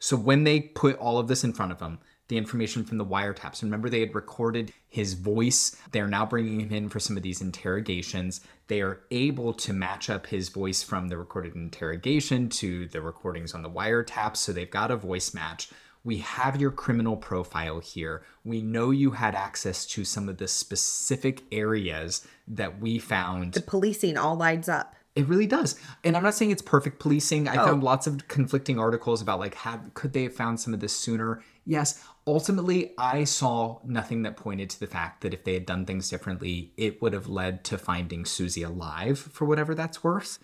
So 0.00 0.16
when 0.16 0.42
they 0.42 0.58
put 0.58 0.98
all 0.98 1.18
of 1.20 1.28
this 1.28 1.44
in 1.44 1.52
front 1.52 1.70
of 1.70 1.78
him, 1.78 2.00
the 2.26 2.38
information 2.38 2.84
from 2.84 2.98
the 2.98 3.06
wiretaps, 3.06 3.62
remember 3.62 3.88
they 3.88 4.00
had 4.00 4.16
recorded 4.16 4.72
his 4.88 5.14
voice. 5.14 5.76
They're 5.92 6.08
now 6.08 6.26
bringing 6.26 6.58
him 6.58 6.72
in 6.72 6.88
for 6.88 6.98
some 6.98 7.16
of 7.16 7.22
these 7.22 7.40
interrogations. 7.40 8.40
They 8.68 8.80
are 8.80 9.00
able 9.10 9.52
to 9.54 9.72
match 9.72 10.10
up 10.10 10.26
his 10.26 10.48
voice 10.48 10.82
from 10.82 11.08
the 11.08 11.16
recorded 11.16 11.54
interrogation 11.54 12.48
to 12.50 12.86
the 12.88 13.00
recordings 13.00 13.54
on 13.54 13.62
the 13.62 13.70
wiretaps. 13.70 14.38
So 14.38 14.52
they've 14.52 14.70
got 14.70 14.90
a 14.90 14.96
voice 14.96 15.32
match. 15.32 15.68
We 16.02 16.18
have 16.18 16.60
your 16.60 16.70
criminal 16.70 17.16
profile 17.16 17.80
here. 17.80 18.22
We 18.44 18.62
know 18.62 18.90
you 18.90 19.10
had 19.12 19.34
access 19.34 19.84
to 19.86 20.04
some 20.04 20.28
of 20.28 20.38
the 20.38 20.48
specific 20.48 21.42
areas 21.50 22.26
that 22.46 22.80
we 22.80 22.98
found. 22.98 23.54
The 23.54 23.60
policing 23.60 24.16
all 24.16 24.36
lines 24.36 24.68
up. 24.68 24.94
It 25.16 25.26
really 25.28 25.46
does. 25.46 25.80
And 26.04 26.14
I'm 26.14 26.22
not 26.22 26.34
saying 26.34 26.50
it's 26.50 26.60
perfect 26.60 26.98
policing. 26.98 27.48
I 27.48 27.54
found 27.54 27.82
oh. 27.82 27.86
lots 27.86 28.06
of 28.06 28.28
conflicting 28.28 28.78
articles 28.78 29.22
about 29.22 29.40
like 29.40 29.54
had 29.54 29.92
could 29.94 30.12
they 30.12 30.24
have 30.24 30.34
found 30.34 30.60
some 30.60 30.74
of 30.74 30.80
this 30.80 30.92
sooner? 30.92 31.42
Yes. 31.64 32.04
Ultimately, 32.26 32.92
I 32.98 33.24
saw 33.24 33.78
nothing 33.82 34.22
that 34.22 34.36
pointed 34.36 34.68
to 34.70 34.80
the 34.80 34.86
fact 34.86 35.22
that 35.22 35.32
if 35.32 35.44
they 35.44 35.54
had 35.54 35.64
done 35.64 35.86
things 35.86 36.10
differently, 36.10 36.72
it 36.76 37.00
would 37.00 37.14
have 37.14 37.28
led 37.28 37.64
to 37.64 37.78
finding 37.78 38.26
Susie 38.26 38.62
alive 38.62 39.18
for 39.18 39.46
whatever 39.46 39.74
that's 39.74 40.04
worth. 40.04 40.38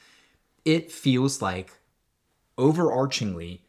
It 0.64 0.91
feels 0.91 1.43
like 1.43 1.73
overarchingly 2.57 3.61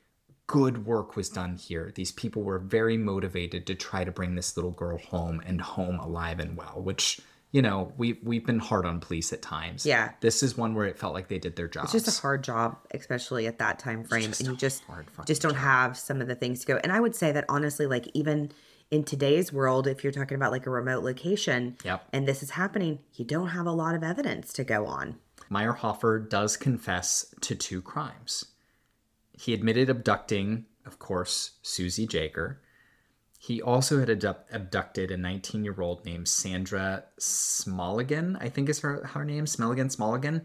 good 0.47 0.86
work 0.86 1.16
was 1.16 1.30
done 1.30 1.58
here. 1.58 1.91
These 1.93 2.12
people 2.14 2.43
were 2.43 2.60
very 2.60 2.97
motivated 2.97 3.66
to 3.68 3.76
try 3.76 4.04
to 4.04 4.12
bring 4.12 4.36
this 4.36 4.56
little 4.56 4.72
girl 4.72 4.99
home 4.99 5.41
and 5.45 5.60
home 5.60 5.99
alive 5.99 6.39
and 6.39 6.56
well, 6.56 6.82
which 6.82 7.20
you 7.54 7.62
know, 7.62 7.93
we 7.97 8.20
we've 8.24 8.45
been 8.45 8.60
hard 8.60 8.86
on 8.86 8.99
police 8.99 9.32
at 9.32 9.41
times. 9.43 9.86
Yeah. 9.86 10.12
This 10.22 10.41
is 10.41 10.58
one 10.58 10.74
where 10.74 10.88
it 10.88 10.97
felt 10.97 11.14
like 11.14 11.28
they 11.30 11.38
did 11.38 11.56
their 11.56 11.68
job. 11.68 11.86
It's 11.86 11.93
just 11.93 12.08
a 12.08 12.22
hard 12.22 12.43
job, 12.43 12.78
especially 12.91 13.45
at 13.45 13.60
that 13.60 13.78
time 13.78 14.04
frame, 14.04 14.34
and 14.39 14.47
you 14.47 14.56
just 14.58 14.84
hard 14.86 15.06
just 15.28 15.43
don't 15.43 15.56
have 15.56 15.95
some 15.95 16.20
of 16.20 16.28
the 16.28 16.36
things 16.36 16.62
to 16.62 16.66
go. 16.66 16.80
And 16.84 16.91
I 16.91 16.99
would 16.99 17.16
say 17.16 17.32
that 17.32 17.45
honestly, 17.47 17.86
like 17.86 18.10
even 18.16 18.51
in 18.89 19.04
today's 19.04 19.54
world, 19.54 19.86
if 19.88 20.04
you're 20.04 20.12
talking 20.12 20.36
about 20.36 20.51
like 20.51 20.66
a 20.66 20.72
remote 20.72 21.04
location, 21.04 21.78
Yep. 21.86 22.04
and 22.12 22.28
this 22.28 22.41
is 22.41 22.49
happening, 22.49 22.99
you 23.14 23.24
don't 23.24 23.49
have 23.49 23.68
a 23.68 23.72
lot 23.72 23.93
of 23.93 24.04
evidence 24.04 24.51
to 24.54 24.64
go 24.64 24.88
on. 24.88 25.18
Meirhofer 25.51 26.28
does 26.28 26.58
confess 26.58 27.34
to 27.41 27.56
two 27.56 27.84
crimes. 27.84 28.45
He 29.32 29.54
admitted 29.54 29.89
abducting, 29.91 30.66
of 30.88 30.97
course, 30.97 31.51
Susie 31.62 32.08
Jaeger. 32.12 32.62
He 33.44 33.62
also 33.62 34.00
had 34.00 34.10
abdu- 34.10 34.41
abducted 34.54 35.12
a 35.12 35.18
19 35.18 35.66
year 35.66 35.76
old 35.78 36.06
named 36.06 36.30
Sandra 36.30 37.04
Smallegan, 37.20 38.41
I 38.41 38.48
think 38.48 38.70
is 38.70 38.80
her, 38.80 39.06
her 39.08 39.26
name, 39.26 39.44
Smallegan, 39.44 39.94
Smallegan, 39.94 40.44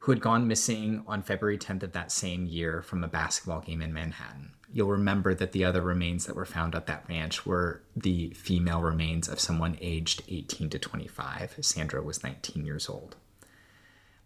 who 0.00 0.12
had 0.12 0.20
gone 0.20 0.46
missing 0.46 1.02
on 1.06 1.22
February 1.22 1.56
10th 1.56 1.84
of 1.84 1.92
that 1.92 2.12
same 2.12 2.44
year 2.44 2.82
from 2.82 3.02
a 3.02 3.08
basketball 3.08 3.62
game 3.62 3.80
in 3.80 3.94
Manhattan. 3.94 4.52
You'll 4.70 4.90
remember 4.90 5.32
that 5.32 5.52
the 5.52 5.64
other 5.64 5.80
remains 5.80 6.26
that 6.26 6.36
were 6.36 6.44
found 6.44 6.74
at 6.74 6.86
that 6.86 7.06
ranch 7.08 7.46
were 7.46 7.82
the 7.96 8.28
female 8.34 8.82
remains 8.82 9.26
of 9.26 9.40
someone 9.40 9.78
aged 9.80 10.22
18 10.28 10.68
to 10.68 10.78
25. 10.78 11.56
Sandra 11.62 12.02
was 12.02 12.22
19 12.22 12.66
years 12.66 12.90
old. 12.90 13.16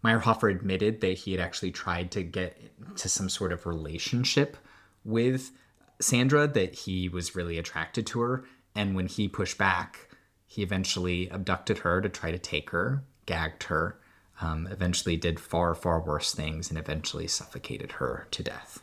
Meirhofer 0.03 0.51
admitted 0.51 0.99
that 0.99 1.19
he 1.19 1.31
had 1.31 1.39
actually 1.39 1.71
tried 1.71 2.11
to 2.11 2.23
get 2.23 2.57
to 2.97 3.07
some 3.07 3.29
sort 3.29 3.53
of 3.53 3.65
relationship 3.65 4.57
with 5.05 5.51
Sandra, 5.99 6.47
that 6.47 6.73
he 6.73 7.09
was 7.09 7.35
really 7.35 7.57
attracted 7.57 8.07
to 8.07 8.21
her. 8.21 8.45
And 8.75 8.95
when 8.95 9.07
he 9.07 9.27
pushed 9.27 9.57
back, 9.57 10.09
he 10.47 10.63
eventually 10.63 11.27
abducted 11.29 11.79
her 11.79 12.01
to 12.01 12.09
try 12.09 12.31
to 12.31 12.39
take 12.39 12.69
her, 12.71 13.03
gagged 13.25 13.63
her, 13.63 13.99
um, 14.41 14.67
eventually 14.67 15.17
did 15.17 15.39
far, 15.39 15.75
far 15.75 15.99
worse 15.99 16.33
things, 16.33 16.69
and 16.69 16.79
eventually 16.79 17.27
suffocated 17.27 17.93
her 17.93 18.27
to 18.31 18.43
death. 18.43 18.81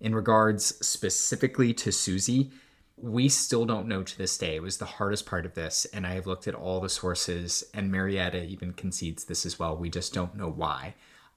In 0.00 0.14
regards 0.14 0.64
specifically 0.86 1.72
to 1.74 1.92
Susie, 1.92 2.50
we 2.96 3.28
still 3.28 3.64
don't 3.64 3.88
know 3.88 4.02
to 4.02 4.18
this 4.18 4.36
day. 4.36 4.56
It 4.56 4.62
was 4.62 4.78
the 4.78 4.84
hardest 4.84 5.26
part 5.26 5.46
of 5.46 5.54
this, 5.54 5.84
and 5.86 6.06
I 6.06 6.14
have 6.14 6.26
looked 6.26 6.46
at 6.46 6.54
all 6.54 6.80
the 6.80 6.88
sources, 6.88 7.64
and 7.72 7.90
Marietta 7.90 8.44
even 8.44 8.72
concedes 8.72 9.24
this 9.24 9.46
as 9.46 9.58
well. 9.58 9.76
We 9.76 9.90
just 9.90 10.12
don't 10.12 10.36
know 10.36 10.50
why. 10.50 10.94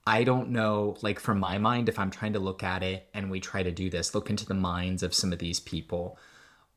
I 0.07 0.23
don't 0.23 0.49
know, 0.51 0.95
like 1.01 1.19
from 1.19 1.37
my 1.39 1.57
mind, 1.57 1.89
if 1.89 1.99
I'm 1.99 2.09
trying 2.11 2.33
to 2.33 2.39
look 2.39 2.63
at 2.63 2.81
it 2.81 3.09
and 3.13 3.29
we 3.29 3.39
try 3.41 3.61
to 3.61 3.71
do 3.71 3.89
this, 3.89 4.15
look 4.15 4.29
into 4.29 4.45
the 4.45 4.53
minds 4.53 5.03
of 5.03 5.13
some 5.13 5.33
of 5.33 5.39
these 5.39 5.59
people. 5.59 6.17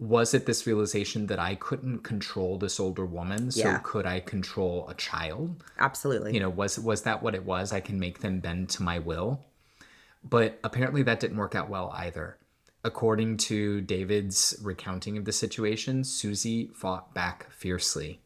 Was 0.00 0.34
it 0.34 0.46
this 0.46 0.66
realization 0.66 1.26
that 1.28 1.38
I 1.38 1.54
couldn't 1.54 2.00
control 2.00 2.58
this 2.58 2.80
older 2.80 3.06
woman? 3.06 3.50
So 3.52 3.60
Yeah. 3.68 3.78
could 3.84 4.04
I 4.06 4.18
control 4.20 4.88
a 4.88 4.94
child? 4.94 5.62
Absolutely. 5.78 6.34
you 6.34 6.40
know 6.40 6.50
was 6.50 6.78
was 6.78 7.02
that 7.02 7.22
what 7.22 7.34
it 7.34 7.44
was 7.44 7.72
i 7.72 7.80
can 7.80 7.98
make 8.00 8.18
them 8.20 8.40
bend 8.40 8.68
to 8.70 8.82
my 8.82 8.98
will 8.98 9.40
but 10.24 10.58
apparently 10.64 11.02
that 11.04 11.20
didn't 11.20 11.36
work 11.38 11.54
out 11.54 11.68
well 11.70 11.92
either 11.96 12.36
according 12.84 13.36
to 13.36 13.80
david's 13.82 14.56
recounting 14.62 15.16
of 15.18 15.24
the 15.24 15.32
situation 15.32 16.02
susie 16.04 16.70
fought 16.74 17.14
back 17.14 17.50
fiercely 17.50 18.20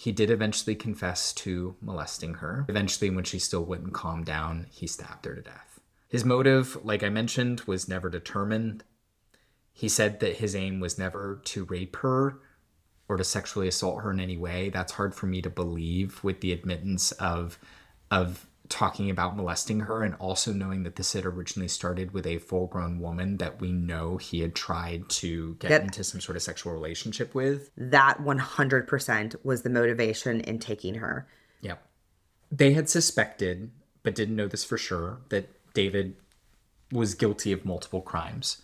he 0.00 0.12
did 0.12 0.30
eventually 0.30 0.74
confess 0.74 1.30
to 1.30 1.76
molesting 1.82 2.32
her. 2.32 2.64
Eventually 2.70 3.10
when 3.10 3.22
she 3.22 3.38
still 3.38 3.66
wouldn't 3.66 3.92
calm 3.92 4.24
down 4.24 4.66
he 4.70 4.86
stabbed 4.86 5.26
her 5.26 5.34
to 5.34 5.42
death. 5.42 5.78
His 6.08 6.24
motive 6.24 6.82
like 6.82 7.02
i 7.02 7.10
mentioned 7.10 7.60
was 7.66 7.86
never 7.86 8.08
determined. 8.08 8.82
He 9.74 9.90
said 9.90 10.20
that 10.20 10.38
his 10.38 10.56
aim 10.56 10.80
was 10.80 10.98
never 10.98 11.42
to 11.44 11.66
rape 11.66 11.96
her 11.96 12.38
or 13.10 13.18
to 13.18 13.24
sexually 13.24 13.68
assault 13.68 14.02
her 14.02 14.10
in 14.10 14.20
any 14.20 14.38
way. 14.38 14.70
That's 14.70 14.92
hard 14.92 15.14
for 15.14 15.26
me 15.26 15.42
to 15.42 15.50
believe 15.50 16.24
with 16.24 16.40
the 16.40 16.52
admittance 16.52 17.12
of 17.12 17.58
of 18.10 18.46
talking 18.70 19.10
about 19.10 19.36
molesting 19.36 19.80
her 19.80 20.02
and 20.02 20.14
also 20.14 20.52
knowing 20.52 20.84
that 20.84 20.96
this 20.96 21.12
had 21.12 21.26
originally 21.26 21.68
started 21.68 22.12
with 22.12 22.26
a 22.26 22.38
full-grown 22.38 23.00
woman 23.00 23.36
that 23.36 23.60
we 23.60 23.72
know 23.72 24.16
he 24.16 24.40
had 24.40 24.54
tried 24.54 25.08
to 25.10 25.56
get 25.56 25.70
Yep. 25.70 25.82
into 25.82 26.04
some 26.04 26.20
sort 26.20 26.36
of 26.36 26.42
sexual 26.42 26.72
relationship 26.72 27.34
with 27.34 27.70
that 27.76 28.22
100% 28.22 29.36
was 29.44 29.62
the 29.62 29.70
motivation 29.70 30.40
in 30.40 30.58
taking 30.58 30.94
her. 30.94 31.26
Yep. 31.60 31.82
They 32.50 32.72
had 32.72 32.88
suspected, 32.88 33.70
but 34.02 34.14
didn't 34.14 34.36
know 34.36 34.48
this 34.48 34.64
for 34.64 34.78
sure, 34.78 35.18
that 35.28 35.50
David 35.74 36.16
was 36.92 37.14
guilty 37.14 37.52
of 37.52 37.64
multiple 37.64 38.00
crimes. 38.00 38.62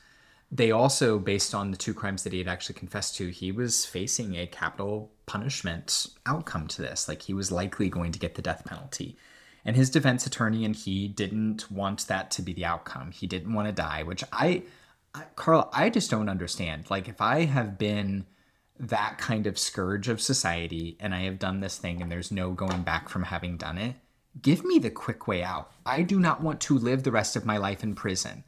They 0.51 0.71
also, 0.71 1.19
based 1.19 1.55
on 1.55 1.73
the 1.73 1.77
two 1.77 1.93
crimes 1.95 2.23
that 2.23 2.33
he 2.33 2.39
had 2.39 2.49
actually 2.49 2.79
confessed 2.79 3.17
to, 3.17 3.29
he 3.31 3.51
was 3.51 3.85
facing 3.85 4.37
a 4.37 4.47
capital 4.47 5.11
punishment 5.27 6.07
outcome 6.25 6.69
to 6.69 6.83
this. 6.83 7.09
Like 7.09 7.23
he 7.23 7.35
was 7.35 7.51
likely 7.51 7.89
going 7.89 8.13
to 8.13 8.19
get 8.19 8.37
the 8.37 8.43
death 8.43 8.65
penalty. 8.65 9.17
And 9.67 9.75
his 9.77 9.91
defense 9.91 10.27
attorney 10.27 10.65
and 10.65 10.75
he 10.75 11.09
didn't 11.09 11.71
want 11.71 12.07
that 12.07 12.31
to 12.33 12.43
be 12.43 12.53
the 12.53 12.65
outcome. 12.65 13.11
He 13.11 13.27
didn't 13.27 13.53
want 13.53 13.67
to 13.67 13.73
die, 13.73 14.05
which 14.05 14.23
I, 14.33 14.63
I 15.13 15.25
Carl, 15.35 15.69
I 15.73 15.91
just 15.91 16.11
don't 16.11 16.29
understand. 16.29 16.89
Like 16.89 17.09
if 17.09 17.21
I 17.21 17.47
have 17.47 17.77
been 17.77 18.27
that 18.79 19.19
kind 19.19 19.47
of 19.47 19.59
scourge 19.59 20.09
of 20.09 20.21
society 20.21 20.97
and 21.01 21.13
I 21.15 21.23
have 21.25 21.41
done 21.41 21.61
this 21.61 21.79
thing 21.79 22.01
and 22.01 22.11
there's 22.11 22.31
no 22.31 22.53
going 22.53 22.83
back 22.83 23.09
from 23.09 23.25
having 23.25 23.57
done 23.57 23.77
it, 23.77 23.97
give 24.41 24.65
me 24.65 24.79
the 24.79 24.91
quick 24.91 25.27
way 25.27 25.43
out. 25.43 25.73
I 25.85 26.03
do 26.03 26.21
not 26.21 26.43
want 26.43 26.61
to 26.63 26.79
live 26.79 27.03
the 27.03 27.11
rest 27.11 27.35
of 27.35 27.45
my 27.45 27.57
life 27.57 27.83
in 27.83 27.97
prison. 27.97 28.45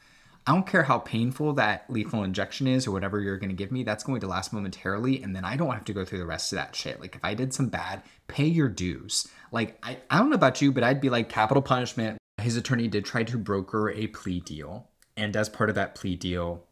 I 0.47 0.53
don't 0.53 0.67
care 0.67 0.85
how 0.85 1.01
painful 1.01 1.55
that 1.55 1.91
lethal 1.91 2.23
injection 2.23 2.67
is 2.69 2.87
or 2.87 2.91
whatever 2.91 3.21
you're 3.21 3.37
going 3.39 3.51
to 3.51 3.57
give 3.57 3.71
me, 3.71 3.83
that's 3.83 4.05
going 4.05 4.21
to 4.21 4.27
last 4.27 4.53
momentarily. 4.53 5.23
And 5.23 5.37
then 5.37 5.45
I 5.45 5.57
don't 5.57 5.73
have 5.73 5.85
to 5.87 5.93
go 5.93 6.07
through 6.07 6.21
the 6.21 6.27
rest 6.27 6.53
of 6.53 6.57
that 6.57 6.75
shit. 6.75 7.01
Like, 7.01 7.17
if 7.17 7.25
I 7.25 7.35
did 7.35 7.53
some 7.53 7.69
bad, 7.69 8.03
pay 8.29 8.47
your 8.47 8.69
dues. 8.69 9.29
Like, 9.51 9.79
I, 9.83 9.99
I 10.11 10.19
don't 10.19 10.31
know 10.31 10.37
about 10.37 10.61
you, 10.61 10.73
but 10.73 10.85
I'd 10.85 11.01
be 11.01 11.11
like, 11.11 11.29
capital 11.29 11.63
punishment. 11.63 12.19
His 12.41 12.57
attorney 12.57 12.89
did 12.89 13.05
try 13.05 13.25
to 13.25 13.39
broker 13.39 13.91
a 13.91 14.07
plea 14.09 14.41
deal. 14.41 14.89
And 15.17 15.37
as 15.37 15.49
part 15.49 15.69
of 15.69 15.75
that 15.75 15.95
plea 15.95 16.17
deal, 16.17 16.65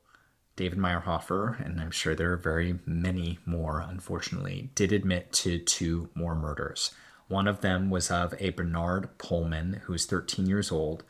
David 0.57 0.79
Meirhofer, 0.79 1.65
and 1.65 1.81
I'm 1.81 1.91
sure 1.91 2.15
there 2.15 2.33
are 2.33 2.39
very 2.39 2.79
many 2.87 3.39
more, 3.45 3.85
unfortunately, 3.87 4.71
did 4.75 4.93
admit 4.93 5.33
to 5.35 5.59
two 5.59 6.09
more 6.15 6.35
murders. 6.35 6.93
One 7.29 7.49
of 7.49 7.61
them 7.61 7.91
was 7.91 8.11
of 8.11 8.35
a 8.39 8.51
Bernard 8.51 9.19
Poelman, 9.19 9.81
who 9.83 9.93
was 9.93 10.07
13 10.07 10.47
years 10.47 10.71
old, 10.71 11.03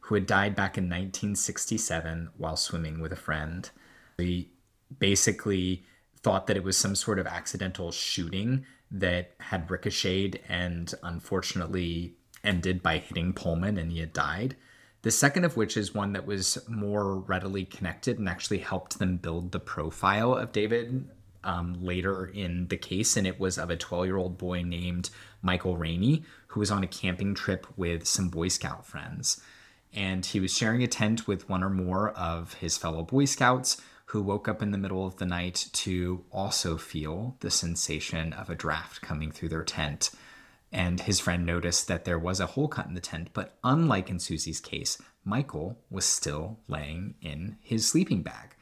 who 0.00 0.14
had 0.14 0.26
died 0.26 0.56
back 0.56 0.78
in 0.78 0.84
1967 0.84 2.30
while 2.36 2.56
swimming 2.56 3.00
with 3.00 3.12
a 3.12 3.16
friend. 3.16 3.70
He 4.16 4.50
basically 4.98 5.84
thought 6.22 6.46
that 6.46 6.56
it 6.56 6.64
was 6.64 6.76
some 6.76 6.94
sort 6.94 7.18
of 7.18 7.26
accidental 7.26 7.92
shooting 7.92 8.66
that 8.90 9.32
had 9.40 9.70
ricocheted 9.70 10.40
and 10.48 10.94
unfortunately 11.02 12.14
ended 12.44 12.82
by 12.82 12.98
hitting 12.98 13.32
Poelman 13.32 13.78
and 13.78 13.92
he 13.92 14.00
had 14.00 14.12
died. 14.12 14.56
The 15.02 15.10
second 15.10 15.44
of 15.44 15.56
which 15.56 15.76
is 15.76 15.94
one 15.94 16.12
that 16.12 16.26
was 16.26 16.58
more 16.68 17.18
readily 17.18 17.64
connected 17.64 18.18
and 18.18 18.28
actually 18.28 18.58
helped 18.58 18.98
them 18.98 19.16
build 19.16 19.52
the 19.52 19.60
profile 19.60 20.34
of 20.34 20.52
David 20.52 21.08
um, 21.44 21.76
later 21.80 22.26
in 22.26 22.66
the 22.68 22.76
case. 22.76 23.16
And 23.16 23.26
it 23.26 23.38
was 23.38 23.58
of 23.58 23.70
a 23.70 23.76
12 23.76 24.06
year 24.06 24.16
old 24.16 24.38
boy 24.38 24.62
named 24.62 25.10
Michael 25.40 25.76
Raney, 25.76 26.24
who 26.48 26.60
was 26.60 26.70
on 26.70 26.82
a 26.82 26.88
camping 26.88 27.34
trip 27.34 27.66
with 27.76 28.06
some 28.06 28.28
Boy 28.28 28.48
Scout 28.48 28.84
friends. 28.84 29.40
And 29.94 30.26
he 30.26 30.40
was 30.40 30.54
sharing 30.54 30.82
a 30.82 30.88
tent 30.88 31.26
with 31.26 31.48
one 31.48 31.62
or 31.62 31.70
more 31.70 32.10
of 32.10 32.54
his 32.54 32.76
fellow 32.76 33.02
Boy 33.02 33.24
Scouts 33.24 33.80
who 34.08 34.22
woke 34.22 34.48
up 34.48 34.62
in 34.62 34.70
the 34.70 34.78
middle 34.78 35.06
of 35.06 35.16
the 35.16 35.26
night 35.26 35.68
to 35.72 36.24
also 36.30 36.76
feel 36.76 37.36
the 37.40 37.50
sensation 37.50 38.32
of 38.32 38.48
a 38.48 38.54
draft 38.54 39.00
coming 39.00 39.30
through 39.30 39.48
their 39.48 39.64
tent 39.64 40.10
and 40.72 41.00
his 41.00 41.20
friend 41.20 41.46
noticed 41.46 41.88
that 41.88 42.04
there 42.04 42.18
was 42.18 42.40
a 42.40 42.46
hole 42.46 42.68
cut 42.68 42.86
in 42.86 42.94
the 42.94 43.00
tent, 43.00 43.30
but 43.32 43.56
unlike 43.64 44.10
in 44.10 44.18
Susie's 44.18 44.60
case, 44.60 44.98
Michael 45.24 45.78
was 45.90 46.04
still 46.04 46.58
laying 46.68 47.14
in 47.22 47.56
his 47.62 47.86
sleeping 47.86 48.22
bag. 48.22 48.54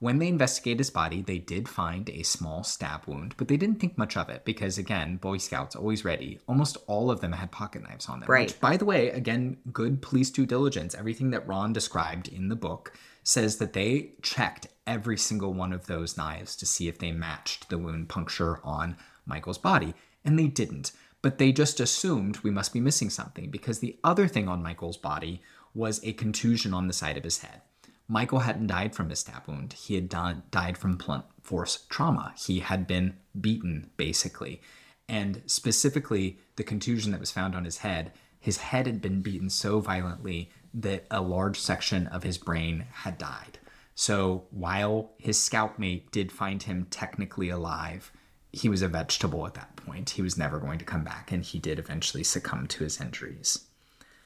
When 0.00 0.18
they 0.18 0.26
investigated 0.26 0.80
his 0.80 0.90
body, 0.90 1.22
they 1.22 1.38
did 1.38 1.68
find 1.68 2.10
a 2.10 2.24
small 2.24 2.64
stab 2.64 3.06
wound, 3.06 3.36
but 3.36 3.46
they 3.46 3.56
didn't 3.56 3.78
think 3.78 3.96
much 3.96 4.16
of 4.16 4.28
it 4.28 4.44
because, 4.44 4.76
again, 4.76 5.16
Boy 5.16 5.36
Scouts 5.36 5.76
always 5.76 6.04
ready. 6.04 6.40
Almost 6.48 6.76
all 6.88 7.08
of 7.08 7.20
them 7.20 7.30
had 7.30 7.52
pocket 7.52 7.84
knives 7.84 8.08
on 8.08 8.18
them. 8.18 8.28
Right. 8.28 8.48
Which, 8.48 8.60
by 8.60 8.76
the 8.76 8.84
way, 8.84 9.10
again, 9.10 9.58
good 9.72 10.02
police 10.02 10.30
due 10.30 10.44
diligence. 10.44 10.96
Everything 10.96 11.30
that 11.30 11.46
Ron 11.46 11.72
described 11.72 12.26
in 12.26 12.48
the 12.48 12.56
book 12.56 12.98
says 13.22 13.58
that 13.58 13.74
they 13.74 14.14
checked 14.22 14.66
every 14.86 15.16
single 15.16 15.52
one 15.52 15.72
of 15.72 15.86
those 15.86 16.16
knives 16.16 16.56
to 16.56 16.66
see 16.66 16.88
if 16.88 16.98
they 16.98 17.12
matched 17.12 17.68
the 17.68 17.78
wound 17.78 18.08
puncture 18.08 18.60
on 18.64 18.96
Michael's 19.26 19.58
body, 19.58 19.94
and 20.24 20.38
they 20.38 20.46
didn't. 20.46 20.92
But 21.20 21.38
they 21.38 21.52
just 21.52 21.78
assumed 21.78 22.38
we 22.38 22.50
must 22.50 22.72
be 22.72 22.80
missing 22.80 23.10
something 23.10 23.50
because 23.50 23.78
the 23.78 23.96
other 24.02 24.26
thing 24.26 24.48
on 24.48 24.62
Michael's 24.62 24.96
body 24.96 25.40
was 25.74 26.04
a 26.04 26.12
contusion 26.12 26.74
on 26.74 26.88
the 26.88 26.92
side 26.92 27.16
of 27.16 27.24
his 27.24 27.38
head. 27.38 27.62
Michael 28.08 28.40
hadn't 28.40 28.66
died 28.66 28.94
from 28.94 29.10
a 29.10 29.16
stab 29.16 29.46
wound. 29.46 29.72
He 29.72 29.94
had 29.94 30.08
di- 30.08 30.42
died 30.50 30.76
from 30.76 30.96
blunt 30.96 31.24
force 31.40 31.86
trauma. 31.88 32.34
He 32.36 32.60
had 32.60 32.86
been 32.86 33.16
beaten, 33.40 33.90
basically. 33.96 34.60
And 35.08 35.42
specifically, 35.46 36.38
the 36.56 36.64
contusion 36.64 37.12
that 37.12 37.20
was 37.20 37.30
found 37.30 37.54
on 37.54 37.64
his 37.64 37.78
head, 37.78 38.12
his 38.40 38.58
head 38.58 38.86
had 38.86 39.00
been 39.00 39.22
beaten 39.22 39.48
so 39.48 39.80
violently 39.80 40.50
that 40.74 41.06
a 41.10 41.20
large 41.20 41.58
section 41.58 42.06
of 42.08 42.22
his 42.22 42.38
brain 42.38 42.86
had 42.92 43.18
died. 43.18 43.58
So 43.94 44.44
while 44.50 45.12
his 45.18 45.38
scout 45.38 45.78
mate 45.78 46.10
did 46.10 46.32
find 46.32 46.62
him 46.62 46.86
technically 46.90 47.50
alive, 47.50 48.12
he 48.52 48.68
was 48.68 48.82
a 48.82 48.88
vegetable 48.88 49.46
at 49.46 49.54
that 49.54 49.76
point. 49.76 50.10
He 50.10 50.22
was 50.22 50.36
never 50.36 50.58
going 50.58 50.78
to 50.78 50.84
come 50.84 51.04
back, 51.04 51.32
and 51.32 51.42
he 51.42 51.58
did 51.58 51.78
eventually 51.78 52.24
succumb 52.24 52.66
to 52.68 52.84
his 52.84 53.00
injuries. 53.00 53.66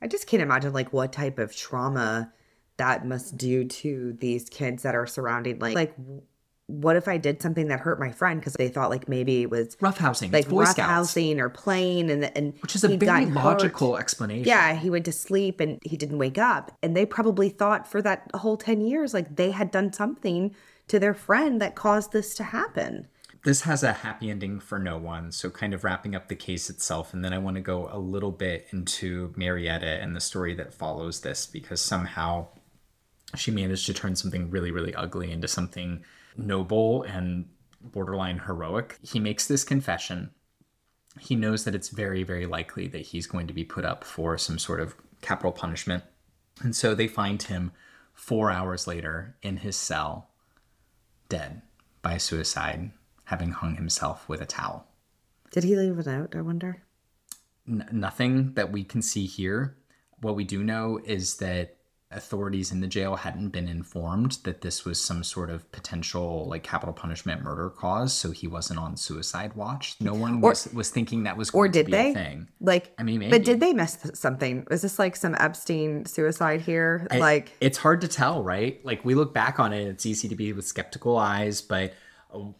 I 0.02 0.08
just 0.08 0.26
can't 0.26 0.42
imagine 0.42 0.72
like 0.72 0.92
what 0.92 1.12
type 1.12 1.38
of 1.38 1.56
trauma 1.56 2.32
that 2.76 3.06
must 3.06 3.36
do 3.38 3.64
to 3.64 4.12
these 4.20 4.48
kids 4.50 4.82
that 4.82 4.94
are 4.94 5.06
surrounding 5.06 5.58
like 5.58 5.74
like 5.74 5.94
what 6.68 6.96
if 6.96 7.06
I 7.06 7.16
did 7.16 7.40
something 7.40 7.68
that 7.68 7.78
hurt 7.80 8.00
my 8.00 8.10
friend 8.10 8.40
because 8.40 8.54
they 8.54 8.68
thought 8.68 8.90
like 8.90 9.08
maybe 9.08 9.42
it 9.42 9.50
was 9.50 9.76
Roughhousing, 9.76 10.32
like 10.32 10.44
it's 10.44 10.48
Boy 10.48 10.64
Scouts, 10.64 11.14
roughhousing 11.14 11.38
or 11.38 11.48
playing 11.48 12.10
and 12.10 12.24
and 12.36 12.54
which 12.60 12.74
is 12.74 12.82
a 12.82 12.88
very 12.88 12.98
got 12.98 13.22
hurt. 13.24 13.34
logical 13.34 13.96
explanation. 13.96 14.48
Yeah, 14.48 14.74
he 14.74 14.90
went 14.90 15.04
to 15.04 15.12
sleep 15.12 15.60
and 15.60 15.78
he 15.84 15.96
didn't 15.96 16.18
wake 16.18 16.38
up. 16.38 16.72
And 16.82 16.96
they 16.96 17.06
probably 17.06 17.50
thought 17.50 17.86
for 17.86 18.02
that 18.02 18.28
whole 18.34 18.56
10 18.56 18.80
years, 18.80 19.14
like 19.14 19.36
they 19.36 19.52
had 19.52 19.70
done 19.70 19.92
something 19.92 20.54
to 20.88 20.98
their 20.98 21.14
friend 21.14 21.60
that 21.60 21.76
caused 21.76 22.12
this 22.12 22.34
to 22.36 22.44
happen. 22.44 23.08
this 23.44 23.62
has 23.62 23.84
a 23.84 23.92
happy 23.92 24.28
ending 24.28 24.58
for 24.58 24.78
no 24.78 24.98
one. 24.98 25.30
So, 25.30 25.50
kind 25.50 25.72
of 25.72 25.84
wrapping 25.84 26.16
up 26.16 26.26
the 26.26 26.34
case 26.34 26.68
itself. 26.68 27.14
And 27.14 27.24
then 27.24 27.32
I 27.32 27.38
want 27.38 27.54
to 27.54 27.62
go 27.62 27.88
a 27.92 27.98
little 27.98 28.32
bit 28.32 28.66
into 28.72 29.32
Marietta 29.36 30.02
and 30.02 30.16
the 30.16 30.20
story 30.20 30.54
that 30.54 30.74
follows 30.74 31.20
this 31.20 31.46
because 31.46 31.80
somehow 31.80 32.48
she 33.36 33.52
managed 33.52 33.86
to 33.86 33.94
turn 33.94 34.16
something 34.16 34.50
really, 34.50 34.72
really 34.72 34.94
ugly 34.96 35.30
into 35.30 35.46
something 35.46 36.04
noble 36.36 37.02
and 37.02 37.48
borderline 37.80 38.38
heroic. 38.38 38.98
He 39.02 39.20
makes 39.20 39.46
this 39.46 39.64
confession. 39.64 40.30
He 41.18 41.34
knows 41.34 41.64
that 41.64 41.74
it's 41.74 41.88
very, 41.88 42.22
very 42.22 42.46
likely 42.46 42.88
that 42.88 43.02
he's 43.02 43.26
going 43.26 43.46
to 43.46 43.54
be 43.54 43.64
put 43.64 43.84
up 43.84 44.04
for 44.04 44.36
some 44.36 44.58
sort 44.58 44.80
of 44.80 44.94
capital 45.22 45.52
punishment. 45.52 46.04
And 46.62 46.74
so 46.74 46.94
they 46.94 47.08
find 47.08 47.42
him 47.42 47.72
four 48.12 48.50
hours 48.50 48.86
later 48.86 49.36
in 49.42 49.58
his 49.58 49.76
cell, 49.76 50.30
dead 51.28 51.62
by 52.02 52.16
suicide, 52.18 52.90
having 53.24 53.50
hung 53.50 53.76
himself 53.76 54.28
with 54.28 54.40
a 54.40 54.46
towel. 54.46 54.86
Did 55.52 55.64
he 55.64 55.76
leave 55.76 55.98
a 55.98 56.02
note, 56.02 56.34
I 56.36 56.40
wonder? 56.40 56.82
N- 57.68 57.88
nothing 57.92 58.54
that 58.54 58.72
we 58.72 58.84
can 58.84 59.02
see 59.02 59.26
here. 59.26 59.76
What 60.20 60.36
we 60.36 60.44
do 60.44 60.62
know 60.62 61.00
is 61.04 61.36
that 61.38 61.75
authorities 62.16 62.72
in 62.72 62.80
the 62.80 62.86
jail 62.86 63.14
hadn't 63.16 63.50
been 63.50 63.68
informed 63.68 64.38
that 64.44 64.62
this 64.62 64.84
was 64.84 65.00
some 65.00 65.22
sort 65.22 65.50
of 65.50 65.70
potential 65.72 66.46
like 66.48 66.62
capital 66.62 66.92
punishment 66.92 67.42
murder 67.42 67.70
cause, 67.70 68.12
so 68.12 68.30
he 68.30 68.46
wasn't 68.46 68.78
on 68.80 68.96
suicide 68.96 69.54
watch. 69.54 69.96
No 70.00 70.14
one 70.14 70.40
was, 70.40 70.66
was 70.72 70.90
thinking 70.90 71.24
that 71.24 71.36
was 71.36 71.50
Or 71.50 71.68
did 71.68 71.86
be 71.86 71.92
they? 71.92 72.10
a 72.10 72.14
thing. 72.14 72.48
Like, 72.60 72.92
I 72.98 73.02
mean, 73.02 73.18
maybe. 73.20 73.30
but 73.30 73.44
did 73.44 73.60
they 73.60 73.72
miss 73.72 73.98
something? 74.14 74.66
Is 74.70 74.82
this 74.82 74.98
like 74.98 75.14
some 75.16 75.36
Epstein 75.38 76.06
suicide 76.06 76.60
here? 76.62 77.06
I- 77.10 77.18
like, 77.18 77.52
it's 77.60 77.78
hard 77.78 78.00
to 78.00 78.08
tell, 78.08 78.42
right? 78.42 78.84
Like 78.84 79.04
we 79.04 79.14
look 79.14 79.34
back 79.34 79.60
on 79.60 79.72
it, 79.72 79.86
it's 79.86 80.06
easy 80.06 80.28
to 80.28 80.34
be 80.36 80.52
with 80.52 80.66
skeptical 80.66 81.16
eyes, 81.18 81.60
but 81.62 81.94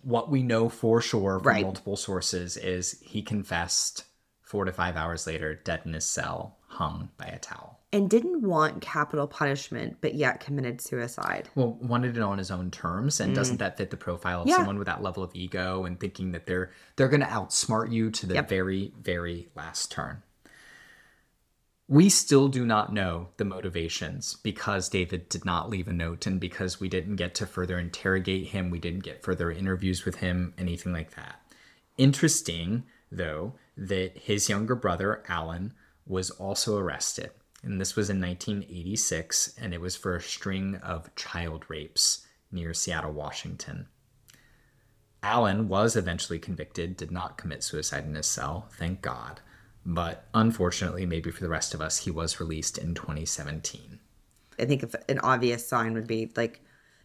what 0.02 0.30
we 0.30 0.42
know 0.42 0.68
for 0.68 1.00
sure 1.00 1.38
from 1.40 1.48
Right. 1.48 1.62
multiple 1.62 1.96
sources 1.96 2.56
is 2.56 3.00
he 3.00 3.22
confessed 3.22 4.04
four 4.42 4.64
to 4.64 4.72
five 4.72 4.96
hours 4.96 5.26
later, 5.26 5.54
dead 5.54 5.80
in 5.84 5.92
his 5.92 6.04
cell, 6.04 6.56
hung 6.68 7.10
by 7.18 7.26
a 7.26 7.38
towel. 7.38 7.75
And 7.96 8.10
didn't 8.10 8.42
want 8.42 8.82
capital 8.82 9.26
punishment, 9.26 9.96
but 10.02 10.14
yet 10.14 10.40
committed 10.40 10.80
suicide. 10.80 11.48
Well, 11.54 11.72
wanted 11.80 12.16
it 12.16 12.22
on 12.22 12.36
his 12.38 12.50
own 12.50 12.70
terms, 12.70 13.20
and 13.20 13.34
doesn't 13.34 13.56
that 13.58 13.78
fit 13.78 13.90
the 13.90 13.96
profile 13.96 14.40
of 14.42 14.46
Mm. 14.46 14.50
Yeah. 14.50 14.56
someone 14.58 14.78
with 14.78 14.86
that 14.86 15.02
level 15.02 15.22
of 15.22 15.34
ego 15.34 15.84
and 15.84 15.98
thinking 15.98 16.32
that 16.32 16.46
they're 16.46 16.70
they're 16.96 17.08
going 17.08 17.20
to 17.22 17.26
outsmart 17.26 17.90
you 17.90 18.10
to 18.10 18.26
the 18.26 18.34
Yep. 18.34 18.48
very 18.48 18.92
very 19.00 19.48
last 19.54 19.90
turn? 19.90 20.22
We 21.88 22.08
still 22.08 22.48
do 22.48 22.66
not 22.66 22.92
know 22.92 23.28
the 23.36 23.44
motivations 23.44 24.34
because 24.42 24.88
David 24.88 25.28
did 25.28 25.44
not 25.44 25.70
leave 25.70 25.86
a 25.88 25.92
note, 25.92 26.26
and 26.26 26.40
because 26.40 26.80
we 26.80 26.88
didn't 26.88 27.14
get 27.16 27.34
to 27.36 27.46
further 27.46 27.78
interrogate 27.78 28.48
him, 28.48 28.70
we 28.70 28.80
didn't 28.80 29.04
get 29.04 29.22
further 29.22 29.52
interviews 29.52 30.04
with 30.04 30.16
him, 30.16 30.52
anything 30.58 30.92
like 30.92 31.14
that. 31.14 31.36
Interesting, 31.96 32.84
though, 33.10 33.54
that 33.76 34.18
his 34.18 34.48
younger 34.48 34.74
brother 34.74 35.22
Alan 35.28 35.74
was 36.06 36.30
also 36.30 36.76
arrested, 36.76 37.30
and 37.66 37.80
this 37.80 37.96
was 37.96 38.08
in 38.08 38.20
1986, 38.20 39.54
and 39.60 39.74
it 39.74 39.80
was 39.80 39.96
for 39.96 40.14
a 40.14 40.22
string 40.22 40.76
of 40.76 41.12
child 41.16 41.64
rapes 41.68 42.24
near 42.52 42.72
Seattle, 42.72 43.12
Washington. 43.12 43.88
Allen 45.20 45.68
was 45.68 45.96
eventually 45.96 46.38
convicted, 46.38 46.96
did 46.96 47.10
not 47.10 47.36
commit 47.36 47.64
suicide 47.64 48.04
in 48.04 48.14
his 48.14 48.26
cell, 48.26 48.68
thank 48.78 49.02
God. 49.02 49.40
But 49.84 50.28
unfortunately, 50.32 51.06
maybe 51.06 51.32
for 51.32 51.42
the 51.42 51.48
rest 51.48 51.74
of 51.74 51.80
us, 51.80 51.98
he 51.98 52.10
was 52.10 52.38
released 52.38 52.78
in 52.78 52.94
2017. 52.94 53.98
I 54.58 54.64
think 54.64 54.84
if 54.84 54.94
an 55.08 55.18
obvious 55.18 55.66
sign 55.66 55.94
would 55.94 56.06
be 56.06 56.30
like 56.36 56.60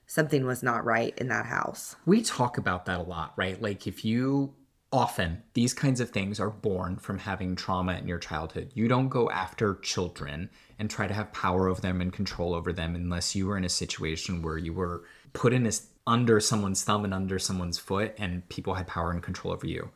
something 0.06 0.46
was 0.46 0.62
not 0.62 0.86
right 0.86 1.18
in 1.18 1.28
that 1.30 1.48
house. 1.48 1.96
We 2.06 2.22
talk 2.22 2.58
about 2.60 2.86
that 2.86 3.00
a 3.00 3.04
lot, 3.04 3.34
right? 3.36 3.60
Like 3.60 3.88
if 3.88 4.06
you 4.06 4.54
often 4.92 5.42
these 5.54 5.74
kinds 5.74 6.00
of 6.00 6.10
things 6.10 6.40
are 6.40 6.50
born 6.50 6.98
from 6.98 7.18
having 7.18 7.56
trauma 7.56 7.94
in 7.94 8.08
your 8.08 8.20
childhood. 8.20 8.72
You 8.74 8.88
don't 8.88 9.10
go 9.10 9.30
after 9.30 9.76
children 9.76 10.50
and 10.80 10.90
try 10.90 11.08
to 11.08 11.14
have 11.14 11.32
power 11.32 11.68
over 11.68 11.80
them 11.80 12.02
and 12.02 12.12
control 12.12 12.54
over 12.54 12.74
them 12.74 12.96
unless 12.96 13.36
you 13.36 13.48
were 13.48 13.58
in 13.58 13.64
a 13.64 13.70
situation 13.70 14.42
where 14.42 14.58
you 14.58 14.74
were 14.74 15.04
put 15.34 15.54
in 15.54 15.66
as 15.66 15.88
under 16.06 16.40
someone's 16.40 16.84
thumb 16.84 17.06
and 17.06 17.14
under 17.14 17.40
someone's 17.40 17.78
foot 17.78 18.14
and 18.18 18.48
people 18.50 18.74
had 18.74 18.88
power 18.88 19.12
and 19.12 19.24
control 19.24 19.54
over 19.54 19.68
you. 19.68 19.90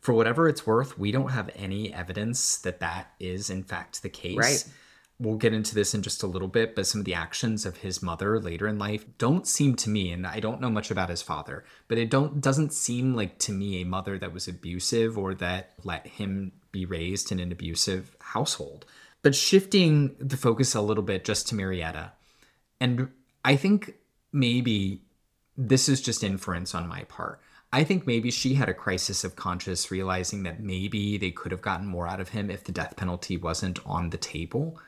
For 0.00 0.12
whatever 0.12 0.48
it's 0.48 0.66
worth, 0.66 0.98
we 0.98 1.12
don't 1.12 1.30
have 1.30 1.48
any 1.54 1.94
evidence 1.94 2.58
that 2.58 2.80
that 2.80 3.14
is 3.18 3.48
in 3.48 3.62
fact 3.62 4.02
the 4.02 4.10
case. 4.10 4.36
Right. 4.36 4.64
We'll 5.20 5.36
get 5.36 5.54
into 5.54 5.76
this 5.76 5.94
in 5.94 6.02
just 6.02 6.24
a 6.24 6.26
little 6.26 6.48
bit, 6.48 6.74
but 6.74 6.86
some 6.86 7.00
of 7.00 7.04
the 7.04 7.14
actions 7.14 7.64
of 7.64 7.78
his 7.78 8.02
mother 8.02 8.40
later 8.40 8.66
in 8.66 8.78
life 8.78 9.04
don't 9.16 9.46
seem 9.46 9.76
to 9.76 9.90
me, 9.90 10.10
and 10.10 10.26
I 10.26 10.40
don't 10.40 10.60
know 10.60 10.70
much 10.70 10.90
about 10.90 11.08
his 11.08 11.22
father, 11.22 11.64
but 11.86 11.98
it 11.98 12.10
don't 12.10 12.40
doesn't 12.40 12.72
seem 12.72 13.14
like 13.14 13.38
to 13.40 13.52
me 13.52 13.80
a 13.80 13.86
mother 13.86 14.18
that 14.18 14.32
was 14.32 14.48
abusive 14.48 15.16
or 15.16 15.34
that 15.34 15.70
let 15.84 16.06
him 16.06 16.52
be 16.72 16.84
raised 16.84 17.30
in 17.30 17.38
an 17.38 17.52
abusive 17.52 18.16
household. 18.20 18.86
But 19.22 19.36
shifting 19.36 20.16
the 20.18 20.36
focus 20.36 20.74
a 20.74 20.80
little 20.80 21.04
bit 21.04 21.24
just 21.24 21.46
to 21.48 21.54
Marietta, 21.54 22.12
and 22.80 23.08
I 23.44 23.54
think 23.54 23.94
maybe 24.32 25.02
this 25.56 25.88
is 25.88 26.00
just 26.00 26.24
inference 26.24 26.74
on 26.74 26.88
my 26.88 27.04
part. 27.04 27.40
I 27.72 27.84
think 27.84 28.06
maybe 28.06 28.30
she 28.30 28.54
had 28.54 28.68
a 28.68 28.74
crisis 28.74 29.24
of 29.24 29.36
conscience, 29.36 29.90
realizing 29.90 30.42
that 30.42 30.60
maybe 30.60 31.18
they 31.18 31.30
could 31.30 31.52
have 31.52 31.62
gotten 31.62 31.86
more 31.86 32.06
out 32.06 32.20
of 32.20 32.30
him 32.30 32.50
if 32.50 32.64
the 32.64 32.72
death 32.72 32.96
penalty 32.96 33.36
wasn't 33.36 33.78
on 33.86 34.10
the 34.10 34.16
table. 34.16 34.78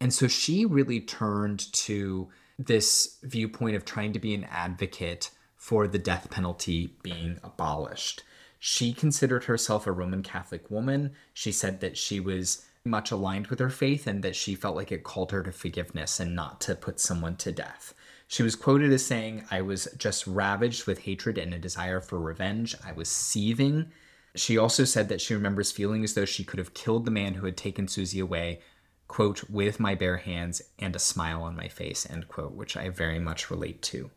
And 0.00 0.12
so 0.12 0.28
she 0.28 0.64
really 0.64 1.00
turned 1.00 1.72
to 1.72 2.28
this 2.58 3.18
viewpoint 3.22 3.76
of 3.76 3.84
trying 3.84 4.12
to 4.12 4.18
be 4.18 4.34
an 4.34 4.44
advocate 4.44 5.30
for 5.56 5.86
the 5.86 5.98
death 5.98 6.30
penalty 6.30 6.94
being 7.02 7.38
abolished. 7.42 8.22
She 8.58 8.92
considered 8.92 9.44
herself 9.44 9.86
a 9.86 9.92
Roman 9.92 10.22
Catholic 10.22 10.70
woman. 10.70 11.12
She 11.34 11.52
said 11.52 11.80
that 11.80 11.96
she 11.96 12.20
was 12.20 12.64
much 12.84 13.10
aligned 13.10 13.48
with 13.48 13.58
her 13.58 13.70
faith 13.70 14.06
and 14.06 14.22
that 14.22 14.36
she 14.36 14.54
felt 14.54 14.76
like 14.76 14.92
it 14.92 15.04
called 15.04 15.32
her 15.32 15.42
to 15.42 15.52
forgiveness 15.52 16.20
and 16.20 16.34
not 16.34 16.60
to 16.62 16.74
put 16.74 17.00
someone 17.00 17.36
to 17.36 17.52
death. 17.52 17.94
She 18.28 18.42
was 18.42 18.56
quoted 18.56 18.92
as 18.92 19.04
saying, 19.04 19.44
I 19.50 19.62
was 19.62 19.88
just 19.98 20.26
ravaged 20.26 20.86
with 20.86 21.00
hatred 21.00 21.38
and 21.38 21.54
a 21.54 21.58
desire 21.58 22.00
for 22.00 22.18
revenge. 22.18 22.74
I 22.84 22.92
was 22.92 23.08
seething. 23.08 23.90
She 24.34 24.58
also 24.58 24.84
said 24.84 25.08
that 25.08 25.20
she 25.20 25.34
remembers 25.34 25.72
feeling 25.72 26.04
as 26.04 26.14
though 26.14 26.24
she 26.24 26.44
could 26.44 26.58
have 26.58 26.74
killed 26.74 27.04
the 27.04 27.10
man 27.10 27.34
who 27.34 27.46
had 27.46 27.56
taken 27.56 27.88
Susie 27.88 28.20
away, 28.20 28.60
quote, 29.08 29.48
with 29.48 29.80
my 29.80 29.94
bare 29.94 30.18
hands 30.18 30.62
and 30.78 30.94
a 30.96 31.00
smile 31.00 31.42
on 31.42 31.56
my 31.56 31.68
face, 31.68 32.08
end 32.08 32.28
quote, 32.28 32.52
which 32.52 32.76
I 32.76 32.88
very 32.88 33.18
much 33.18 33.50
relate 33.50 33.82
to. 33.82 34.10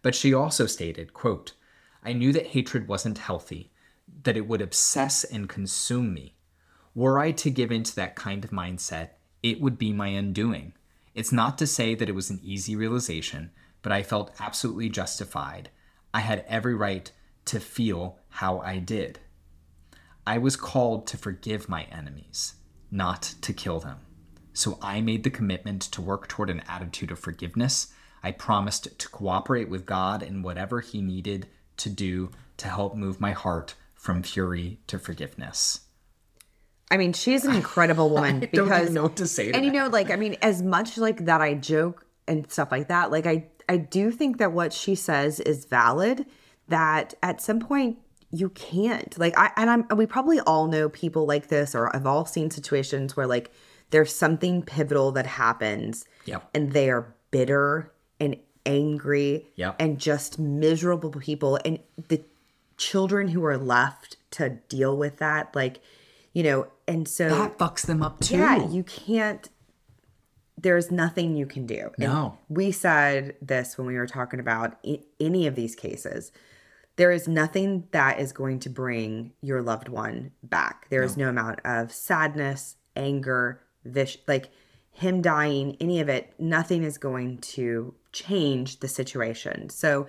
But 0.00 0.14
she 0.14 0.34
also 0.34 0.66
stated, 0.66 1.12
quote, 1.14 1.52
I 2.02 2.12
knew 2.12 2.32
that 2.32 2.48
hatred 2.48 2.88
wasn't 2.88 3.18
healthy, 3.18 3.70
that 4.24 4.36
it 4.36 4.48
would 4.48 4.60
obsess 4.60 5.24
and 5.24 5.48
consume 5.48 6.12
me. 6.12 6.34
Were 6.94 7.18
I 7.18 7.30
to 7.32 7.50
give 7.50 7.70
in 7.70 7.84
to 7.84 7.96
that 7.96 8.16
kind 8.16 8.44
of 8.44 8.50
mindset, 8.50 9.10
it 9.42 9.60
would 9.60 9.78
be 9.78 9.92
my 9.92 10.08
undoing. 10.08 10.72
It's 11.14 11.32
not 11.32 11.58
to 11.58 11.66
say 11.66 11.94
that 11.94 12.08
it 12.08 12.14
was 12.14 12.30
an 12.30 12.40
easy 12.42 12.74
realization, 12.74 13.50
but 13.82 13.92
I 13.92 14.02
felt 14.02 14.34
absolutely 14.40 14.88
justified. 14.88 15.70
I 16.14 16.20
had 16.20 16.44
every 16.48 16.74
right 16.74 17.10
to 17.46 17.60
feel 17.60 18.18
how 18.28 18.60
I 18.60 18.78
did. 18.78 19.20
I 20.26 20.38
was 20.38 20.56
called 20.56 21.06
to 21.08 21.16
forgive 21.16 21.68
my 21.68 21.84
enemies, 21.84 22.54
not 22.90 23.34
to 23.42 23.52
kill 23.52 23.80
them. 23.80 23.98
So 24.52 24.78
I 24.82 25.00
made 25.00 25.24
the 25.24 25.30
commitment 25.30 25.82
to 25.82 26.02
work 26.02 26.28
toward 26.28 26.50
an 26.50 26.62
attitude 26.68 27.10
of 27.10 27.18
forgiveness. 27.18 27.92
I 28.22 28.32
promised 28.32 28.98
to 28.98 29.08
cooperate 29.08 29.68
with 29.68 29.86
God 29.86 30.22
in 30.22 30.42
whatever 30.42 30.80
He 30.80 31.00
needed 31.00 31.48
to 31.78 31.90
do 31.90 32.30
to 32.58 32.68
help 32.68 32.94
move 32.94 33.20
my 33.20 33.32
heart 33.32 33.74
from 33.94 34.22
fury 34.22 34.78
to 34.86 34.98
forgiveness. 34.98 35.80
I 36.90 36.96
mean, 36.98 37.12
she's 37.12 37.44
an 37.44 37.54
incredible 37.56 38.10
woman 38.10 38.40
because 38.40 38.68
don't 38.68 38.82
even 38.82 38.94
know 38.94 39.02
what 39.04 39.16
to 39.16 39.26
say. 39.26 39.50
To 39.50 39.56
and 39.56 39.64
you 39.64 39.72
know, 39.72 39.88
like 39.88 40.10
I 40.10 40.16
mean, 40.16 40.36
as 40.42 40.62
much 40.62 40.98
like 40.98 41.24
that 41.24 41.40
I 41.40 41.54
joke 41.54 42.06
and 42.28 42.50
stuff 42.50 42.70
like 42.70 42.88
that, 42.88 43.10
like 43.10 43.26
I 43.26 43.46
I 43.68 43.78
do 43.78 44.10
think 44.10 44.38
that 44.38 44.52
what 44.52 44.72
she 44.72 44.94
says 44.94 45.40
is 45.40 45.64
valid. 45.64 46.26
That 46.68 47.14
at 47.22 47.40
some 47.40 47.60
point 47.60 47.98
you 48.30 48.48
can't 48.50 49.18
like 49.18 49.36
I 49.36 49.50
and 49.56 49.68
I'm 49.68 49.86
we 49.96 50.06
probably 50.06 50.40
all 50.40 50.66
know 50.66 50.88
people 50.88 51.26
like 51.26 51.48
this 51.48 51.74
or 51.74 51.94
I've 51.94 52.06
all 52.06 52.24
seen 52.24 52.50
situations 52.50 53.16
where 53.16 53.26
like 53.26 53.50
there's 53.92 54.12
something 54.14 54.62
pivotal 54.62 55.12
that 55.12 55.26
happens 55.26 56.04
Yep. 56.24 56.48
and 56.54 56.72
they 56.72 56.90
are 56.90 57.14
bitter 57.30 57.92
and 58.20 58.36
angry 58.66 59.46
Yep. 59.56 59.76
and 59.78 59.98
just 59.98 60.38
miserable 60.38 61.10
people 61.10 61.58
and 61.64 61.78
the 62.08 62.22
children 62.76 63.28
who 63.28 63.44
are 63.44 63.56
left 63.58 64.16
to 64.32 64.48
deal 64.68 64.96
with 64.96 65.18
that 65.18 65.54
like 65.54 65.80
you 66.32 66.42
know 66.42 66.66
and 66.88 67.06
so 67.06 67.28
that 67.28 67.56
fucks 67.58 67.86
them 67.86 68.02
up 68.02 68.18
too. 68.20 68.36
yeah, 68.38 68.66
you 68.68 68.82
can't. 68.82 69.48
There's 70.60 70.90
nothing 70.92 71.34
you 71.36 71.46
can 71.46 71.66
do. 71.66 71.90
And 71.98 72.12
No. 72.12 72.38
we 72.48 72.70
said 72.72 73.34
this 73.42 73.76
when 73.78 73.86
we 73.86 73.96
were 73.96 74.06
talking 74.06 74.38
about 74.40 74.76
any 75.18 75.46
of 75.46 75.54
these 75.54 75.74
cases. 75.74 76.30
There 76.96 77.10
is 77.10 77.26
nothing 77.26 77.88
that 77.92 78.20
is 78.20 78.32
going 78.32 78.58
to 78.60 78.70
bring 78.70 79.32
your 79.40 79.62
loved 79.62 79.88
one 79.88 80.32
back. 80.42 80.86
There 80.90 81.02
is 81.02 81.16
no. 81.16 81.28
amount 81.30 81.60
of 81.64 81.90
sadness, 81.92 82.76
anger, 82.94 83.60
vis- 83.84 84.18
like 84.26 84.50
him 84.90 85.22
dying, 85.22 85.76
any 85.80 86.00
of 86.00 86.08
it. 86.08 86.32
Nothing 86.38 86.82
is 86.82 86.98
going 86.98 87.38
to 87.38 87.94
change 88.12 88.80
the 88.80 88.88
situation. 88.88 89.70
So, 89.70 90.08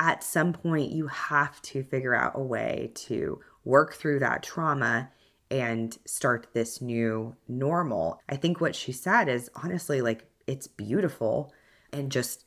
at 0.00 0.24
some 0.24 0.52
point, 0.52 0.90
you 0.90 1.06
have 1.06 1.62
to 1.62 1.84
figure 1.84 2.16
out 2.16 2.32
a 2.34 2.42
way 2.42 2.90
to 2.94 3.40
work 3.64 3.94
through 3.94 4.18
that 4.18 4.42
trauma 4.42 5.08
and 5.50 5.96
start 6.04 6.48
this 6.52 6.80
new 6.80 7.36
normal. 7.46 8.20
I 8.28 8.36
think 8.36 8.60
what 8.60 8.74
she 8.74 8.90
said 8.90 9.28
is 9.28 9.50
honestly 9.54 10.00
like 10.00 10.26
it's 10.46 10.66
beautiful 10.66 11.52
and 11.92 12.10
just 12.10 12.44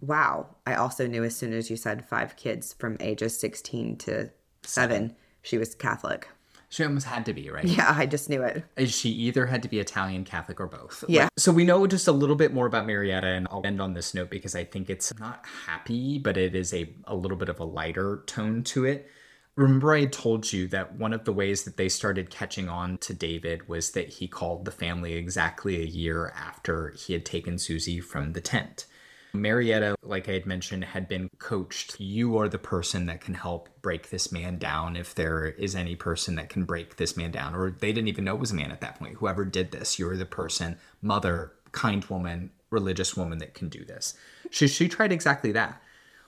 wow. 0.00 0.54
I 0.66 0.74
also 0.74 1.06
knew 1.06 1.24
as 1.24 1.36
soon 1.36 1.54
as 1.54 1.70
you 1.70 1.76
said 1.76 2.06
five 2.06 2.36
kids 2.36 2.74
from 2.74 2.98
ages 3.00 3.38
16 3.38 3.96
to 3.98 4.30
7, 4.62 5.16
she 5.42 5.56
was 5.56 5.74
Catholic. 5.74 6.28
She 6.74 6.82
almost 6.82 7.06
had 7.06 7.24
to 7.26 7.32
be, 7.32 7.50
right? 7.50 7.64
Yeah, 7.64 7.94
I 7.96 8.04
just 8.04 8.28
knew 8.28 8.42
it. 8.42 8.64
She 8.90 9.08
either 9.10 9.46
had 9.46 9.62
to 9.62 9.68
be 9.68 9.78
Italian, 9.78 10.24
Catholic, 10.24 10.58
or 10.58 10.66
both. 10.66 11.04
Yeah. 11.06 11.28
So 11.36 11.52
we 11.52 11.64
know 11.64 11.86
just 11.86 12.08
a 12.08 12.12
little 12.12 12.34
bit 12.34 12.52
more 12.52 12.66
about 12.66 12.84
Marietta, 12.84 13.28
and 13.28 13.46
I'll 13.48 13.62
end 13.64 13.80
on 13.80 13.94
this 13.94 14.12
note 14.12 14.28
because 14.28 14.56
I 14.56 14.64
think 14.64 14.90
it's 14.90 15.16
not 15.16 15.44
happy, 15.66 16.18
but 16.18 16.36
it 16.36 16.56
is 16.56 16.74
a, 16.74 16.92
a 17.04 17.14
little 17.14 17.36
bit 17.36 17.48
of 17.48 17.60
a 17.60 17.64
lighter 17.64 18.24
tone 18.26 18.64
to 18.64 18.86
it. 18.86 19.08
Remember, 19.54 19.92
I 19.92 20.06
told 20.06 20.52
you 20.52 20.66
that 20.66 20.96
one 20.96 21.12
of 21.12 21.24
the 21.24 21.32
ways 21.32 21.62
that 21.62 21.76
they 21.76 21.88
started 21.88 22.28
catching 22.28 22.68
on 22.68 22.98
to 22.98 23.14
David 23.14 23.68
was 23.68 23.92
that 23.92 24.08
he 24.08 24.26
called 24.26 24.64
the 24.64 24.72
family 24.72 25.12
exactly 25.12 25.80
a 25.80 25.86
year 25.86 26.32
after 26.34 26.90
he 26.98 27.12
had 27.12 27.24
taken 27.24 27.56
Susie 27.56 28.00
from 28.00 28.32
the 28.32 28.40
tent. 28.40 28.86
Marietta, 29.34 29.96
like 30.02 30.28
I 30.28 30.32
had 30.32 30.46
mentioned, 30.46 30.84
had 30.84 31.08
been 31.08 31.28
coached. 31.38 31.98
You 31.98 32.38
are 32.38 32.48
the 32.48 32.58
person 32.58 33.06
that 33.06 33.20
can 33.20 33.34
help 33.34 33.68
break 33.82 34.10
this 34.10 34.30
man 34.30 34.58
down 34.58 34.94
if 34.96 35.14
there 35.14 35.46
is 35.46 35.74
any 35.74 35.96
person 35.96 36.36
that 36.36 36.48
can 36.48 36.64
break 36.64 36.96
this 36.96 37.16
man 37.16 37.32
down. 37.32 37.54
Or 37.54 37.72
they 37.72 37.92
didn't 37.92 38.08
even 38.08 38.24
know 38.24 38.34
it 38.34 38.40
was 38.40 38.52
a 38.52 38.56
man 38.56 38.70
at 38.70 38.80
that 38.80 38.98
point. 38.98 39.16
Whoever 39.16 39.44
did 39.44 39.72
this, 39.72 39.98
you're 39.98 40.16
the 40.16 40.24
person, 40.24 40.78
mother, 41.02 41.52
kind 41.72 42.04
woman, 42.04 42.50
religious 42.70 43.16
woman 43.16 43.38
that 43.38 43.54
can 43.54 43.68
do 43.68 43.84
this. 43.84 44.14
She, 44.50 44.68
she 44.68 44.88
tried 44.88 45.12
exactly 45.12 45.50
that. 45.52 45.82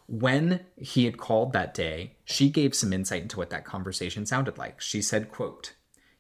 When 0.09 0.65
he 0.77 1.05
had 1.05 1.17
called 1.19 1.53
that 1.53 1.75
day, 1.75 2.17
she 2.25 2.51
gave 2.51 2.75
some 2.75 2.93
insight 2.93 3.23
into 3.23 3.39
what 3.39 3.51
that 3.51 3.65
conversation 3.65 4.27
sounded 4.27 4.59
like. 4.59 4.81
She 4.81 5.01
said, 5.01 5.31
quote, 5.31 5.75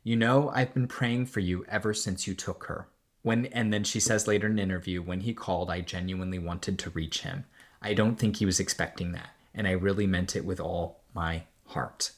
You 0.04 0.16
know, 0.16 0.50
I've 0.50 0.72
been 0.72 0.88
praying 0.88 1.26
for 1.26 1.40
you 1.40 1.64
ever 1.68 1.92
since 1.94 2.26
you 2.26 2.34
took 2.34 2.64
her. 2.64 2.88
When 3.26 3.46
and 3.46 3.72
then 3.72 3.82
she 3.82 3.98
says 3.98 4.28
later 4.28 4.46
in 4.46 4.52
an 4.52 4.60
interview, 4.60 5.02
when 5.02 5.22
he 5.22 5.34
called, 5.34 5.68
I 5.68 5.80
genuinely 5.80 6.38
wanted 6.38 6.78
to 6.78 6.90
reach 6.90 7.22
him. 7.22 7.44
I 7.82 7.92
don't 7.92 8.14
think 8.14 8.36
he 8.36 8.46
was 8.46 8.60
expecting 8.60 9.10
that, 9.12 9.30
and 9.52 9.66
I 9.66 9.72
really 9.72 10.06
meant 10.06 10.36
it 10.36 10.44
with 10.44 10.60
all 10.60 11.00
my 11.12 11.42
heart. 11.64 12.12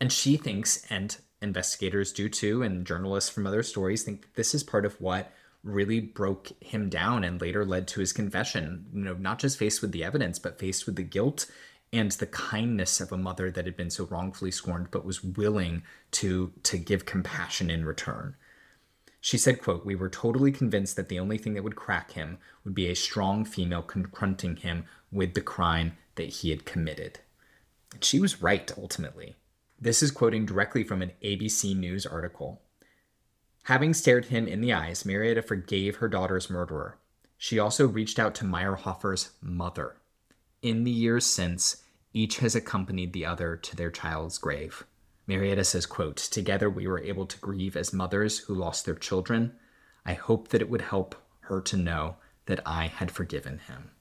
And 0.00 0.10
she 0.10 0.36
thinks, 0.36 0.84
and 0.90 1.16
investigators 1.40 2.12
do 2.12 2.28
too, 2.28 2.60
and 2.60 2.84
journalists 2.84 3.30
from 3.30 3.46
other 3.46 3.62
stories 3.62 4.02
think 4.02 4.34
this 4.34 4.52
is 4.52 4.64
part 4.64 4.84
of 4.84 5.00
what 5.00 5.30
really 5.62 6.00
broke 6.00 6.50
him 6.60 6.88
down 6.88 7.22
and 7.22 7.40
later 7.40 7.64
led 7.64 7.86
to 7.86 8.00
his 8.00 8.12
confession. 8.12 8.86
You 8.92 9.04
know, 9.04 9.14
not 9.14 9.38
just 9.38 9.60
faced 9.60 9.80
with 9.80 9.92
the 9.92 10.02
evidence, 10.02 10.40
but 10.40 10.58
faced 10.58 10.86
with 10.86 10.96
the 10.96 11.04
guilt 11.04 11.48
and 11.92 12.10
the 12.10 12.26
kindness 12.26 13.00
of 13.00 13.12
a 13.12 13.16
mother 13.16 13.52
that 13.52 13.66
had 13.66 13.76
been 13.76 13.90
so 13.90 14.06
wrongfully 14.06 14.50
scorned, 14.50 14.88
but 14.90 15.04
was 15.04 15.22
willing 15.22 15.84
to 16.12 16.52
to 16.64 16.78
give 16.78 17.06
compassion 17.06 17.70
in 17.70 17.84
return. 17.84 18.34
She 19.24 19.38
said, 19.38 19.62
quote, 19.62 19.86
We 19.86 19.94
were 19.94 20.08
totally 20.08 20.50
convinced 20.50 20.96
that 20.96 21.08
the 21.08 21.20
only 21.20 21.38
thing 21.38 21.54
that 21.54 21.62
would 21.62 21.76
crack 21.76 22.10
him 22.10 22.38
would 22.64 22.74
be 22.74 22.88
a 22.88 22.96
strong 22.96 23.44
female 23.44 23.82
confronting 23.82 24.56
him 24.56 24.84
with 25.12 25.34
the 25.34 25.40
crime 25.40 25.96
that 26.16 26.28
he 26.28 26.50
had 26.50 26.64
committed. 26.64 27.20
And 27.94 28.02
she 28.02 28.18
was 28.18 28.42
right, 28.42 28.70
ultimately. 28.76 29.36
This 29.80 30.02
is 30.02 30.10
quoting 30.10 30.44
directly 30.44 30.82
from 30.82 31.02
an 31.02 31.12
ABC 31.22 31.76
News 31.76 32.04
article. 32.04 32.62
Having 33.64 33.94
stared 33.94 34.24
him 34.26 34.48
in 34.48 34.60
the 34.60 34.72
eyes, 34.72 35.04
Marietta 35.04 35.42
forgave 35.42 35.96
her 35.96 36.08
daughter's 36.08 36.50
murderer. 36.50 36.98
She 37.38 37.60
also 37.60 37.86
reached 37.86 38.18
out 38.18 38.34
to 38.36 38.44
Meirhofer's 38.44 39.30
mother. 39.40 39.98
In 40.62 40.82
the 40.82 40.90
years 40.90 41.24
since, 41.24 41.84
each 42.12 42.38
has 42.38 42.56
accompanied 42.56 43.12
the 43.12 43.24
other 43.24 43.54
to 43.54 43.76
their 43.76 43.92
child's 43.92 44.38
grave. 44.38 44.84
Marietta 45.32 45.64
says, 45.64 45.86
quote, 45.86 46.18
Together 46.18 46.68
we 46.68 46.86
were 46.86 47.00
able 47.00 47.24
to 47.24 47.38
grieve 47.38 47.74
as 47.74 47.90
mothers 47.90 48.40
who 48.40 48.54
lost 48.54 48.84
their 48.84 48.94
children. 48.94 49.54
I 50.04 50.12
hope 50.12 50.48
that 50.48 50.60
it 50.60 50.68
would 50.68 50.82
help 50.82 51.14
her 51.40 51.62
to 51.62 51.76
know 51.78 52.16
that 52.44 52.60
I 52.66 52.88
had 52.88 53.10
forgiven 53.10 53.58
him. 53.66 53.92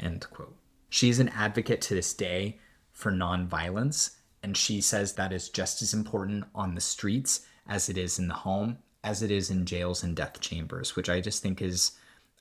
End 0.00 0.26
quote. 0.30 0.56
She's 0.88 1.18
an 1.18 1.28
advocate 1.28 1.82
to 1.82 1.94
this 1.94 2.14
day 2.14 2.58
for 2.90 3.12
nonviolence, 3.12 4.16
and 4.42 4.56
she 4.56 4.80
says 4.80 5.12
that 5.12 5.30
is 5.30 5.50
just 5.50 5.82
as 5.82 5.92
important 5.92 6.44
on 6.54 6.74
the 6.74 6.80
streets 6.80 7.44
as 7.68 7.90
it 7.90 7.98
is 7.98 8.18
in 8.18 8.28
the 8.28 8.34
home, 8.34 8.78
as 9.04 9.22
it 9.22 9.30
is 9.30 9.50
in 9.50 9.66
jails 9.66 10.02
and 10.02 10.16
death 10.16 10.40
chambers, 10.40 10.96
which 10.96 11.10
I 11.10 11.20
just 11.20 11.42
think 11.42 11.60
is 11.60 11.92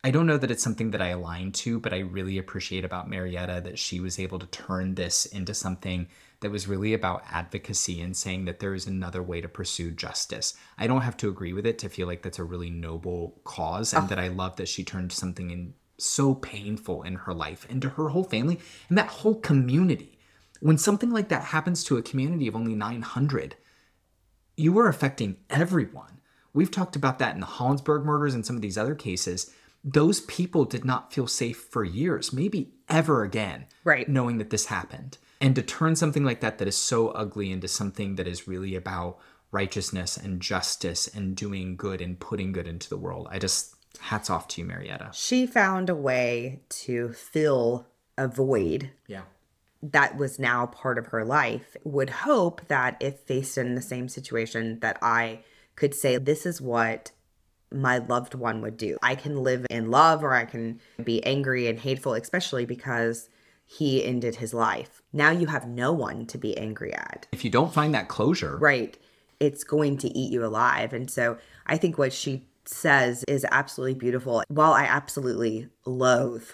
I 0.06 0.12
don't 0.12 0.28
know 0.28 0.38
that 0.38 0.52
it's 0.52 0.64
something 0.64 0.92
that 0.92 1.02
I 1.02 1.10
align 1.10 1.52
to, 1.54 1.82
but 1.82 1.94
I 1.94 2.00
really 2.00 2.38
appreciate 2.38 2.86
about 2.86 3.10
Marietta 3.10 3.60
that 3.66 3.78
she 3.78 4.00
was 4.00 4.20
able 4.20 4.40
to 4.40 4.48
turn 4.48 4.96
this 4.96 5.26
into 5.26 5.54
something 5.54 6.08
that 6.42 6.52
was 6.52 6.68
really 6.68 6.94
about 6.94 7.24
advocacy 7.32 8.02
and 8.02 8.16
saying 8.16 8.46
that 8.46 8.60
there 8.60 8.74
is 8.74 8.86
another 8.86 9.24
way 9.24 9.42
to 9.42 9.48
pursue 9.48 9.92
justice. 9.92 10.54
I 10.78 10.88
don't 10.88 11.02
have 11.02 11.18
to 11.18 11.30
agree 11.30 11.54
with 11.54 11.66
it 11.66 11.80
to 11.80 11.90
feel 11.90 12.08
like 12.08 12.22
that's 12.22 12.40
a 12.40 12.44
really 12.44 12.70
noble 12.70 13.42
cause 13.44 13.94
and 13.94 14.06
oh. 14.06 14.08
that 14.08 14.20
I 14.20 14.28
love 14.28 14.56
that 14.58 14.68
she 14.68 14.84
turned 14.84 15.12
something 15.12 15.50
in 15.50 15.74
so 15.98 16.36
painful 16.36 17.02
in 17.02 17.16
her 17.16 17.34
life 17.34 17.66
and 17.70 17.82
to 17.82 17.90
her 17.90 18.10
whole 18.10 18.24
family 18.24 18.60
and 18.90 18.98
that 18.98 19.08
whole 19.08 19.36
community. 19.36 20.20
When 20.60 20.78
something 20.78 21.12
like 21.12 21.30
that 21.30 21.46
happens 21.46 21.84
to 21.86 21.98
a 21.98 22.04
community 22.04 22.48
of 22.48 22.56
only 22.56 22.76
900, 22.76 23.56
you 24.56 24.78
are 24.80 24.88
affecting 24.88 25.38
everyone. 25.50 26.20
We've 26.54 26.72
talked 26.72 26.96
about 26.96 27.20
that 27.20 27.36
in 27.36 27.42
the 27.42 27.48
Hollinsburg 27.48 28.04
murders 28.04 28.34
and 28.34 28.46
some 28.46 28.56
of 28.56 28.62
these 28.62 28.78
other 28.78 28.96
cases. 28.96 29.52
Those 29.84 30.22
people 30.22 30.66
did 30.66 30.84
not 30.84 31.14
feel 31.14 31.28
safe 31.28 31.58
for 31.70 31.84
years, 31.84 32.34
maybe 32.34 32.74
ever 32.90 33.24
again, 33.24 33.66
Right. 33.84 34.10
knowing 34.10 34.40
that 34.40 34.50
this 34.50 34.66
happened. 34.66 35.18
And 35.40 35.56
to 35.56 35.62
turn 35.62 35.96
something 35.96 36.24
like 36.24 36.40
that 36.42 36.58
that 36.58 36.68
is 36.68 36.76
so 36.78 37.10
ugly 37.10 37.52
into 37.52 37.68
something 37.68 38.16
that 38.16 38.28
is 38.28 38.48
really 38.48 38.76
about 38.76 39.18
righteousness 39.52 40.18
and 40.18 40.42
justice 40.42 41.08
and 41.08 41.36
doing 41.36 41.76
good 41.76 42.02
and 42.02 42.20
putting 42.20 42.52
good 42.52 42.68
into 42.68 42.90
the 42.90 42.98
world. 42.98 43.28
I 43.32 43.40
just 43.40 43.76
hats 44.00 44.30
off 44.30 44.48
to 44.50 44.62
you, 44.62 44.68
Marietta. 44.68 45.10
She 45.14 45.46
found 45.48 45.90
a 45.90 45.96
way 45.96 46.62
to 46.70 47.14
fill 47.14 47.88
a 48.18 48.28
void 48.28 48.92
Yeah. 49.08 49.22
that 49.84 50.18
was 50.18 50.40
now 50.40 50.66
part 50.66 50.98
of 50.98 51.08
her 51.08 51.24
life 51.24 51.78
would 51.84 52.10
hope 52.10 52.68
that 52.68 52.98
if 53.00 53.20
faced 53.20 53.58
in 53.60 53.76
the 53.76 53.82
same 53.82 54.10
situation 54.10 54.80
that 54.80 54.98
i 55.04 55.40
could 55.76 55.94
say 55.94 56.18
this 56.18 56.48
is 56.48 56.60
what 56.60 57.12
my 57.72 58.00
loved 58.00 58.34
one 58.34 58.60
would 58.62 58.76
do 58.76 58.98
i 59.04 59.14
can 59.14 59.44
live 59.44 59.68
in 59.70 59.92
love 59.92 60.24
or 60.24 60.34
i 60.34 60.46
can 60.46 60.80
be 61.04 61.24
angry 61.24 61.68
and 61.68 61.80
hateful 61.80 62.16
especially 62.16 62.66
because 62.66 63.30
he 63.68 64.04
ended 64.04 64.36
his 64.38 64.54
life 64.54 65.02
now 65.14 65.30
you 65.30 65.46
have 65.48 65.68
no 65.68 65.92
one 65.94 66.26
to 66.26 66.38
be 66.38 66.58
angry 66.58 66.94
at 66.94 67.28
If 67.32 67.44
you 67.46 67.52
don't 67.52 67.74
find 67.74 67.94
that 67.94 68.08
closure, 68.08 68.58
right 68.58 68.98
it's 69.40 69.64
going 69.64 69.98
to 70.00 70.08
eat 70.18 70.32
you 70.32 70.44
alive 70.46 70.94
and 70.94 71.12
so 71.12 71.38
i 71.68 71.78
think 71.78 71.98
what 71.98 72.12
she 72.14 72.48
says 72.66 73.24
is 73.28 73.46
absolutely 73.52 73.94
beautiful 73.94 74.42
while 74.48 74.74
i 74.74 74.84
absolutely 74.84 75.68
loathe 75.86 76.48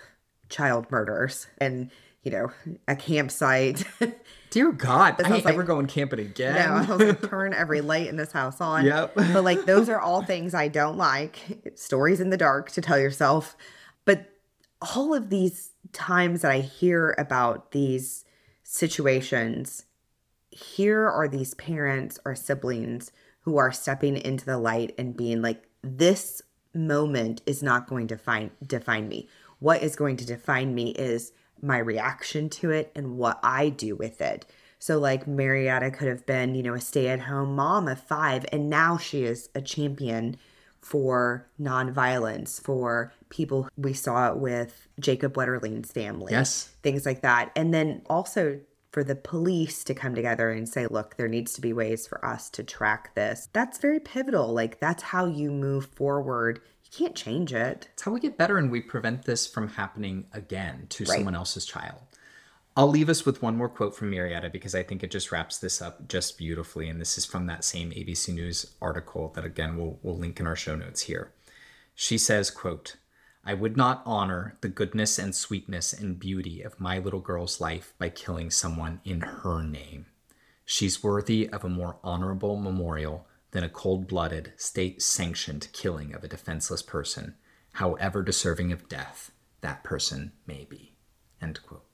child 0.49 0.85
murders 0.91 1.47
and, 1.57 1.89
you 2.21 2.31
know, 2.31 2.51
a 2.87 2.95
campsite. 2.95 3.83
Dear 4.51 4.71
God, 4.71 5.15
I 5.17 5.23
sounds 5.23 5.35
ain't 5.37 5.45
like- 5.45 5.53
ever 5.55 5.63
going 5.63 5.87
camping 5.87 6.19
again. 6.19 6.53
No, 6.53 6.75
I 6.75 6.95
was 6.95 7.07
like, 7.07 7.21
turn 7.29 7.53
every 7.55 7.81
light 7.81 8.07
in 8.07 8.17
this 8.17 8.31
house 8.31 8.61
on. 8.61 8.85
Yep. 8.85 9.15
But 9.15 9.43
like, 9.43 9.65
those 9.65 9.89
are 9.89 9.99
all 9.99 10.21
things 10.23 10.53
I 10.53 10.67
don't 10.67 10.95
like. 10.97 11.73
Stories 11.75 12.19
in 12.21 12.29
the 12.29 12.37
dark 12.37 12.69
to 12.73 12.81
tell 12.81 12.99
yourself. 12.99 13.57
But 14.05 14.29
all 14.95 15.15
of 15.15 15.31
these 15.31 15.71
times 15.93 16.41
that 16.41 16.51
I 16.51 16.59
hear 16.59 17.15
about 17.17 17.71
these 17.71 18.25
situations, 18.63 19.85
here 20.51 21.07
are 21.07 21.27
these 21.27 21.53
parents 21.53 22.19
or 22.25 22.35
siblings 22.35 23.11
who 23.41 23.57
are 23.57 23.71
stepping 23.71 24.17
into 24.17 24.45
the 24.45 24.57
light 24.57 24.93
and 24.97 25.17
being 25.17 25.41
like, 25.41 25.63
this 25.81 26.41
moment 26.73 27.41
is 27.45 27.61
not 27.61 27.87
going 27.87 28.07
to 28.07 28.17
find 28.17 28.51
define 28.65 29.07
me. 29.07 29.29
What 29.59 29.83
is 29.83 29.95
going 29.95 30.17
to 30.17 30.25
define 30.25 30.73
me 30.73 30.91
is 30.91 31.31
my 31.61 31.77
reaction 31.77 32.49
to 32.49 32.71
it 32.71 32.91
and 32.95 33.17
what 33.17 33.39
I 33.43 33.69
do 33.69 33.95
with 33.95 34.21
it. 34.21 34.45
So 34.79 34.99
like 34.99 35.27
Marietta 35.27 35.91
could 35.91 36.09
have 36.09 36.25
been, 36.25 36.55
you 36.55 36.63
know, 36.63 36.73
a 36.73 36.81
stay-at-home 36.81 37.55
mom 37.55 37.87
of 37.87 38.01
5 38.01 38.45
and 38.51 38.69
now 38.69 38.97
she 38.97 39.23
is 39.23 39.49
a 39.55 39.61
champion 39.61 40.35
for 40.83 41.47
nonviolence 41.59 42.61
for 42.61 43.13
people 43.29 43.67
we 43.77 43.93
saw 43.93 44.29
it 44.31 44.37
with 44.37 44.87
Jacob 44.99 45.33
Wetterling's 45.35 45.91
family. 45.91 46.31
Yes. 46.33 46.69
Things 46.83 47.05
like 47.05 47.21
that. 47.21 47.51
And 47.55 47.73
then 47.73 48.01
also 48.09 48.59
for 48.91 49.03
the 49.03 49.15
police 49.15 49.83
to 49.85 49.95
come 49.95 50.13
together 50.13 50.51
and 50.51 50.69
say, 50.69 50.85
look, 50.85 51.17
there 51.17 51.27
needs 51.27 51.53
to 51.53 51.61
be 51.61 51.73
ways 51.73 52.05
for 52.05 52.23
us 52.23 52.49
to 52.51 52.63
track 52.63 53.15
this. 53.15 53.49
That's 53.51 53.79
very 53.79 53.99
pivotal. 53.99 54.53
Like 54.53 54.79
that's 54.79 55.01
how 55.01 55.25
you 55.25 55.49
move 55.49 55.87
forward. 55.95 56.61
You 56.83 56.91
can't 57.05 57.15
change 57.15 57.53
it. 57.53 57.89
It's 57.93 58.03
how 58.03 58.11
we 58.11 58.19
get 58.19 58.37
better 58.37 58.57
and 58.59 58.69
we 58.69 58.81
prevent 58.81 59.23
this 59.23 59.47
from 59.47 59.69
happening 59.69 60.25
again 60.31 60.85
to 60.89 61.05
Right. 61.05 61.15
someone 61.15 61.33
else's 61.33 61.65
child. 61.65 62.01
I'll 62.75 62.87
leave 62.87 63.09
us 63.09 63.23
with 63.23 63.41
one 63.41 63.55
more 63.55 63.69
quote 63.69 63.95
from 63.95 64.09
Marietta 64.09 64.49
because 64.49 64.73
I 64.73 64.81
think 64.81 65.03
it 65.03 65.11
just 65.11 65.31
wraps 65.31 65.59
this 65.59 65.79
up 65.79 66.07
just 66.07 66.39
beautifully. 66.39 66.89
And 66.89 66.99
this 66.99 67.17
is 67.19 67.25
from 67.25 67.45
that 67.45 67.63
same 67.63 67.91
ABC 67.91 68.33
News 68.33 68.73
article 68.81 69.31
that 69.35 69.45
again 69.45 69.77
we'll, 69.77 69.99
we'll 70.01 70.17
link 70.17 70.39
in 70.39 70.47
our 70.47 70.55
show 70.55 70.75
notes 70.75 71.01
here. 71.01 71.31
She 71.93 72.17
says, 72.17 72.49
quote, 72.49 72.95
I 73.45 73.53
would 73.53 73.77
not 73.77 74.01
honor 74.05 74.57
the 74.61 74.69
goodness 74.69 75.19
and 75.19 75.35
sweetness 75.35 75.93
and 75.93 76.17
beauty 76.17 76.61
of 76.61 76.79
my 76.79 76.97
little 76.97 77.19
girl's 77.19 77.61
life 77.61 77.93
by 77.99 78.09
killing 78.09 78.49
someone 78.49 79.01
in 79.03 79.21
her 79.21 79.61
name. 79.61 80.07
She's 80.65 81.03
worthy 81.03 81.49
of 81.49 81.63
a 81.63 81.69
more 81.69 81.97
honorable 82.03 82.55
memorial 82.55 83.27
than 83.51 83.63
a 83.63 83.69
cold 83.69 84.07
blooded, 84.07 84.53
state 84.57 85.01
sanctioned 85.01 85.67
killing 85.73 86.13
of 86.15 86.23
a 86.23 86.27
defenseless 86.27 86.81
person, 86.81 87.35
however 87.73 88.23
deserving 88.23 88.71
of 88.71 88.89
death 88.89 89.31
that 89.61 89.83
person 89.83 90.31
may 90.47 90.65
be. 90.67 90.95
End 91.41 91.61
quote. 91.61 91.85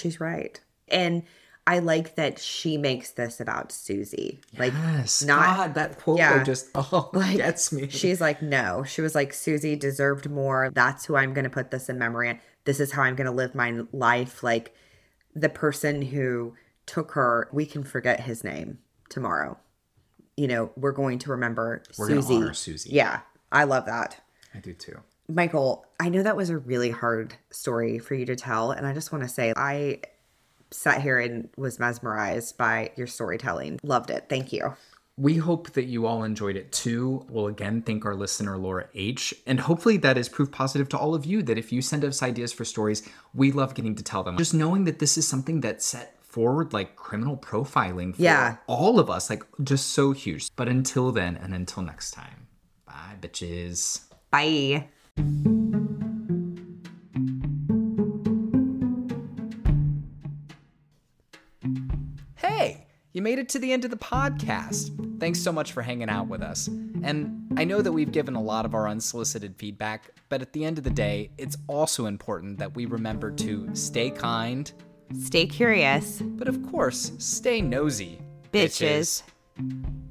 She's 0.00 0.20
right. 0.20 0.60
And 0.88 1.22
I 1.66 1.78
like 1.78 2.16
that 2.16 2.38
she 2.38 2.76
makes 2.78 3.10
this 3.12 3.40
about 3.40 3.70
Susie. 3.70 4.40
Like 4.58 4.72
yes, 4.72 5.22
not- 5.22 5.56
God, 5.56 5.74
that 5.74 5.98
quote 5.98 6.18
yeah. 6.18 6.42
just 6.42 6.68
oh 6.74 7.10
gets 7.14 7.70
me. 7.72 7.88
She's 7.88 8.20
like, 8.20 8.42
no. 8.42 8.82
She 8.82 9.00
was 9.00 9.14
like, 9.14 9.32
Susie 9.32 9.76
deserved 9.76 10.28
more. 10.28 10.70
That's 10.74 11.04
who 11.04 11.16
I'm 11.16 11.32
going 11.34 11.44
to 11.44 11.50
put 11.50 11.70
this 11.70 11.88
in 11.88 11.98
memory. 11.98 12.30
on. 12.30 12.40
This 12.64 12.80
is 12.80 12.92
how 12.92 13.02
I'm 13.02 13.14
going 13.14 13.26
to 13.26 13.32
live 13.32 13.54
my 13.54 13.82
life. 13.92 14.42
Like 14.42 14.74
the 15.34 15.48
person 15.48 16.02
who 16.02 16.54
took 16.86 17.12
her, 17.12 17.48
we 17.52 17.66
can 17.66 17.84
forget 17.84 18.20
his 18.20 18.42
name 18.42 18.78
tomorrow. 19.08 19.58
You 20.36 20.48
know, 20.48 20.72
we're 20.76 20.92
going 20.92 21.18
to 21.20 21.30
remember 21.30 21.82
We're 21.98 22.08
Susie. 22.08 22.54
Susie. 22.54 22.90
Yeah, 22.90 23.20
I 23.52 23.64
love 23.64 23.86
that. 23.86 24.20
I 24.54 24.58
do 24.58 24.72
too. 24.72 24.98
Michael, 25.30 25.86
I 25.98 26.08
know 26.08 26.22
that 26.22 26.36
was 26.36 26.50
a 26.50 26.58
really 26.58 26.90
hard 26.90 27.34
story 27.50 27.98
for 27.98 28.14
you 28.14 28.26
to 28.26 28.36
tell. 28.36 28.70
And 28.72 28.86
I 28.86 28.92
just 28.92 29.12
want 29.12 29.22
to 29.24 29.28
say, 29.28 29.52
I 29.56 30.00
sat 30.70 31.02
here 31.02 31.18
and 31.18 31.48
was 31.56 31.78
mesmerized 31.78 32.56
by 32.56 32.92
your 32.96 33.06
storytelling. 33.06 33.78
Loved 33.82 34.10
it. 34.10 34.26
Thank 34.28 34.52
you. 34.52 34.74
We 35.16 35.36
hope 35.36 35.72
that 35.72 35.84
you 35.84 36.06
all 36.06 36.24
enjoyed 36.24 36.56
it 36.56 36.72
too. 36.72 37.26
We'll 37.28 37.48
again 37.48 37.82
thank 37.82 38.06
our 38.06 38.14
listener, 38.14 38.56
Laura 38.56 38.86
H. 38.94 39.34
And 39.46 39.60
hopefully 39.60 39.98
that 39.98 40.16
is 40.16 40.28
proof 40.30 40.50
positive 40.50 40.88
to 40.90 40.98
all 40.98 41.14
of 41.14 41.26
you 41.26 41.42
that 41.42 41.58
if 41.58 41.72
you 41.72 41.82
send 41.82 42.04
us 42.04 42.22
ideas 42.22 42.52
for 42.52 42.64
stories, 42.64 43.06
we 43.34 43.52
love 43.52 43.74
getting 43.74 43.94
to 43.96 44.02
tell 44.02 44.22
them. 44.22 44.38
Just 44.38 44.54
knowing 44.54 44.84
that 44.84 44.98
this 44.98 45.18
is 45.18 45.28
something 45.28 45.60
that's 45.60 45.84
set 45.84 46.16
forward 46.24 46.72
like 46.72 46.96
criminal 46.96 47.36
profiling 47.36 48.14
for 48.14 48.22
Yeah. 48.22 48.56
all 48.66 48.98
of 48.98 49.10
us, 49.10 49.28
like 49.28 49.42
just 49.62 49.88
so 49.88 50.12
huge. 50.12 50.48
But 50.56 50.68
until 50.68 51.12
then, 51.12 51.36
and 51.36 51.52
until 51.52 51.82
next 51.82 52.12
time, 52.12 52.46
bye, 52.86 53.16
bitches. 53.20 54.04
Bye. 54.30 54.86
Hey, 62.36 62.86
you 63.12 63.22
made 63.22 63.38
it 63.38 63.48
to 63.50 63.58
the 63.58 63.72
end 63.72 63.84
of 63.84 63.90
the 63.90 63.96
podcast. 63.96 65.18
Thanks 65.20 65.40
so 65.40 65.52
much 65.52 65.72
for 65.72 65.82
hanging 65.82 66.08
out 66.08 66.28
with 66.28 66.42
us. 66.42 66.68
And 67.02 67.52
I 67.56 67.64
know 67.64 67.82
that 67.82 67.92
we've 67.92 68.10
given 68.10 68.34
a 68.34 68.42
lot 68.42 68.64
of 68.64 68.74
our 68.74 68.88
unsolicited 68.88 69.56
feedback, 69.56 70.10
but 70.28 70.40
at 70.40 70.52
the 70.52 70.64
end 70.64 70.78
of 70.78 70.84
the 70.84 70.90
day, 70.90 71.30
it's 71.36 71.56
also 71.66 72.06
important 72.06 72.58
that 72.58 72.74
we 72.74 72.86
remember 72.86 73.30
to 73.32 73.68
stay 73.74 74.10
kind, 74.10 74.72
Stay 75.18 75.46
curious. 75.46 76.22
but 76.22 76.46
of 76.48 76.62
course, 76.70 77.12
stay 77.18 77.60
nosy. 77.60 78.20
Bitches. 78.52 79.22
bitches. 79.58 80.09